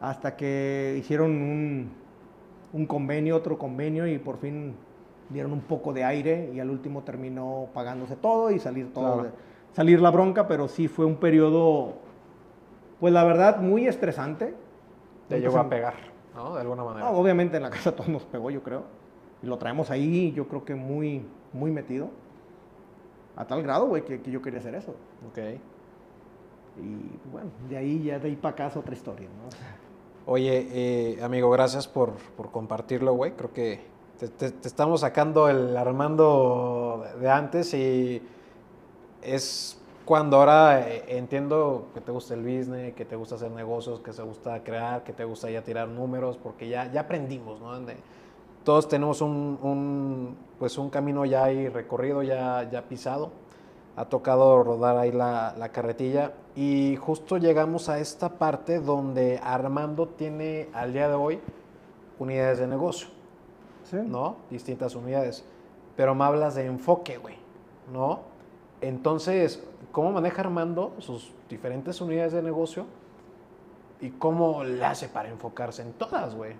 Hasta 0.00 0.36
que 0.36 0.96
hicieron 0.98 1.30
un, 1.30 1.90
un 2.72 2.86
convenio, 2.86 3.36
otro 3.36 3.56
convenio 3.58 4.06
y 4.06 4.18
por 4.18 4.38
fin 4.38 4.74
dieron 5.28 5.52
un 5.52 5.60
poco 5.60 5.92
de 5.92 6.04
aire 6.04 6.50
y 6.54 6.60
al 6.60 6.70
último 6.70 7.02
terminó 7.02 7.68
pagándose 7.74 8.16
todo 8.16 8.50
y 8.50 8.58
salir 8.58 8.92
todo, 8.92 9.14
Claro. 9.14 9.22
de- 9.24 9.30
salir 9.72 10.00
la 10.00 10.10
bronca, 10.10 10.46
pero 10.48 10.68
sí 10.68 10.88
fue 10.88 11.04
un 11.04 11.16
periodo, 11.16 11.94
pues 13.00 13.12
la 13.12 13.24
verdad, 13.24 13.60
muy 13.60 13.86
estresante. 13.86 14.54
Te 15.28 15.40
llegó 15.40 15.58
a 15.58 15.68
pegar, 15.68 15.94
¿no? 16.34 16.54
De 16.54 16.60
alguna 16.60 16.84
manera. 16.84 17.10
No, 17.10 17.18
obviamente 17.18 17.56
en 17.56 17.64
la 17.64 17.70
casa 17.70 17.90
todos 17.96 18.08
nos 18.08 18.24
pegó, 18.24 18.50
yo 18.50 18.62
creo. 18.62 18.84
Y 19.42 19.46
lo 19.46 19.58
traemos 19.58 19.90
ahí, 19.90 20.32
yo 20.32 20.48
creo 20.48 20.64
que 20.64 20.74
muy, 20.74 21.26
muy 21.52 21.70
metido. 21.70 22.08
A 23.36 23.46
tal 23.46 23.62
grado, 23.62 23.86
güey, 23.86 24.02
que, 24.04 24.22
que 24.22 24.30
yo 24.30 24.40
quería 24.40 24.60
hacer 24.60 24.74
eso. 24.74 24.94
Ok. 25.28 25.38
Y 26.78 27.30
bueno, 27.32 27.50
de 27.68 27.76
ahí 27.76 28.02
ya 28.04 28.18
de 28.18 28.28
ahí 28.28 28.36
para 28.36 28.52
acá 28.52 28.66
es 28.68 28.76
otra 28.76 28.94
historia, 28.94 29.28
¿no? 29.28 30.32
Oye, 30.32 30.68
eh, 30.70 31.22
amigo, 31.22 31.50
gracias 31.50 31.86
por, 31.86 32.12
por 32.36 32.50
compartirlo, 32.50 33.12
güey. 33.14 33.32
Creo 33.32 33.52
que 33.52 33.80
te, 34.18 34.46
estamos 34.64 35.00
sacando 35.00 35.48
el 35.48 35.76
Armando 35.76 37.04
de 37.20 37.30
antes 37.30 37.74
y 37.74 38.22
es 39.22 39.78
cuando 40.04 40.36
ahora 40.36 40.88
eh, 40.88 41.04
entiendo 41.08 41.88
que 41.92 42.00
te 42.00 42.12
gusta 42.12 42.34
el 42.34 42.40
business, 42.40 42.94
que 42.94 43.04
te 43.04 43.16
gusta 43.16 43.34
hacer 43.34 43.50
negocios, 43.50 44.00
que 44.00 44.12
te 44.12 44.22
gusta 44.22 44.62
crear, 44.62 45.02
que 45.02 45.12
te 45.12 45.24
gusta 45.24 45.50
ya 45.50 45.62
tirar 45.62 45.88
números, 45.88 46.38
porque 46.40 46.68
ya, 46.68 46.90
ya 46.92 47.00
aprendimos, 47.02 47.60
¿no? 47.60 47.72
Todos 48.62 48.88
tenemos 48.88 49.20
un, 49.20 49.58
un, 49.62 50.36
pues 50.58 50.78
un 50.78 50.90
camino 50.90 51.24
ya 51.24 51.44
ahí 51.44 51.68
recorrido, 51.68 52.22
ya, 52.22 52.68
ya 52.70 52.82
pisado. 52.82 53.30
Ha 53.96 54.04
tocado 54.06 54.62
rodar 54.62 54.96
ahí 54.96 55.10
la, 55.10 55.54
la 55.58 55.70
carretilla 55.70 56.34
y 56.54 56.96
justo 56.96 57.38
llegamos 57.38 57.88
a 57.88 57.98
esta 57.98 58.38
parte 58.38 58.78
donde 58.78 59.40
Armando 59.42 60.06
tiene 60.08 60.68
al 60.72 60.92
día 60.92 61.08
de 61.08 61.14
hoy 61.14 61.40
unidades 62.18 62.58
de 62.58 62.66
negocio, 62.66 63.08
Sí. 63.90 63.96
¿no? 64.04 64.36
Distintas 64.50 64.94
unidades. 64.94 65.44
Pero 65.96 66.14
me 66.14 66.24
hablas 66.24 66.54
de 66.54 66.66
enfoque, 66.66 67.16
güey, 67.18 67.36
¿no? 67.92 68.20
Entonces, 68.80 69.64
¿cómo 69.92 70.12
maneja 70.12 70.42
Armando 70.42 70.94
sus 70.98 71.32
diferentes 71.48 72.00
unidades 72.00 72.32
de 72.32 72.42
negocio? 72.42 72.86
¿Y 74.00 74.10
cómo 74.10 74.62
le 74.62 74.84
hace 74.84 75.08
para 75.08 75.30
enfocarse 75.30 75.82
en 75.82 75.92
todas, 75.92 76.34
güey? 76.34 76.52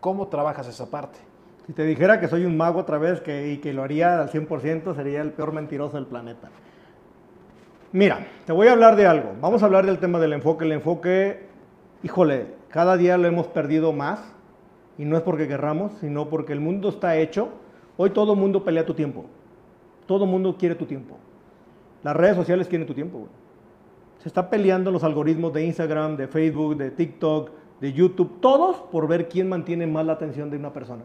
¿Cómo 0.00 0.28
trabajas 0.28 0.66
esa 0.68 0.90
parte? 0.90 1.18
Si 1.66 1.72
te 1.72 1.84
dijera 1.84 2.20
que 2.20 2.28
soy 2.28 2.44
un 2.44 2.56
mago 2.56 2.80
otra 2.80 2.98
vez 2.98 3.20
que, 3.20 3.52
y 3.52 3.58
que 3.58 3.72
lo 3.72 3.82
haría 3.82 4.20
al 4.20 4.30
100%, 4.30 4.94
sería 4.94 5.22
el 5.22 5.32
peor 5.32 5.52
mentiroso 5.52 5.96
del 5.96 6.06
planeta. 6.06 6.50
Mira, 7.92 8.26
te 8.44 8.52
voy 8.52 8.68
a 8.68 8.72
hablar 8.72 8.96
de 8.96 9.06
algo. 9.06 9.34
Vamos 9.40 9.62
a 9.62 9.66
hablar 9.66 9.86
del 9.86 9.98
tema 9.98 10.18
del 10.18 10.32
enfoque. 10.32 10.64
El 10.64 10.72
enfoque, 10.72 11.46
híjole, 12.02 12.54
cada 12.68 12.96
día 12.96 13.16
lo 13.16 13.28
hemos 13.28 13.46
perdido 13.46 13.92
más. 13.92 14.20
Y 14.98 15.04
no 15.04 15.16
es 15.16 15.22
porque 15.22 15.48
querramos, 15.48 15.92
sino 16.00 16.28
porque 16.28 16.52
el 16.52 16.60
mundo 16.60 16.88
está 16.88 17.16
hecho. 17.16 17.48
Hoy 17.96 18.10
todo 18.10 18.34
mundo 18.36 18.64
pelea 18.64 18.86
tu 18.86 18.94
tiempo. 18.94 19.26
Todo 20.06 20.26
mundo 20.26 20.56
quiere 20.58 20.74
tu 20.74 20.86
tiempo. 20.86 21.16
Las 22.02 22.14
redes 22.14 22.36
sociales 22.36 22.68
quieren 22.68 22.86
tu 22.86 22.94
tiempo, 22.94 23.18
güey. 23.18 23.30
Se 24.18 24.28
está 24.28 24.48
peleando 24.48 24.90
los 24.90 25.04
algoritmos 25.04 25.52
de 25.52 25.64
Instagram, 25.64 26.16
de 26.16 26.28
Facebook, 26.28 26.76
de 26.76 26.90
TikTok, 26.90 27.50
de 27.80 27.92
YouTube, 27.92 28.40
todos 28.40 28.76
por 28.90 29.08
ver 29.08 29.28
quién 29.28 29.48
mantiene 29.48 29.86
más 29.86 30.06
la 30.06 30.14
atención 30.14 30.48
de 30.50 30.56
una 30.56 30.72
persona 30.72 31.02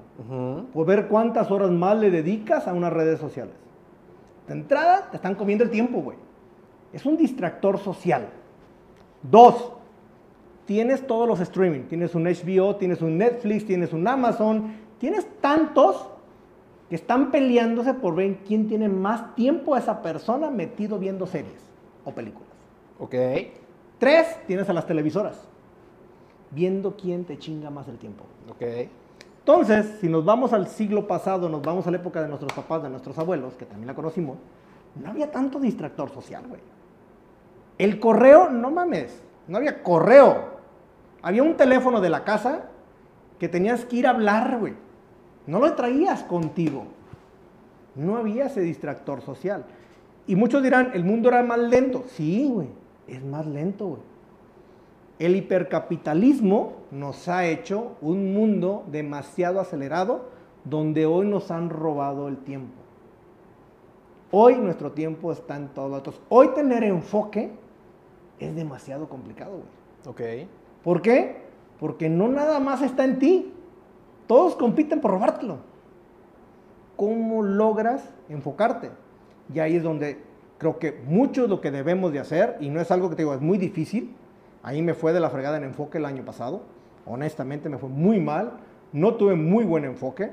por 0.71 0.85
ver 0.85 1.07
cuántas 1.07 1.49
horas 1.51 1.71
más 1.71 1.97
le 1.97 2.11
dedicas 2.11 2.67
a 2.67 2.73
unas 2.73 2.93
redes 2.93 3.19
sociales. 3.19 3.53
De 4.47 4.53
entrada, 4.53 5.09
te 5.09 5.17
están 5.17 5.35
comiendo 5.35 5.63
el 5.63 5.69
tiempo, 5.69 6.01
güey. 6.01 6.17
Es 6.93 7.05
un 7.05 7.17
distractor 7.17 7.77
social. 7.79 8.29
Dos, 9.21 9.73
tienes 10.69 11.07
todos 11.07 11.27
los 11.27 11.39
streaming. 11.39 11.85
Tienes 11.85 12.13
un 12.13 12.25
HBO, 12.25 12.75
tienes 12.75 13.01
un 13.01 13.17
Netflix, 13.17 13.65
tienes 13.65 13.91
un 13.91 14.07
Amazon. 14.07 14.75
Tienes 14.99 15.25
tantos 15.41 16.07
que 16.87 16.93
están 16.93 17.31
peleándose 17.31 17.95
por 17.95 18.13
ver 18.13 18.37
quién 18.45 18.67
tiene 18.67 18.87
más 18.87 19.33
tiempo 19.33 19.73
a 19.73 19.79
esa 19.79 20.03
persona 20.03 20.51
metido 20.51 20.99
viendo 20.99 21.25
series 21.25 21.59
o 22.05 22.11
películas. 22.11 22.53
Ok. 22.99 23.15
Tres, 23.97 24.27
tienes 24.45 24.69
a 24.69 24.73
las 24.73 24.85
televisoras. 24.85 25.41
Viendo 26.51 26.95
quién 26.95 27.25
te 27.25 27.39
chinga 27.39 27.71
más 27.71 27.87
el 27.87 27.97
tiempo. 27.97 28.25
Ok. 28.51 28.61
Entonces, 29.39 29.97
si 29.99 30.07
nos 30.07 30.23
vamos 30.23 30.53
al 30.53 30.67
siglo 30.67 31.07
pasado, 31.07 31.49
nos 31.49 31.63
vamos 31.63 31.87
a 31.87 31.89
la 31.89 31.97
época 31.97 32.21
de 32.21 32.27
nuestros 32.27 32.53
papás, 32.53 32.83
de 32.83 32.91
nuestros 32.91 33.17
abuelos, 33.17 33.55
que 33.55 33.65
también 33.65 33.87
la 33.87 33.95
conocimos, 33.95 34.37
no 35.01 35.09
había 35.09 35.31
tanto 35.31 35.59
distractor 35.59 36.11
social, 36.11 36.43
güey. 36.47 36.61
El 37.79 37.99
correo, 37.99 38.51
no 38.51 38.69
mames, 38.69 39.19
no 39.47 39.57
había 39.57 39.81
correo. 39.81 40.58
Había 41.21 41.43
un 41.43 41.55
teléfono 41.57 42.01
de 42.01 42.09
la 42.09 42.23
casa 42.23 42.69
que 43.39 43.49
tenías 43.49 43.85
que 43.85 43.97
ir 43.97 44.07
a 44.07 44.11
hablar, 44.11 44.57
güey. 44.59 44.73
No 45.47 45.59
lo 45.59 45.73
traías 45.73 46.23
contigo. 46.23 46.85
No 47.95 48.17
había 48.17 48.45
ese 48.45 48.61
distractor 48.61 49.21
social. 49.21 49.65
Y 50.27 50.35
muchos 50.35 50.61
dirán, 50.61 50.91
el 50.93 51.03
mundo 51.03 51.29
era 51.29 51.41
más 51.43 51.59
lento. 51.59 52.03
Sí, 52.07 52.49
güey, 52.53 52.67
es 53.07 53.23
más 53.23 53.45
lento, 53.47 53.87
güey. 53.87 54.01
El 55.17 55.35
hipercapitalismo 55.35 56.77
nos 56.91 57.27
ha 57.27 57.45
hecho 57.45 57.97
un 58.01 58.33
mundo 58.33 58.85
demasiado 58.87 59.59
acelerado 59.59 60.29
donde 60.63 61.05
hoy 61.05 61.27
nos 61.27 61.51
han 61.51 61.69
robado 61.69 62.27
el 62.27 62.37
tiempo. 62.37 62.75
Hoy 64.31 64.55
nuestro 64.55 64.91
tiempo 64.91 65.31
está 65.31 65.57
en 65.57 65.69
todos 65.69 65.91
lados. 65.91 66.21
Hoy 66.29 66.49
tener 66.49 66.83
enfoque 66.83 67.51
es 68.39 68.55
demasiado 68.55 69.09
complicado, 69.09 69.51
güey. 69.51 70.45
Ok. 70.45 70.49
¿Por 70.83 71.01
qué? 71.01 71.37
Porque 71.79 72.09
no 72.09 72.27
nada 72.27 72.59
más 72.59 72.81
está 72.81 73.03
en 73.05 73.19
ti. 73.19 73.53
Todos 74.27 74.55
compiten 74.55 75.01
por 75.01 75.11
robártelo. 75.11 75.57
¿Cómo 76.95 77.41
logras 77.41 78.03
enfocarte? 78.27 78.89
Y 79.53 79.59
ahí 79.59 79.77
es 79.77 79.83
donde 79.83 80.19
creo 80.57 80.77
que 80.77 81.01
mucho 81.07 81.47
lo 81.47 81.61
que 81.61 81.71
debemos 81.71 82.11
de 82.11 82.19
hacer, 82.19 82.57
y 82.59 82.69
no 82.69 82.81
es 82.81 82.91
algo 82.91 83.09
que 83.09 83.15
te 83.15 83.21
digo, 83.21 83.33
es 83.33 83.41
muy 83.41 83.57
difícil. 83.57 84.13
Ahí 84.61 84.81
me 84.81 84.93
fue 84.93 85.13
de 85.13 85.21
la 85.21 85.29
fregada 85.29 85.57
en 85.57 85.63
enfoque 85.63 85.97
el 85.97 86.05
año 86.05 86.25
pasado. 86.25 86.61
Honestamente 87.05 87.69
me 87.69 87.77
fue 87.77 87.89
muy 87.89 88.19
mal. 88.19 88.51
No 88.91 89.15
tuve 89.15 89.35
muy 89.35 89.63
buen 89.63 89.85
enfoque. 89.85 90.31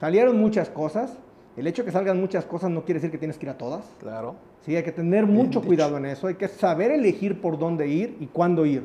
Salieron 0.00 0.36
muchas 0.38 0.68
cosas. 0.68 1.16
El 1.56 1.66
hecho 1.66 1.82
de 1.82 1.86
que 1.86 1.92
salgan 1.92 2.20
muchas 2.20 2.44
cosas 2.44 2.70
no 2.70 2.84
quiere 2.84 2.98
decir 3.00 3.10
que 3.10 3.18
tienes 3.18 3.38
que 3.38 3.46
ir 3.46 3.50
a 3.50 3.58
todas. 3.58 3.84
Claro. 4.00 4.34
Sí, 4.62 4.74
hay 4.76 4.82
que 4.82 4.92
tener 4.92 5.24
Bien 5.24 5.36
mucho 5.36 5.60
dicho. 5.60 5.62
cuidado 5.62 5.96
en 5.96 6.06
eso, 6.06 6.26
hay 6.26 6.34
que 6.34 6.48
saber 6.48 6.90
elegir 6.90 7.40
por 7.40 7.58
dónde 7.58 7.88
ir 7.88 8.16
y 8.20 8.26
cuándo 8.26 8.66
ir. 8.66 8.84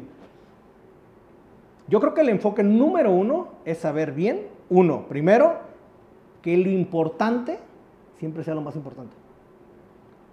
Yo 1.88 2.00
creo 2.00 2.14
que 2.14 2.22
el 2.22 2.30
enfoque 2.30 2.64
número 2.64 3.12
uno 3.12 3.50
es 3.66 3.80
saber 3.80 4.14
bien, 4.14 4.48
uno, 4.70 5.08
primero, 5.08 5.58
que 6.42 6.58
lo 6.58 6.70
importante 6.70 7.60
siempre 8.18 8.44
sea 8.44 8.56
lo 8.56 8.62
más 8.62 8.76
importante. 8.76 9.16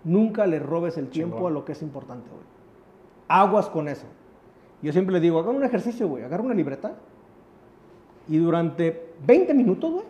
Nunca 0.05 0.46
le 0.46 0.59
robes 0.59 0.96
el 0.96 1.09
tiempo 1.09 1.36
Chingón. 1.36 1.53
a 1.53 1.55
lo 1.55 1.64
que 1.64 1.72
es 1.72 1.82
importante, 1.82 2.28
güey. 2.28 2.42
Aguas 3.28 3.68
con 3.68 3.88
eso. 3.88 4.07
Yo 4.82 4.92
siempre 4.92 5.12
le 5.12 5.20
digo, 5.20 5.38
hagan 5.38 5.57
un 5.57 5.64
ejercicio, 5.64 6.09
güey, 6.09 6.24
agarra 6.24 6.42
una 6.42 6.55
libreta 6.55 6.94
y 8.28 8.38
durante 8.38 9.12
20 9.26 9.53
minutos, 9.55 9.92
güey, 9.92 10.05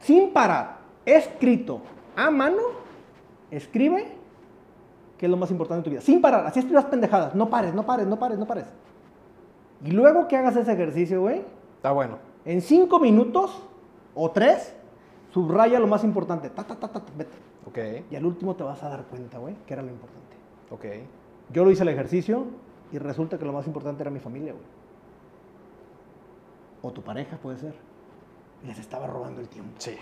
sin 0.00 0.32
parar, 0.32 0.78
escrito 1.04 1.80
a 2.16 2.30
mano, 2.30 2.62
escribe 3.50 4.06
qué 5.18 5.26
es 5.26 5.30
lo 5.30 5.36
más 5.36 5.50
importante 5.50 5.80
de 5.80 5.84
tu 5.84 5.90
vida. 5.90 6.00
Sin 6.00 6.20
parar, 6.20 6.46
así 6.46 6.60
escribas 6.60 6.86
pendejadas. 6.86 7.34
No 7.34 7.50
pares, 7.50 7.74
no 7.74 7.84
pares, 7.84 8.06
no 8.06 8.18
pares, 8.18 8.38
no 8.38 8.46
pares. 8.46 8.64
Y 9.84 9.90
luego 9.90 10.28
que 10.28 10.36
hagas 10.36 10.56
ese 10.56 10.72
ejercicio, 10.72 11.20
güey, 11.20 11.42
Está 11.76 11.92
bueno. 11.92 12.18
en 12.44 12.60
cinco 12.60 13.00
minutos 13.00 13.62
o 14.14 14.30
tres, 14.30 14.74
subraya 15.30 15.78
lo 15.80 15.86
más 15.86 16.04
importante. 16.04 16.50
Ta, 16.50 16.64
ta, 16.64 16.76
ta, 16.76 16.88
ta, 16.88 17.00
ta, 17.00 17.12
vete. 17.16 17.36
Ok. 17.66 17.78
Y 18.10 18.16
al 18.16 18.24
último 18.26 18.54
te 18.54 18.62
vas 18.62 18.82
a 18.82 18.88
dar 18.88 19.04
cuenta, 19.04 19.38
güey, 19.38 19.54
que 19.66 19.74
era 19.74 19.82
lo 19.82 19.90
importante. 19.90 20.36
Ok. 20.70 20.84
Yo 21.52 21.64
lo 21.64 21.70
hice 21.70 21.82
el 21.82 21.88
ejercicio 21.88 22.44
y 22.92 22.98
resulta 22.98 23.38
que 23.38 23.44
lo 23.44 23.52
más 23.52 23.66
importante 23.66 24.02
era 24.02 24.10
mi 24.10 24.20
familia, 24.20 24.52
güey. 24.52 24.64
O 26.82 26.90
tu 26.92 27.02
pareja, 27.02 27.36
puede 27.36 27.58
ser. 27.58 27.74
Les 28.66 28.78
estaba 28.78 29.06
robando 29.06 29.40
el 29.40 29.48
tiempo. 29.48 29.72
Sí. 29.78 29.96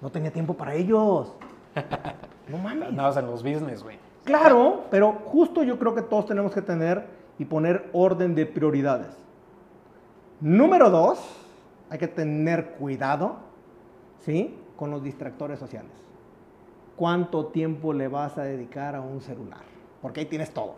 No 0.00 0.10
tenía 0.10 0.32
tiempo 0.32 0.54
para 0.54 0.74
ellos. 0.74 1.32
No 2.48 2.58
mames. 2.58 2.88
Andabas 2.88 3.16
en 3.16 3.26
los 3.26 3.42
business, 3.42 3.84
güey. 3.84 3.96
Claro, 4.24 4.82
pero 4.90 5.12
justo 5.12 5.62
yo 5.62 5.78
creo 5.78 5.94
que 5.94 6.02
todos 6.02 6.26
tenemos 6.26 6.52
que 6.52 6.60
tener 6.60 7.06
y 7.42 7.44
poner 7.44 7.90
orden 7.92 8.36
de 8.36 8.46
prioridades. 8.46 9.16
Número 10.40 10.90
dos, 10.90 11.18
hay 11.90 11.98
que 11.98 12.06
tener 12.06 12.74
cuidado, 12.74 13.38
¿sí? 14.20 14.56
Con 14.76 14.92
los 14.92 15.02
distractores 15.02 15.58
sociales. 15.58 15.90
¿Cuánto 16.94 17.46
tiempo 17.46 17.92
le 17.92 18.06
vas 18.06 18.38
a 18.38 18.44
dedicar 18.44 18.94
a 18.94 19.00
un 19.00 19.20
celular? 19.20 19.62
Porque 20.00 20.20
ahí 20.20 20.26
tienes 20.26 20.52
todo. 20.52 20.74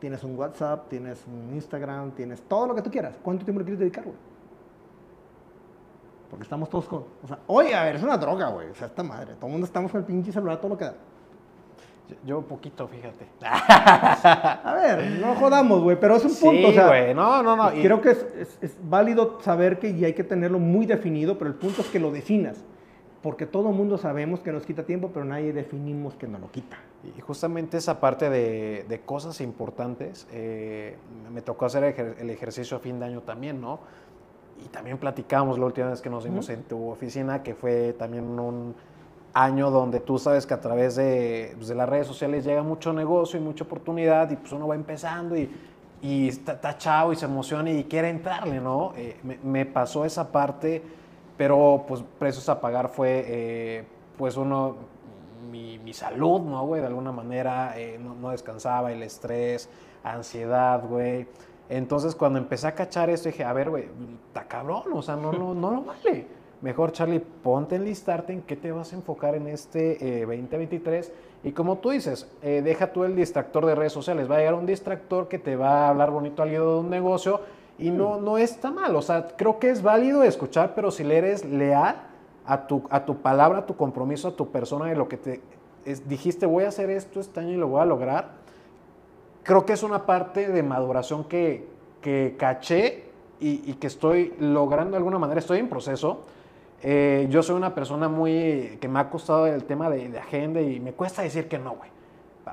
Tienes 0.00 0.22
un 0.22 0.38
WhatsApp, 0.38 0.90
tienes 0.90 1.24
un 1.26 1.54
Instagram, 1.54 2.10
tienes 2.10 2.42
todo 2.42 2.66
lo 2.66 2.74
que 2.74 2.82
tú 2.82 2.90
quieras. 2.90 3.14
¿Cuánto 3.22 3.46
tiempo 3.46 3.60
le 3.60 3.64
quieres 3.64 3.80
dedicar, 3.80 4.04
güey? 4.04 4.16
Porque 6.28 6.42
estamos 6.42 6.68
todos 6.68 6.84
con... 6.84 7.04
O 7.24 7.26
sea, 7.26 7.38
oye, 7.46 7.74
a 7.74 7.84
ver, 7.84 7.96
es 7.96 8.02
una 8.02 8.18
droga, 8.18 8.48
güey. 8.48 8.68
O 8.68 8.74
sea, 8.74 8.88
esta 8.88 9.02
madre. 9.02 9.32
Todo 9.36 9.46
el 9.46 9.52
mundo 9.52 9.66
estamos 9.66 9.90
con 9.90 10.00
el 10.00 10.06
pinche 10.06 10.30
celular, 10.30 10.58
todo 10.58 10.68
lo 10.68 10.76
que 10.76 10.84
da. 10.84 10.94
Yo- 12.24 12.42
poquito, 12.42 12.86
fíjate. 12.88 13.26
A 13.42 14.74
ver, 14.74 15.18
no 15.20 15.34
jodamos, 15.34 15.82
güey, 15.82 15.98
pero 15.98 16.16
es 16.16 16.24
un 16.24 16.34
punto. 16.34 16.50
Sí, 16.50 16.64
o 16.66 16.72
sea, 16.72 16.86
güey. 16.88 17.14
No, 17.14 17.42
no, 17.42 17.56
no. 17.56 17.70
Creo 17.70 18.00
que 18.00 18.10
es, 18.10 18.26
es- 18.38 18.58
es 18.60 18.76
válido 18.88 19.40
saber 19.42 19.78
que 19.78 19.90
y 19.90 20.04
hay 20.04 20.12
que 20.14 20.24
tenerlo 20.24 20.58
muy 20.58 20.86
definido, 20.86 21.38
pero 21.38 21.48
el 21.50 21.56
punto 21.56 21.82
es 21.82 21.88
que 21.88 21.98
lo 22.00 22.10
definas. 22.10 22.64
Porque 23.22 23.44
todo 23.46 23.72
mundo 23.72 23.98
sabemos 23.98 24.40
que 24.40 24.52
nos 24.52 24.64
quita 24.64 24.84
tiempo, 24.84 25.10
pero 25.12 25.24
nadie 25.24 25.52
definimos 25.52 26.14
que 26.14 26.28
nos 26.28 26.40
lo 26.40 26.50
quita. 26.50 26.76
Y 27.16 27.20
justamente 27.20 27.76
esa 27.76 27.98
parte 27.98 28.30
de, 28.30 28.84
de 28.88 29.00
cosas 29.00 29.40
importantes, 29.40 30.28
eh, 30.32 30.96
me 31.32 31.42
tocó 31.42 31.64
hacer 31.66 32.14
el 32.18 32.30
ejercicio 32.30 32.76
a 32.76 32.80
fin 32.80 33.00
de 33.00 33.06
año 33.06 33.22
también, 33.22 33.60
¿no? 33.60 33.80
y 34.64 34.68
también 34.68 34.96
platicamos 34.96 35.58
la 35.58 35.66
última 35.66 35.90
vez 35.90 36.00
que 36.00 36.08
nos 36.08 36.24
vimos 36.24 36.48
en 36.48 36.62
tu 36.62 36.88
oficina, 36.88 37.42
que 37.42 37.54
fue 37.54 37.92
también 37.98 38.24
un 38.40 38.74
año 39.36 39.70
donde 39.70 40.00
tú 40.00 40.18
sabes 40.18 40.46
que 40.46 40.54
a 40.54 40.60
través 40.60 40.96
de, 40.96 41.52
pues, 41.56 41.68
de 41.68 41.74
las 41.74 41.86
redes 41.86 42.06
sociales 42.06 42.42
llega 42.42 42.62
mucho 42.62 42.94
negocio 42.94 43.38
y 43.38 43.42
mucha 43.42 43.64
oportunidad 43.64 44.30
y 44.30 44.36
pues 44.36 44.50
uno 44.52 44.66
va 44.66 44.74
empezando 44.74 45.36
y, 45.36 45.50
y 46.00 46.28
está, 46.28 46.52
está 46.54 46.78
chavo 46.78 47.12
y 47.12 47.16
se 47.16 47.26
emociona 47.26 47.70
y 47.70 47.84
quiere 47.84 48.08
entrarle, 48.08 48.60
¿no? 48.60 48.94
Eh, 48.96 49.18
me, 49.22 49.38
me 49.42 49.66
pasó 49.66 50.06
esa 50.06 50.32
parte, 50.32 50.82
pero 51.36 51.84
pues 51.86 52.02
precios 52.18 52.48
a 52.48 52.58
pagar 52.62 52.88
fue 52.88 53.24
eh, 53.26 53.84
pues 54.16 54.38
uno, 54.38 54.76
mi, 55.50 55.78
mi 55.80 55.92
salud, 55.92 56.40
¿no, 56.40 56.64
güey? 56.64 56.80
De 56.80 56.86
alguna 56.86 57.12
manera 57.12 57.74
eh, 57.76 57.98
no, 58.02 58.14
no 58.14 58.30
descansaba, 58.30 58.90
el 58.90 59.02
estrés, 59.02 59.68
ansiedad, 60.02 60.82
güey. 60.88 61.26
Entonces, 61.68 62.14
cuando 62.14 62.38
empecé 62.38 62.68
a 62.68 62.74
cachar 62.74 63.10
esto, 63.10 63.28
dije, 63.28 63.44
a 63.44 63.52
ver, 63.52 63.68
güey, 63.68 63.88
está 64.28 64.48
cabrón, 64.48 64.84
o 64.94 65.02
sea, 65.02 65.16
no, 65.16 65.30
no, 65.30 65.52
no 65.52 65.70
lo 65.72 65.82
vale. 65.82 66.26
Mejor, 66.62 66.92
Charlie, 66.92 67.20
ponte 67.20 67.74
a 67.74 67.78
enlistarte 67.78 68.32
en 68.32 68.42
qué 68.42 68.56
te 68.56 68.72
vas 68.72 68.92
a 68.92 68.96
enfocar 68.96 69.34
en 69.34 69.46
este 69.46 70.22
eh, 70.22 70.26
2023. 70.26 71.12
Y 71.44 71.52
como 71.52 71.78
tú 71.78 71.90
dices, 71.90 72.26
eh, 72.42 72.62
deja 72.64 72.92
tú 72.92 73.04
el 73.04 73.14
distractor 73.14 73.66
de 73.66 73.74
redes 73.74 73.92
sociales. 73.92 74.30
Va 74.30 74.36
a 74.36 74.38
llegar 74.38 74.54
un 74.54 74.66
distractor 74.66 75.28
que 75.28 75.38
te 75.38 75.54
va 75.54 75.84
a 75.86 75.88
hablar 75.90 76.10
bonito 76.10 76.42
al 76.42 76.50
de 76.50 76.60
un 76.60 76.88
negocio 76.90 77.40
y 77.78 77.90
no, 77.90 78.18
no 78.20 78.38
está 78.38 78.70
mal. 78.70 78.96
O 78.96 79.02
sea, 79.02 79.28
creo 79.36 79.58
que 79.58 79.68
es 79.70 79.82
válido 79.82 80.22
escuchar, 80.22 80.74
pero 80.74 80.90
si 80.90 81.04
le 81.04 81.18
eres 81.18 81.44
leal 81.44 81.96
a 82.46 82.66
tu, 82.66 82.82
a 82.90 83.04
tu 83.04 83.18
palabra, 83.18 83.58
a 83.58 83.66
tu 83.66 83.76
compromiso, 83.76 84.28
a 84.28 84.32
tu 84.36 84.48
persona, 84.50 84.86
de 84.86 84.96
lo 84.96 85.08
que 85.08 85.18
te 85.18 85.40
es- 85.84 86.08
dijiste, 86.08 86.46
voy 86.46 86.64
a 86.64 86.68
hacer 86.68 86.88
esto 86.88 87.20
este 87.20 87.38
año 87.40 87.50
y 87.50 87.56
lo 87.56 87.68
voy 87.68 87.82
a 87.82 87.84
lograr, 87.84 88.30
creo 89.42 89.66
que 89.66 89.74
es 89.74 89.82
una 89.82 90.06
parte 90.06 90.48
de 90.48 90.62
maduración 90.62 91.24
que, 91.24 91.68
que 92.00 92.34
caché 92.38 93.04
y, 93.40 93.70
y 93.70 93.74
que 93.74 93.86
estoy 93.88 94.34
logrando 94.40 94.92
de 94.92 94.96
alguna 94.96 95.18
manera, 95.18 95.38
estoy 95.38 95.58
en 95.58 95.68
proceso. 95.68 96.22
Eh, 96.82 97.26
yo 97.30 97.42
soy 97.42 97.56
una 97.56 97.74
persona 97.74 98.08
muy 98.08 98.78
que 98.80 98.88
me 98.88 98.98
ha 99.00 99.08
costado 99.10 99.46
el 99.46 99.64
tema 99.64 99.88
de, 99.90 100.08
de 100.08 100.18
agenda 100.18 100.60
y 100.60 100.78
me 100.80 100.92
cuesta 100.92 101.22
decir 101.22 101.48
que 101.48 101.58
no, 101.58 101.72
güey. 101.76 101.90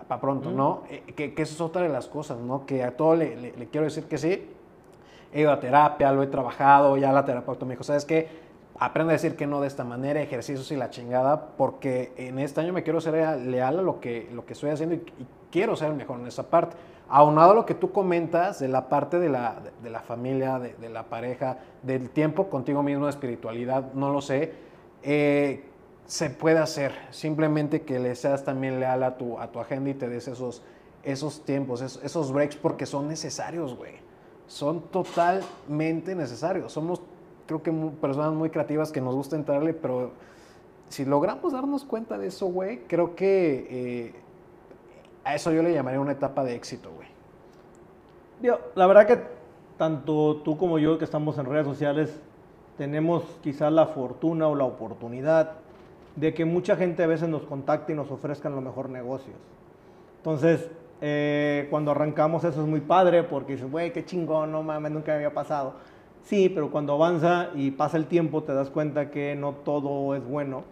Para 0.07 0.19
pronto, 0.19 0.49
¿no? 0.49 0.83
Eh, 0.89 1.03
que, 1.15 1.33
que 1.35 1.41
eso 1.43 1.53
es 1.53 1.61
otra 1.61 1.83
de 1.83 1.89
las 1.89 2.07
cosas, 2.07 2.39
¿no? 2.39 2.65
Que 2.65 2.83
a 2.83 2.95
todo 2.97 3.15
le, 3.15 3.35
le- 3.35 3.53
le 3.55 3.67
quiero 3.67 3.85
decir 3.85 4.05
que 4.05 4.17
sí. 4.17 4.49
He 5.33 5.41
ido 5.41 5.51
a 5.51 5.59
terapia, 5.59 6.11
lo 6.11 6.23
he 6.23 6.27
trabajado, 6.27 6.97
ya 6.97 7.11
la 7.11 7.25
terapeuta 7.25 7.65
me 7.65 7.71
dijo, 7.73 7.83
¿sabes 7.83 8.05
qué? 8.05 8.27
Aprende 8.79 9.13
a 9.13 9.15
decir 9.15 9.35
que 9.35 9.45
no 9.45 9.61
de 9.61 9.67
esta 9.67 9.83
manera, 9.83 10.19
ejercicios 10.21 10.71
y 10.71 10.75
la 10.75 10.89
chingada, 10.89 11.49
porque 11.57 12.11
en 12.17 12.39
este 12.39 12.61
año 12.61 12.73
me 12.73 12.81
quiero 12.83 13.01
ser 13.01 13.39
leal 13.41 13.79
a 13.79 13.81
lo 13.83 13.99
que, 13.99 14.29
lo 14.33 14.45
que 14.45 14.53
estoy 14.53 14.71
haciendo 14.71 14.95
y, 14.95 14.99
y 14.99 15.27
quiero 15.51 15.75
ser 15.75 15.91
mejor 15.93 16.19
en 16.19 16.27
esa 16.27 16.49
parte. 16.49 16.75
Aunado 17.15 17.51
a 17.51 17.53
lo 17.53 17.67
que 17.67 17.75
tú 17.75 17.91
comentas 17.91 18.57
de 18.57 18.67
la 18.67 18.89
parte 18.89 19.19
de 19.19 19.29
la, 19.29 19.61
de 19.83 19.91
la 19.91 19.99
familia, 19.99 20.57
de, 20.57 20.89
la 20.89 21.03
pareja, 21.03 21.59
del 21.83 22.09
tiempo 22.09 22.49
contigo 22.49 22.81
mismo, 22.81 23.05
de 23.05 23.11
espiritualidad, 23.11 23.93
no 23.93 24.11
lo 24.11 24.19
sé, 24.19 24.53
eh, 25.03 25.63
se 26.07 26.31
puede 26.31 26.57
hacer. 26.57 26.91
Simplemente 27.11 27.83
que 27.83 27.99
le 27.99 28.15
seas 28.15 28.43
también 28.43 28.79
leal 28.79 29.03
a 29.03 29.15
tu, 29.15 29.37
a 29.37 29.51
tu 29.51 29.59
agenda 29.59 29.91
y 29.91 29.93
te 29.93 30.09
des 30.09 30.27
esos, 30.27 30.63
esos 31.03 31.45
tiempos, 31.45 31.81
esos, 31.81 32.31
breaks, 32.33 32.55
porque 32.55 32.87
son 32.87 33.07
necesarios, 33.07 33.77
güey. 33.77 33.93
Son 34.47 34.81
totalmente 34.81 36.15
necesarios. 36.15 36.73
Somos, 36.73 36.99
creo 37.45 37.61
que, 37.61 37.71
personas 38.01 38.33
muy 38.33 38.49
creativas 38.49 38.91
que 38.91 39.01
nos 39.01 39.13
gusta 39.13 39.35
entrarle, 39.35 39.75
pero 39.75 40.13
si 40.89 41.05
logramos 41.05 41.53
darnos 41.53 41.85
cuenta 41.85 42.17
de 42.17 42.29
eso, 42.29 42.47
güey, 42.47 42.79
creo 42.87 43.15
que 43.15 43.67
eh, 43.69 44.13
a 45.23 45.35
eso 45.35 45.51
yo 45.51 45.63
le 45.63 45.73
llamaría 45.73 45.99
una 45.99 46.13
etapa 46.13 46.43
de 46.43 46.55
éxito, 46.55 46.91
güey. 46.91 47.02
La 48.75 48.87
verdad 48.87 49.07
que 49.07 49.19
tanto 49.77 50.41
tú 50.43 50.57
como 50.57 50.77
yo 50.77 50.97
que 50.97 51.05
estamos 51.05 51.37
en 51.37 51.45
redes 51.45 51.65
sociales 51.65 52.19
tenemos 52.77 53.23
quizás 53.41 53.71
la 53.71 53.85
fortuna 53.85 54.47
o 54.47 54.55
la 54.55 54.65
oportunidad 54.65 55.51
de 56.17 56.33
que 56.33 56.43
mucha 56.43 56.75
gente 56.75 57.03
a 57.03 57.07
veces 57.07 57.29
nos 57.29 57.43
contacte 57.43 57.93
y 57.93 57.95
nos 57.95 58.11
ofrezcan 58.11 58.53
los 58.53 58.63
mejores 58.63 58.91
negocios. 58.91 59.37
Entonces, 60.17 60.69
eh, 60.99 61.67
cuando 61.69 61.91
arrancamos 61.91 62.43
eso 62.43 62.61
es 62.61 62.67
muy 62.67 62.81
padre 62.81 63.23
porque 63.23 63.53
dices, 63.53 63.71
güey, 63.71 63.93
qué 63.93 64.03
chingón, 64.03 64.51
no 64.51 64.61
mames, 64.61 64.91
nunca 64.91 65.13
me 65.13 65.15
había 65.17 65.33
pasado. 65.33 65.75
Sí, 66.23 66.49
pero 66.49 66.69
cuando 66.69 66.93
avanza 66.93 67.49
y 67.55 67.71
pasa 67.71 67.95
el 67.97 68.07
tiempo 68.07 68.43
te 68.43 68.53
das 68.53 68.69
cuenta 68.69 69.09
que 69.09 69.35
no 69.35 69.53
todo 69.53 70.15
es 70.15 70.25
bueno. 70.25 70.63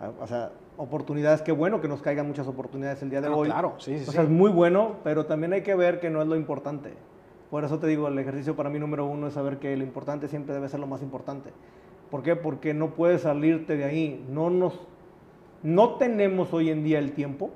Ah, 0.00 0.10
O 0.20 0.26
sea, 0.26 0.50
oportunidades, 0.78 1.42
qué 1.42 1.52
bueno 1.52 1.80
que 1.80 1.88
nos 1.88 2.02
caigan 2.02 2.26
muchas 2.26 2.46
oportunidades 2.46 3.02
el 3.02 3.10
día 3.10 3.20
de 3.20 3.28
No, 3.28 3.36
hoy. 3.38 3.48
claro, 3.48 3.74
sí, 3.78 3.98
sí, 3.98 4.04
O 4.08 4.12
sea, 4.12 4.22
sí. 4.22 4.26
es 4.26 4.32
muy 4.32 4.50
bueno, 4.50 4.96
pero 5.04 5.26
también 5.26 5.52
hay 5.52 5.62
que 5.62 5.74
ver 5.74 6.00
que 6.00 6.10
no 6.10 6.20
es 6.22 6.28
lo 6.28 6.36
importante. 6.36 6.92
Por 7.50 7.64
eso 7.64 7.78
te 7.78 7.86
digo, 7.86 8.08
el 8.08 8.18
ejercicio 8.18 8.56
para 8.56 8.68
mí 8.70 8.78
número 8.78 9.06
uno 9.06 9.28
es 9.28 9.34
saber 9.34 9.58
que 9.58 9.76
lo 9.76 9.84
importante 9.84 10.28
siempre 10.28 10.54
debe 10.54 10.68
ser 10.68 10.80
lo 10.80 10.86
más 10.86 11.02
importante. 11.02 11.50
¿Por 12.10 12.22
qué? 12.22 12.36
Porque 12.36 12.74
no 12.74 12.90
puedes 12.90 13.22
salirte 13.22 13.76
de 13.76 13.84
ahí. 13.84 14.24
No 14.30 14.50
nos, 14.50 14.78
no 15.62 15.94
tenemos 15.94 16.52
hoy 16.52 16.70
en 16.70 16.82
día 16.84 16.98
el 16.98 17.12
tiempo, 17.12 17.50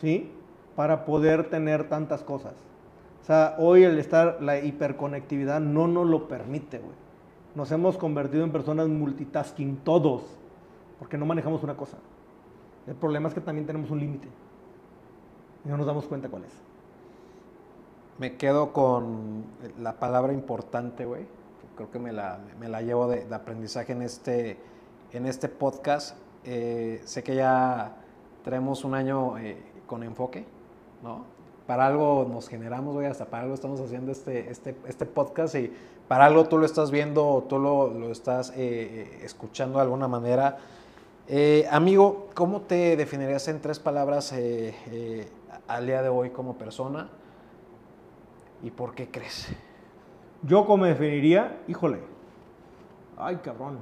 ¿sí? 0.00 0.30
Para 0.76 1.04
poder 1.04 1.48
tener 1.50 1.88
tantas 1.88 2.22
cosas. 2.22 2.52
O 3.22 3.24
sea, 3.24 3.54
hoy 3.58 3.82
el 3.84 3.98
estar, 3.98 4.38
la 4.40 4.58
hiperconectividad 4.58 5.60
no 5.60 5.86
nos 5.88 6.06
lo 6.06 6.28
permite, 6.28 6.78
güey. 6.78 6.94
Nos 7.54 7.70
hemos 7.72 7.98
convertido 7.98 8.44
en 8.44 8.52
personas 8.52 8.88
multitasking 8.88 9.76
todos, 9.84 10.22
porque 11.00 11.18
no 11.18 11.26
manejamos 11.26 11.64
una 11.64 11.76
cosa. 11.76 11.96
El 12.86 12.94
problema 12.94 13.28
es 13.28 13.34
que 13.34 13.40
también 13.40 13.66
tenemos 13.66 13.90
un 13.90 13.98
límite 13.98 14.28
y 15.64 15.68
no 15.68 15.76
nos 15.76 15.86
damos 15.86 16.06
cuenta 16.06 16.28
cuál 16.28 16.44
es. 16.44 16.52
Me 18.18 18.36
quedo 18.36 18.72
con 18.72 19.44
la 19.80 19.94
palabra 19.94 20.32
importante, 20.32 21.06
güey. 21.06 21.26
Creo 21.74 21.90
que 21.90 21.98
me 21.98 22.12
la, 22.12 22.38
me 22.60 22.68
la 22.68 22.82
llevo 22.82 23.08
de, 23.08 23.24
de 23.24 23.34
aprendizaje 23.34 23.92
en 23.92 24.02
este, 24.02 24.58
en 25.12 25.26
este 25.26 25.48
podcast. 25.48 26.16
Eh, 26.44 27.00
sé 27.04 27.22
que 27.22 27.34
ya 27.34 27.96
tenemos 28.44 28.84
un 28.84 28.94
año 28.94 29.38
eh, 29.38 29.56
con 29.86 30.02
enfoque, 30.02 30.44
¿no? 31.02 31.24
Para 31.66 31.86
algo 31.86 32.26
nos 32.30 32.48
generamos, 32.48 32.94
güey, 32.94 33.06
hasta 33.06 33.26
para 33.26 33.44
algo 33.44 33.54
estamos 33.54 33.80
haciendo 33.80 34.12
este, 34.12 34.50
este, 34.50 34.76
este 34.86 35.06
podcast 35.06 35.54
y 35.54 35.72
para 36.08 36.26
algo 36.26 36.44
tú 36.44 36.58
lo 36.58 36.66
estás 36.66 36.90
viendo 36.90 37.46
tú 37.48 37.58
lo, 37.58 37.88
lo 37.88 38.10
estás 38.10 38.50
eh, 38.50 38.56
eh, 38.58 39.20
escuchando 39.22 39.78
de 39.78 39.82
alguna 39.84 40.08
manera. 40.08 40.58
Eh, 41.32 41.64
amigo, 41.70 42.26
¿cómo 42.34 42.62
te 42.62 42.96
definirías 42.96 43.46
en 43.46 43.60
tres 43.60 43.78
palabras 43.78 44.32
eh, 44.32 44.74
eh, 44.90 45.28
al 45.68 45.86
día 45.86 46.02
de 46.02 46.08
hoy 46.08 46.30
como 46.30 46.58
persona? 46.58 47.08
¿Y 48.64 48.72
por 48.72 48.96
qué 48.96 49.12
crees? 49.12 49.46
Yo 50.42 50.66
como 50.66 50.82
me 50.82 50.88
definiría, 50.88 51.60
híjole, 51.68 52.00
ay 53.16 53.36
cabrón. 53.36 53.78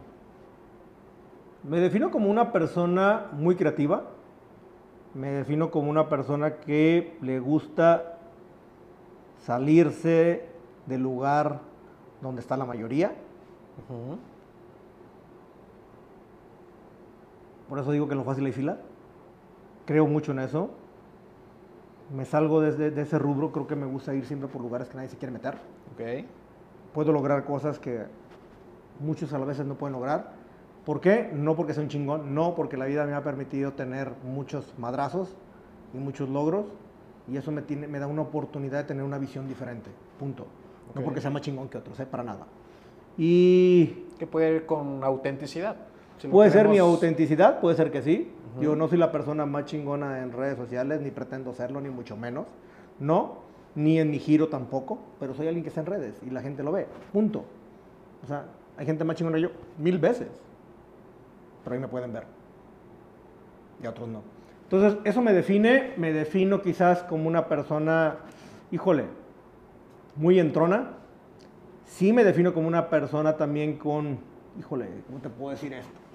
Me 1.64 1.80
defino 1.80 2.10
como 2.10 2.30
una 2.30 2.52
persona 2.52 3.28
muy 3.32 3.56
creativa. 3.56 4.02
Me 5.14 5.30
defino 5.30 5.70
como 5.70 5.88
una 5.88 6.10
persona 6.10 6.56
que 6.56 7.16
le 7.22 7.40
gusta 7.40 8.18
salirse 9.38 10.44
del 10.84 11.00
lugar 11.00 11.60
donde 12.20 12.42
está 12.42 12.58
la 12.58 12.66
mayoría. 12.66 13.14
Por 17.68 17.78
eso 17.78 17.92
digo 17.92 18.08
que 18.08 18.14
lo 18.14 18.24
fácil 18.24 18.46
hay 18.46 18.52
fila. 18.52 18.78
Creo 19.84 20.06
mucho 20.06 20.32
en 20.32 20.40
eso. 20.40 20.70
Me 22.14 22.24
salgo 22.24 22.60
desde 22.60 22.90
de 22.90 23.02
ese 23.02 23.18
rubro. 23.18 23.52
Creo 23.52 23.66
que 23.66 23.76
me 23.76 23.86
gusta 23.86 24.14
ir 24.14 24.24
siempre 24.24 24.48
por 24.48 24.62
lugares 24.62 24.88
que 24.88 24.96
nadie 24.96 25.08
se 25.08 25.16
quiere 25.16 25.32
meter. 25.32 25.54
Ok. 25.92 26.26
puedo 26.94 27.12
lograr 27.12 27.44
cosas 27.44 27.78
que 27.78 28.04
muchos 29.00 29.32
a 29.32 29.38
veces 29.38 29.66
no 29.66 29.74
pueden 29.74 29.94
lograr. 29.94 30.32
¿Por 30.84 31.00
qué? 31.00 31.30
No 31.34 31.54
porque 31.54 31.74
sea 31.74 31.82
un 31.82 31.88
chingón, 31.90 32.34
no 32.34 32.54
porque 32.54 32.76
la 32.76 32.86
vida 32.86 33.04
me 33.04 33.12
ha 33.12 33.22
permitido 33.22 33.72
tener 33.72 34.12
muchos 34.24 34.74
madrazos 34.78 35.34
y 35.92 35.98
muchos 35.98 36.28
logros 36.30 36.66
y 37.30 37.36
eso 37.36 37.52
me, 37.52 37.62
tiene, 37.62 37.86
me 37.86 37.98
da 37.98 38.06
una 38.06 38.22
oportunidad 38.22 38.78
de 38.78 38.84
tener 38.84 39.04
una 39.04 39.18
visión 39.18 39.46
diferente. 39.46 39.90
Punto. 40.18 40.46
No 40.94 41.02
porque 41.02 41.20
sea 41.20 41.30
más 41.30 41.42
chingón 41.42 41.68
que 41.68 41.76
otros, 41.76 42.00
¿eh? 42.00 42.06
para 42.06 42.22
nada. 42.22 42.46
Y 43.18 44.06
Que 44.18 44.26
puede 44.26 44.56
ir 44.56 44.66
con 44.66 45.04
autenticidad. 45.04 45.76
Si 46.18 46.28
puede 46.28 46.50
ser 46.50 46.68
mi 46.68 46.78
autenticidad, 46.78 47.60
puede 47.60 47.76
ser 47.76 47.90
que 47.90 48.02
sí. 48.02 48.32
Yo 48.60 48.74
no 48.74 48.88
soy 48.88 48.98
la 48.98 49.12
persona 49.12 49.46
más 49.46 49.66
chingona 49.66 50.20
en 50.20 50.32
redes 50.32 50.56
sociales, 50.56 51.00
ni 51.00 51.10
pretendo 51.10 51.54
serlo, 51.54 51.80
ni 51.80 51.90
mucho 51.90 52.16
menos. 52.16 52.46
No, 52.98 53.38
ni 53.76 54.00
en 54.00 54.10
mi 54.10 54.18
giro 54.18 54.48
tampoco, 54.48 54.98
pero 55.20 55.34
soy 55.34 55.46
alguien 55.46 55.62
que 55.62 55.68
está 55.68 55.80
en 55.80 55.86
redes 55.86 56.20
y 56.26 56.30
la 56.30 56.42
gente 56.42 56.64
lo 56.64 56.72
ve. 56.72 56.86
Punto. 57.12 57.44
O 58.24 58.26
sea, 58.26 58.46
hay 58.76 58.84
gente 58.84 59.04
más 59.04 59.16
chingona 59.16 59.36
que 59.36 59.42
yo, 59.42 59.50
mil 59.78 59.98
veces. 59.98 60.28
Pero 61.62 61.74
ahí 61.74 61.80
me 61.80 61.86
pueden 61.88 62.12
ver. 62.12 62.24
Y 63.80 63.86
a 63.86 63.90
otros 63.90 64.08
no. 64.08 64.22
Entonces, 64.64 64.98
eso 65.04 65.22
me 65.22 65.32
define, 65.32 65.92
me 65.96 66.12
defino 66.12 66.60
quizás 66.60 67.04
como 67.04 67.28
una 67.28 67.46
persona, 67.46 68.16
híjole, 68.72 69.04
muy 70.16 70.40
entrona. 70.40 70.94
Sí 71.84 72.12
me 72.12 72.24
defino 72.24 72.52
como 72.52 72.66
una 72.66 72.90
persona 72.90 73.36
también 73.36 73.78
con, 73.78 74.18
híjole, 74.58 74.88
¿cómo 75.06 75.20
te 75.20 75.28
puedo 75.28 75.52
decir 75.52 75.72
esto? 75.72 76.07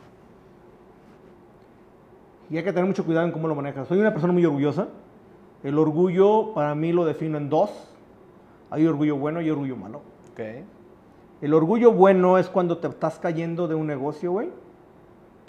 Y 2.54 2.58
hay 2.58 2.64
que 2.64 2.72
tener 2.72 2.86
mucho 2.86 3.04
cuidado 3.04 3.26
en 3.26 3.32
cómo 3.32 3.48
lo 3.48 3.56
manejas. 3.56 3.88
Soy 3.88 3.98
una 3.98 4.12
persona 4.12 4.32
muy 4.32 4.46
orgullosa. 4.46 4.88
El 5.64 5.80
orgullo 5.80 6.54
para 6.54 6.76
mí 6.76 6.92
lo 6.92 7.04
defino 7.04 7.40
en 7.40 7.50
dos. 7.50 7.72
Hay 8.70 8.86
orgullo 8.86 9.18
bueno 9.18 9.42
y 9.42 9.50
orgullo 9.50 9.76
malo. 9.76 10.02
Ok. 10.32 10.40
El 11.42 11.54
orgullo 11.56 11.92
bueno 11.94 12.38
es 12.38 12.50
cuando 12.50 12.78
te 12.78 12.88
estás 12.88 13.18
cayendo 13.18 13.68
de 13.68 13.74
un 13.74 13.88
negocio, 13.88 14.34
güey. 14.34 14.52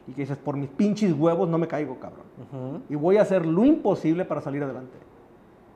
Y 0.07 0.13
que 0.13 0.23
dices, 0.23 0.39
por 0.39 0.57
mis 0.57 0.71
pinches 0.71 1.13
huevos 1.13 1.47
no 1.47 1.59
me 1.59 1.69
caigo, 1.69 1.99
cabrón. 1.99 2.83
Y 2.89 2.95
voy 2.95 3.19
a 3.19 3.23
hacer 3.23 3.45
lo 3.45 3.67
imposible 3.67 4.25
para 4.25 4.41
salir 4.41 4.63
adelante. 4.63 4.97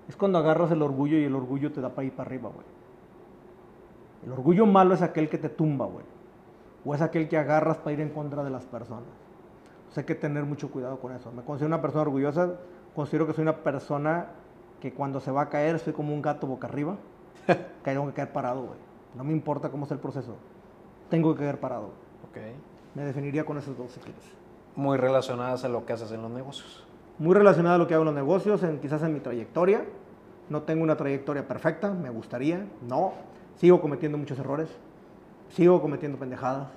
Es 0.09 0.17
cuando 0.17 0.39
agarras 0.39 0.71
el 0.71 0.81
orgullo 0.81 1.19
y 1.19 1.25
el 1.25 1.35
orgullo 1.35 1.71
te 1.73 1.83
da 1.83 1.91
para 1.91 2.07
ir 2.07 2.13
para 2.13 2.27
arriba, 2.27 2.49
güey. 2.49 2.67
El 4.25 4.33
orgullo 4.33 4.65
malo 4.65 4.95
es 4.95 5.03
aquel 5.03 5.29
que 5.29 5.37
te 5.37 5.51
tumba, 5.51 5.85
güey. 5.85 6.07
O 6.87 6.95
es 6.95 7.03
aquel 7.03 7.29
que 7.29 7.37
agarras 7.37 7.77
para 7.77 7.93
ir 7.93 8.01
en 8.01 8.09
contra 8.09 8.43
de 8.43 8.49
las 8.49 8.65
personas. 8.65 9.28
Sea, 9.91 10.03
hay 10.03 10.07
que 10.07 10.15
tener 10.15 10.45
mucho 10.45 10.71
cuidado 10.71 10.99
con 10.99 11.13
eso. 11.13 11.33
Me 11.33 11.43
considero 11.43 11.69
una 11.69 11.83
persona 11.83 12.03
orgullosa. 12.03 12.55
Considero 12.95 13.27
que 13.27 13.33
soy 13.33 13.43
una 13.43 13.57
persona 13.57 14.27
que 14.81 14.93
cuando 14.93 15.21
se 15.21 15.31
va 15.31 15.43
a 15.43 15.49
caer 15.49 15.79
soy 15.79 15.93
como 15.93 16.15
un 16.15 16.23
gato 16.23 16.47
boca 16.47 16.67
arriba. 16.67 16.97
que 17.47 17.57
tengo 17.85 18.07
que 18.07 18.13
caer 18.13 18.33
parado, 18.33 18.63
güey. 18.63 18.79
No 19.15 19.25
me 19.25 19.33
importa 19.33 19.71
cómo 19.71 19.87
sea 19.87 19.95
el 19.95 20.01
proceso. 20.01 20.37
Tengo 21.11 21.35
que 21.35 21.41
caer 21.41 21.59
parado. 21.59 21.91
Ok. 22.29 22.39
Me 22.95 23.05
definiría 23.05 23.45
con 23.45 23.59
esos 23.59 23.77
dos 23.77 23.99
quieres. 24.03 24.23
Muy 24.77 24.97
relacionadas 24.97 25.65
a 25.65 25.69
lo 25.69 25.85
que 25.87 25.93
haces 25.93 26.13
en 26.13 26.23
los 26.23 26.31
negocios. 26.31 26.85
Muy 27.19 27.35
relacionado 27.35 27.77
a 27.77 27.79
lo 27.79 27.87
que 27.87 27.95
hago 27.95 28.03
en 28.03 28.07
los 28.07 28.15
negocios, 28.15 28.63
en, 28.63 28.81
quizás 28.81 29.03
en 29.03 29.13
mi 29.13 29.21
trayectoria. 29.21 29.85
No 30.49 30.63
tengo 30.63 30.83
una 30.83 30.97
trayectoria 30.97 31.47
perfecta, 31.47 31.93
me 31.93 32.11
gustaría, 32.11 32.67
no. 32.89 33.13
Sigo 33.57 33.81
cometiendo 33.81 34.17
muchos 34.17 34.39
errores, 34.39 34.69
sigo 35.51 35.83
cometiendo 35.83 36.19
pendejadas. 36.19 36.69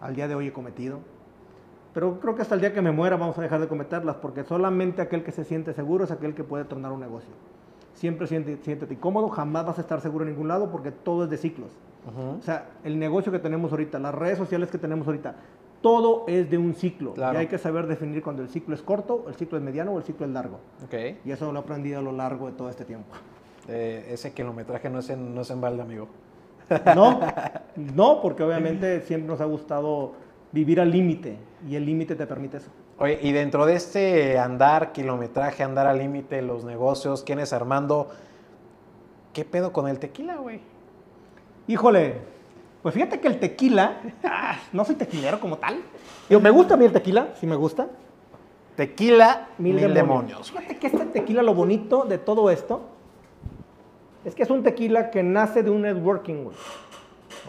Al 0.00 0.14
día 0.14 0.28
de 0.28 0.34
hoy 0.34 0.48
he 0.48 0.52
cometido. 0.52 1.00
Pero 1.94 2.20
creo 2.20 2.34
que 2.34 2.42
hasta 2.42 2.54
el 2.54 2.60
día 2.60 2.72
que 2.72 2.82
me 2.82 2.92
muera 2.92 3.16
vamos 3.16 3.38
a 3.38 3.42
dejar 3.42 3.60
de 3.60 3.68
cometerlas, 3.68 4.16
porque 4.16 4.44
solamente 4.44 5.02
aquel 5.02 5.24
que 5.24 5.32
se 5.32 5.44
siente 5.44 5.72
seguro 5.72 6.04
es 6.04 6.10
aquel 6.10 6.34
que 6.34 6.44
puede 6.44 6.64
tornar 6.64 6.92
un 6.92 7.00
negocio. 7.00 7.30
Siempre 7.94 8.26
siente, 8.26 8.58
siéntete 8.62 8.96
cómodo, 8.96 9.28
jamás 9.28 9.66
vas 9.66 9.78
a 9.78 9.80
estar 9.80 10.00
seguro 10.00 10.24
en 10.24 10.30
ningún 10.30 10.48
lado 10.48 10.70
porque 10.70 10.92
todo 10.92 11.24
es 11.24 11.30
de 11.30 11.36
ciclos. 11.36 11.70
Ujú. 12.06 12.38
O 12.38 12.42
sea, 12.42 12.68
el 12.84 12.98
negocio 12.98 13.32
que 13.32 13.38
tenemos 13.38 13.72
ahorita, 13.72 13.98
las 13.98 14.14
redes 14.14 14.38
sociales 14.38 14.70
que 14.70 14.78
tenemos 14.78 15.06
ahorita, 15.06 15.34
todo 15.80 16.24
es 16.28 16.50
de 16.50 16.58
un 16.58 16.74
ciclo. 16.74 17.14
Claro. 17.14 17.34
Y 17.34 17.40
hay 17.40 17.46
que 17.46 17.58
saber 17.58 17.86
definir 17.86 18.22
cuando 18.22 18.42
el 18.42 18.48
ciclo 18.48 18.74
es 18.74 18.82
corto, 18.82 19.24
el 19.28 19.34
ciclo 19.34 19.58
es 19.58 19.64
mediano 19.64 19.92
o 19.92 19.98
el 19.98 20.04
ciclo 20.04 20.26
es 20.26 20.32
largo. 20.32 20.60
Ok. 20.84 20.94
Y 21.24 21.30
eso 21.30 21.50
lo 21.52 21.58
he 21.58 21.62
aprendido 21.62 21.98
a 21.98 22.02
lo 22.02 22.12
largo 22.12 22.46
de 22.46 22.52
todo 22.52 22.68
este 22.68 22.84
tiempo. 22.84 23.14
Eh, 23.68 24.06
ese 24.10 24.32
kilometraje 24.32 24.88
no 24.88 25.00
es 25.00 25.10
en, 25.10 25.34
no 25.34 25.42
es 25.42 25.50
en 25.50 25.60
balde, 25.60 25.82
amigo. 25.82 26.08
No, 26.94 27.20
no, 27.76 28.20
porque 28.22 28.42
obviamente 28.42 29.00
siempre 29.02 29.28
nos 29.28 29.40
ha 29.40 29.44
gustado 29.44 30.12
vivir 30.52 30.80
al 30.80 30.90
límite 30.90 31.36
y 31.68 31.76
el 31.76 31.84
límite 31.84 32.14
te 32.14 32.26
permite 32.26 32.58
eso. 32.58 32.70
Oye, 32.98 33.18
y 33.22 33.32
dentro 33.32 33.66
de 33.66 33.74
este 33.74 34.38
andar, 34.38 34.92
kilometraje, 34.92 35.62
andar 35.62 35.86
al 35.86 35.98
límite, 35.98 36.42
los 36.42 36.64
negocios, 36.64 37.22
¿quién 37.22 37.38
es 37.38 37.52
Armando? 37.52 38.08
¿Qué 39.32 39.44
pedo 39.44 39.72
con 39.72 39.88
el 39.88 39.98
tequila, 39.98 40.36
güey? 40.36 40.60
Híjole, 41.68 42.16
pues 42.82 42.94
fíjate 42.94 43.20
que 43.20 43.28
el 43.28 43.38
tequila, 43.38 44.00
ah, 44.24 44.56
no 44.72 44.84
soy 44.84 44.96
tequilero 44.96 45.38
como 45.38 45.58
tal. 45.58 45.80
Yo, 46.28 46.40
me 46.40 46.50
gusta 46.50 46.74
a 46.74 46.76
mí 46.76 46.84
el 46.84 46.92
tequila, 46.92 47.34
sí 47.38 47.46
me 47.46 47.56
gusta. 47.56 47.88
Tequila, 48.76 49.48
mil, 49.58 49.74
Mil 49.74 49.92
demonios. 49.92 50.50
Fíjate 50.50 50.76
que 50.76 50.86
este 50.86 51.04
tequila, 51.06 51.42
lo 51.42 51.54
bonito 51.54 52.04
de 52.04 52.18
todo 52.18 52.50
esto, 52.50 52.82
es 54.24 54.34
que 54.34 54.42
es 54.42 54.50
un 54.50 54.62
tequila 54.62 55.10
que 55.10 55.22
nace 55.22 55.62
de 55.62 55.70
un 55.70 55.82
networking, 55.82 56.44
güey. 56.44 56.56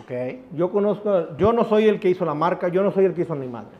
Ok. 0.01 0.11
Yo 0.53 0.71
conozco, 0.71 1.35
yo 1.37 1.53
no 1.53 1.63
soy 1.65 1.87
el 1.87 1.99
que 1.99 2.09
hizo 2.09 2.25
la 2.25 2.33
marca, 2.33 2.67
yo 2.67 2.83
no 2.83 2.91
soy 2.91 3.05
el 3.05 3.13
que 3.13 3.21
hizo 3.21 3.33
a 3.33 3.37
mi 3.37 3.47
madre. 3.47 3.77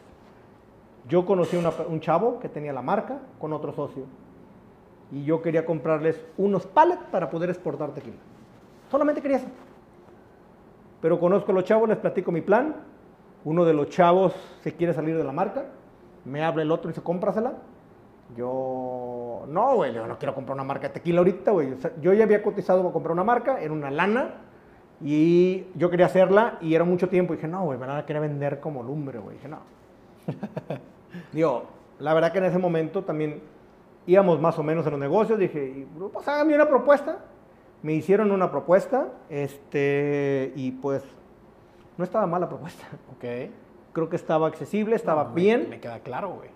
Yo 1.07 1.25
conocí 1.25 1.57
una- 1.57 1.71
un 1.87 1.99
chavo 1.99 2.39
que 2.39 2.49
tenía 2.49 2.71
la 2.73 2.81
marca 2.81 3.19
con 3.39 3.51
otro 3.53 3.73
socio. 3.73 4.03
Y 5.11 5.23
yo 5.23 5.41
quería 5.41 5.65
comprarles 5.65 6.23
unos 6.37 6.65
pallets 6.67 7.03
para 7.11 7.29
poder 7.29 7.49
exportar 7.49 7.91
tequila. 7.93 8.17
Solamente 8.91 9.21
quería 9.21 9.37
eso. 9.37 9.47
Pero 11.01 11.19
conozco 11.19 11.51
a 11.51 11.55
los 11.55 11.63
chavos, 11.63 11.89
les 11.89 11.97
platico 11.97 12.31
mi 12.31 12.41
plan. 12.41 12.75
Uno 13.45 13.65
de 13.65 13.73
los 13.73 13.89
chavos 13.89 14.33
se 14.61 14.73
quiere 14.75 14.93
salir 14.93 15.17
de 15.17 15.23
la 15.23 15.31
marca. 15.31 15.65
Me 16.25 16.43
habla 16.43 16.61
el 16.61 16.71
otro 16.71 16.89
y 16.89 16.93
dice, 16.93 17.01
cómprasela. 17.01 17.53
Yo, 18.37 19.45
no, 19.47 19.75
güey, 19.75 19.93
yo 19.93 20.05
no 20.05 20.17
quiero 20.19 20.35
comprar 20.35 20.53
una 20.55 20.63
marca 20.63 20.87
de 20.89 20.93
tequila 20.93 21.19
ahorita, 21.19 21.51
güey. 21.51 21.73
O 21.73 21.77
sea, 21.77 21.91
yo 22.01 22.13
ya 22.13 22.25
había 22.25 22.43
cotizado 22.43 22.81
para 22.81 22.93
comprar 22.93 23.13
una 23.13 23.23
marca, 23.23 23.59
era 23.59 23.73
una 23.73 23.89
lana. 23.89 24.33
Y 25.01 25.65
yo 25.75 25.89
quería 25.89 26.07
hacerla 26.07 26.57
y 26.61 26.75
era 26.75 26.83
mucho 26.83 27.07
tiempo. 27.09 27.33
Y 27.33 27.37
dije, 27.37 27.47
no, 27.47 27.63
güey, 27.63 27.79
me 27.79 27.87
la 27.87 28.05
quería 28.05 28.19
vender 28.19 28.59
como 28.59 28.83
lumbre, 28.83 29.19
güey. 29.19 29.35
Dije, 29.37 29.47
no. 29.47 29.59
Digo, 31.31 31.63
la 31.99 32.13
verdad 32.13 32.31
que 32.31 32.39
en 32.39 32.45
ese 32.45 32.57
momento 32.57 33.03
también 33.03 33.41
íbamos 34.05 34.39
más 34.41 34.57
o 34.59 34.63
menos 34.63 34.85
en 34.85 34.91
los 34.91 34.99
negocios. 34.99 35.39
Dije, 35.39 35.87
pues 36.13 36.27
háganme 36.27 36.55
una 36.55 36.67
propuesta. 36.67 37.19
Me 37.81 37.93
hicieron 37.93 38.31
una 38.31 38.51
propuesta, 38.51 39.07
este, 39.29 40.51
y 40.55 40.71
pues 40.71 41.01
no 41.97 42.03
estaba 42.03 42.27
mal 42.27 42.41
la 42.41 42.49
propuesta. 42.49 42.85
Ok. 43.15 43.51
Creo 43.93 44.09
que 44.09 44.17
estaba 44.17 44.47
accesible, 44.47 44.95
estaba 44.95 45.23
No, 45.23 45.29
me- 45.29 45.35
bien. 45.35 45.67
Me, 45.69 45.79
queda 45.79 45.99
claro, 45.99 46.29
güey. 46.35 46.49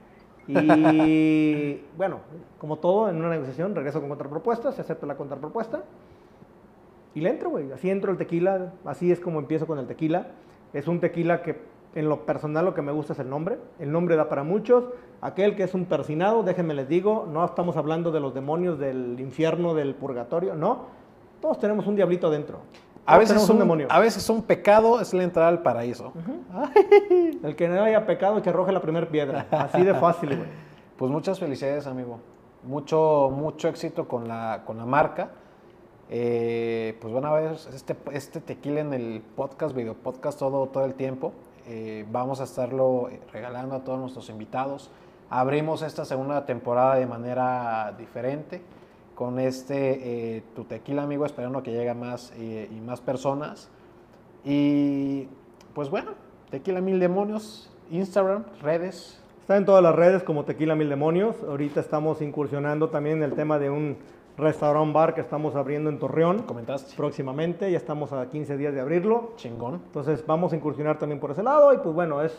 Y 0.48 1.82
bueno, 1.98 2.20
como 2.58 2.76
todo 2.78 3.10
en 3.10 3.16
una 3.16 3.30
negociación, 3.30 3.74
regreso 3.74 4.02
con 4.02 4.10
contrapropuesta, 4.10 4.74
se 4.74 4.82
acepta 4.82 5.06
la 5.06 5.16
contrapropuesta 5.16 5.84
y 7.16 7.22
le 7.22 7.30
entro, 7.30 7.50
güey. 7.50 7.72
Así 7.72 7.90
entro 7.90 8.12
el 8.12 8.18
tequila, 8.18 8.74
así 8.86 9.12
es 9.12 9.20
como 9.20 9.40
empiezo 9.40 9.68
con 9.68 9.80
el 9.80 9.88
tequila. 9.88 10.28
Es 10.74 10.88
un 10.88 11.00
tequila 11.00 11.42
que 11.44 11.62
en 11.96 12.10
lo 12.10 12.26
personal 12.26 12.66
lo 12.66 12.74
que 12.74 12.82
me 12.82 12.92
gusta 12.92 13.14
es 13.14 13.20
el 13.20 13.30
nombre. 13.30 13.60
El 13.80 13.92
nombre 13.92 14.16
da 14.16 14.30
para 14.30 14.44
muchos. 14.44 14.86
Aquel 15.22 15.56
que 15.56 15.64
es 15.64 15.74
un 15.74 15.86
persinado, 15.86 16.44
déjenme 16.44 16.74
les 16.74 16.88
digo, 16.90 17.28
no 17.32 17.46
estamos 17.46 17.78
hablando 17.78 18.12
de 18.12 18.20
los 18.20 18.34
demonios 18.34 18.80
del 18.80 19.20
infierno, 19.20 19.74
del 19.74 19.96
purgatorio, 19.96 20.56
no. 20.56 20.88
Todos 21.40 21.60
tenemos 21.60 21.86
un 21.88 21.96
diablito 21.96 22.28
adentro. 22.28 22.60
A 23.06 23.18
veces, 23.18 23.30
tenemos 23.30 23.50
un, 23.50 23.56
un 23.58 23.60
demonio. 23.60 23.88
a 23.90 24.00
veces 24.00 24.30
un 24.30 24.44
pecado 24.44 25.02
es 25.02 25.14
la 25.14 25.24
entrada 25.24 25.50
al 25.50 25.62
paraíso. 25.62 26.14
El 27.44 27.56
que 27.56 27.68
no 27.68 27.84
haya 27.84 28.06
pecado, 28.06 28.42
que 28.42 28.50
arroje 28.50 28.72
la 28.72 28.82
primera 28.82 29.08
piedra. 29.08 29.46
Así 29.52 29.84
de 29.84 29.94
fácil, 29.94 30.38
güey. 30.38 30.50
Pues 30.98 31.12
muchas 31.12 31.40
felicidades, 31.40 31.88
amigo. 31.88 32.20
Mucho, 32.64 33.30
mucho 33.34 33.68
éxito 33.68 34.08
con 34.08 34.28
la, 34.28 34.62
con 34.66 34.78
la 34.78 34.86
marca. 34.86 35.32
Eh, 36.16 36.96
pues 37.02 37.12
van 37.12 37.26
a 37.26 37.34
ver 37.34 37.54
este, 37.74 37.96
este 38.12 38.40
tequila 38.40 38.82
en 38.82 38.94
el 38.94 39.24
podcast, 39.36 39.76
video 39.76 39.96
podcast, 39.96 40.38
todo, 40.38 40.68
todo 40.68 40.86
el 40.86 40.94
tiempo. 40.94 41.34
Eh, 41.66 42.06
vamos 42.12 42.40
a 42.40 42.44
estarlo 42.44 43.10
regalando 43.32 43.74
a 43.74 43.84
todos 43.84 44.00
nuestros 44.00 44.30
invitados. 44.30 44.92
Abrimos 45.32 45.82
esta 45.82 46.06
segunda 46.06 46.46
temporada 46.46 46.98
de 46.98 47.08
manera 47.08 47.96
diferente 47.98 48.62
con 49.16 49.40
este 49.40 50.36
eh, 50.38 50.44
tu 50.56 50.66
tequila, 50.66 51.02
amigo, 51.02 51.26
esperando 51.26 51.64
que 51.64 51.72
llegue 51.72 51.96
más 51.96 52.32
y 52.38 52.80
más 52.80 53.02
personas. 53.02 53.72
Y 54.46 55.28
pues 55.74 55.90
bueno, 55.90 56.12
tequila 56.52 56.80
mil 56.80 57.00
demonios, 57.00 57.72
Instagram, 57.90 58.44
redes, 58.62 59.20
Está 59.44 59.58
en 59.58 59.66
todas 59.66 59.84
las 59.84 59.94
redes 59.94 60.24
como 60.24 60.46
Tequila 60.46 60.74
Mil 60.74 60.88
Demonios. 60.88 61.36
Ahorita 61.46 61.82
estamos 61.82 62.22
incursionando 62.22 62.88
también 62.88 63.18
en 63.18 63.24
el 63.24 63.34
tema 63.34 63.60
de 63.60 63.70
un 63.70 63.98
restaurant 64.38 64.94
bar 64.94 65.14
que 65.14 65.22
estamos 65.22 65.56
abriendo 65.56 65.90
en 65.90 66.00
Torreón 66.00 66.44
comentaste. 66.44 66.96
próximamente. 66.96 67.72
Ya 67.72 67.78
estamos 67.78 68.12
a 68.14 68.28
15 68.30 68.58
días 68.58 68.74
de 68.74 68.82
abrirlo. 68.82 69.32
Chingón. 69.36 69.76
Entonces 69.86 70.26
vamos 70.26 70.54
a 70.54 70.56
incursionar 70.56 70.98
también 70.98 71.20
por 71.20 71.32
ese 71.32 71.44
lado. 71.44 71.74
Y 71.74 71.78
pues 71.78 71.94
bueno, 71.94 72.22
es 72.22 72.36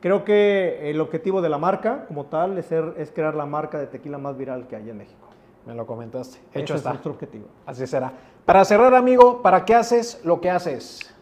creo 0.00 0.24
que 0.24 0.90
el 0.90 1.00
objetivo 1.00 1.42
de 1.42 1.48
la 1.48 1.58
marca 1.58 2.04
como 2.06 2.26
tal 2.26 2.56
es, 2.58 2.66
ser, 2.66 2.94
es 2.98 3.10
crear 3.10 3.34
la 3.34 3.46
marca 3.46 3.78
de 3.78 3.86
tequila 3.88 4.18
más 4.18 4.36
viral 4.36 4.66
que 4.68 4.76
hay 4.76 4.88
en 4.90 4.98
México. 4.98 5.26
Me 5.66 5.74
lo 5.74 5.86
comentaste. 5.86 6.38
Hecho 6.54 6.74
Ese 6.74 6.76
está. 6.76 6.90
es 6.90 6.94
nuestro 6.94 7.12
objetivo. 7.12 7.46
Así 7.66 7.86
será. 7.86 8.12
Para 8.46 8.64
cerrar, 8.64 8.94
amigo, 8.94 9.42
¿para 9.42 9.64
qué 9.64 9.74
haces 9.74 10.20
lo 10.24 10.40
que 10.40 10.50
haces? 10.50 11.14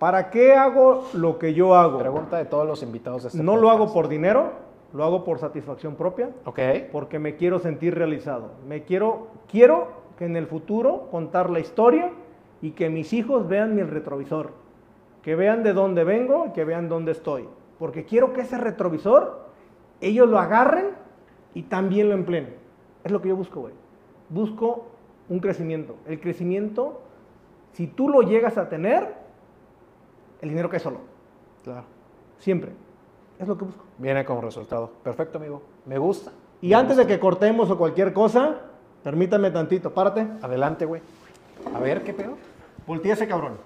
¿Para 0.00 0.30
qué 0.30 0.54
hago 0.54 1.04
lo 1.12 1.38
que 1.38 1.54
yo 1.54 1.74
hago? 1.74 1.98
Pregunta 1.98 2.38
de 2.38 2.44
todos 2.44 2.66
los 2.66 2.82
invitados 2.82 3.22
de 3.24 3.28
este 3.28 3.42
No 3.42 3.56
lo 3.56 3.68
hago 3.68 3.80
podcast. 3.80 3.94
por 3.94 4.08
dinero, 4.08 4.50
lo 4.92 5.04
hago 5.04 5.24
por 5.24 5.38
satisfacción 5.38 5.94
propia. 5.96 6.30
Ok. 6.44 6.58
porque 6.92 7.18
me 7.18 7.36
quiero 7.36 7.58
sentir 7.58 7.94
realizado. 7.94 8.52
Me 8.66 8.84
quiero, 8.84 9.28
quiero 9.50 9.88
que 10.16 10.24
en 10.24 10.36
el 10.36 10.46
futuro 10.46 11.08
contar 11.10 11.50
la 11.50 11.60
historia 11.60 12.10
y 12.62 12.70
que 12.72 12.88
mis 12.90 13.12
hijos 13.12 13.46
vean 13.48 13.74
mi 13.74 13.82
retrovisor, 13.82 14.50
que 15.22 15.36
vean 15.36 15.62
de 15.62 15.72
dónde 15.74 16.04
vengo 16.04 16.46
y 16.48 16.52
que 16.52 16.64
vean 16.64 16.88
dónde 16.88 17.12
estoy, 17.12 17.48
porque 17.78 18.04
quiero 18.04 18.32
que 18.32 18.40
ese 18.40 18.58
retrovisor 18.58 19.46
ellos 20.00 20.28
lo 20.28 20.38
agarren 20.38 20.86
y 21.54 21.62
también 21.64 22.08
lo 22.08 22.14
empleen. 22.14 22.54
Es 23.04 23.12
lo 23.12 23.20
que 23.22 23.28
yo 23.28 23.36
busco, 23.36 23.60
güey. 23.60 23.74
Busco 24.28 24.86
un 25.28 25.38
crecimiento. 25.40 25.96
El 26.06 26.18
crecimiento, 26.20 27.00
si 27.72 27.86
tú 27.86 28.08
lo 28.08 28.22
llegas 28.22 28.58
a 28.58 28.68
tener, 28.68 29.14
el 30.40 30.48
dinero 30.48 30.68
cae 30.68 30.80
solo, 30.80 30.98
Claro. 31.64 31.84
siempre. 32.38 32.72
Es 33.38 33.46
lo 33.46 33.56
que 33.58 33.64
busco. 33.66 33.84
Viene 33.98 34.24
como 34.24 34.40
resultado. 34.40 34.90
Perfecto, 35.02 35.38
amigo. 35.38 35.62
Me 35.84 35.98
gusta. 35.98 36.30
Y 36.60 36.72
antes 36.72 36.96
de 36.96 37.06
que 37.06 37.18
cortemos 37.18 37.70
o 37.70 37.76
cualquier 37.76 38.12
cosa, 38.12 38.54
permítame 39.02 39.50
tantito, 39.50 39.92
párate. 39.92 40.26
Adelante, 40.42 40.84
güey. 40.84 41.02
A 41.74 41.78
ver, 41.80 42.02
¿qué 42.02 42.12
pedo? 42.12 42.34
Voltea 42.86 43.14
ese 43.14 43.26
cabrón. 43.28 43.58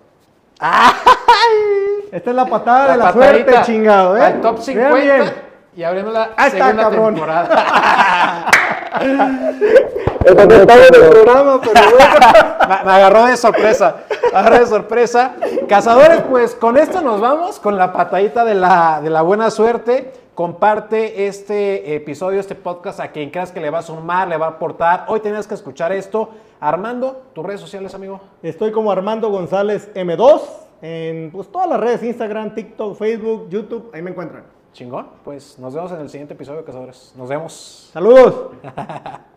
Esta 2.10 2.30
es 2.30 2.36
la 2.36 2.46
patada 2.46 2.92
de 2.92 2.98
la 2.98 3.12
suerte, 3.12 3.52
chingado, 3.62 4.16
¿eh? 4.16 4.22
Al 4.22 4.40
top 4.40 4.56
Vean 4.56 4.64
50 4.64 4.94
bien. 5.00 5.32
y 5.76 5.82
abrimos 5.82 6.12
la 6.12 6.30
Ahí 6.36 6.48
está, 6.48 6.66
segunda 6.66 6.82
cabrón. 6.84 7.14
temporada. 7.14 8.50
En 10.24 10.40
el 10.50 10.66
programa, 10.66 11.60
pero 11.60 11.80
bueno. 11.90 12.16
me 12.84 12.92
agarró 12.92 13.26
de 13.26 13.36
sorpresa. 13.36 13.96
Me 14.32 14.38
agarró 14.38 14.58
de 14.60 14.66
sorpresa. 14.66 15.34
Cazadores, 15.68 16.22
pues 16.22 16.54
con 16.54 16.76
esto 16.76 17.00
nos 17.00 17.20
vamos, 17.20 17.58
con 17.58 17.76
la 17.76 17.92
patadita 17.92 18.44
de 18.44 18.54
la, 18.54 19.00
de 19.02 19.10
la 19.10 19.22
buena 19.22 19.50
suerte. 19.50 20.12
Comparte 20.34 21.26
este 21.26 21.94
episodio, 21.94 22.40
este 22.40 22.54
podcast 22.54 23.00
a 23.00 23.12
quien 23.12 23.28
creas 23.28 23.52
que 23.52 23.60
le 23.60 23.68
va 23.68 23.80
a 23.80 23.82
sumar, 23.82 24.28
le 24.28 24.38
va 24.38 24.46
a 24.46 24.50
aportar. 24.50 25.04
Hoy 25.08 25.20
tenías 25.20 25.46
que 25.46 25.52
escuchar 25.52 25.92
esto. 25.92 26.30
Armando, 26.58 27.24
tus 27.34 27.44
redes 27.44 27.60
sociales, 27.60 27.94
amigo. 27.94 28.18
Estoy 28.42 28.72
como 28.72 28.90
Armando 28.90 29.28
González 29.30 29.92
M2 29.94 30.40
en 30.80 31.30
pues, 31.32 31.52
todas 31.52 31.68
las 31.68 31.78
redes, 31.78 32.02
Instagram, 32.02 32.54
TikTok, 32.54 32.96
Facebook, 32.96 33.48
YouTube, 33.50 33.90
ahí 33.92 34.00
me 34.00 34.10
encuentran. 34.10 34.44
Chingón. 34.72 35.06
Pues 35.22 35.58
nos 35.58 35.74
vemos 35.74 35.92
en 35.92 36.00
el 36.00 36.08
siguiente 36.08 36.32
episodio, 36.32 36.64
Cazadores. 36.64 37.12
Nos 37.14 37.28
vemos. 37.28 37.90
Saludos. 37.92 38.52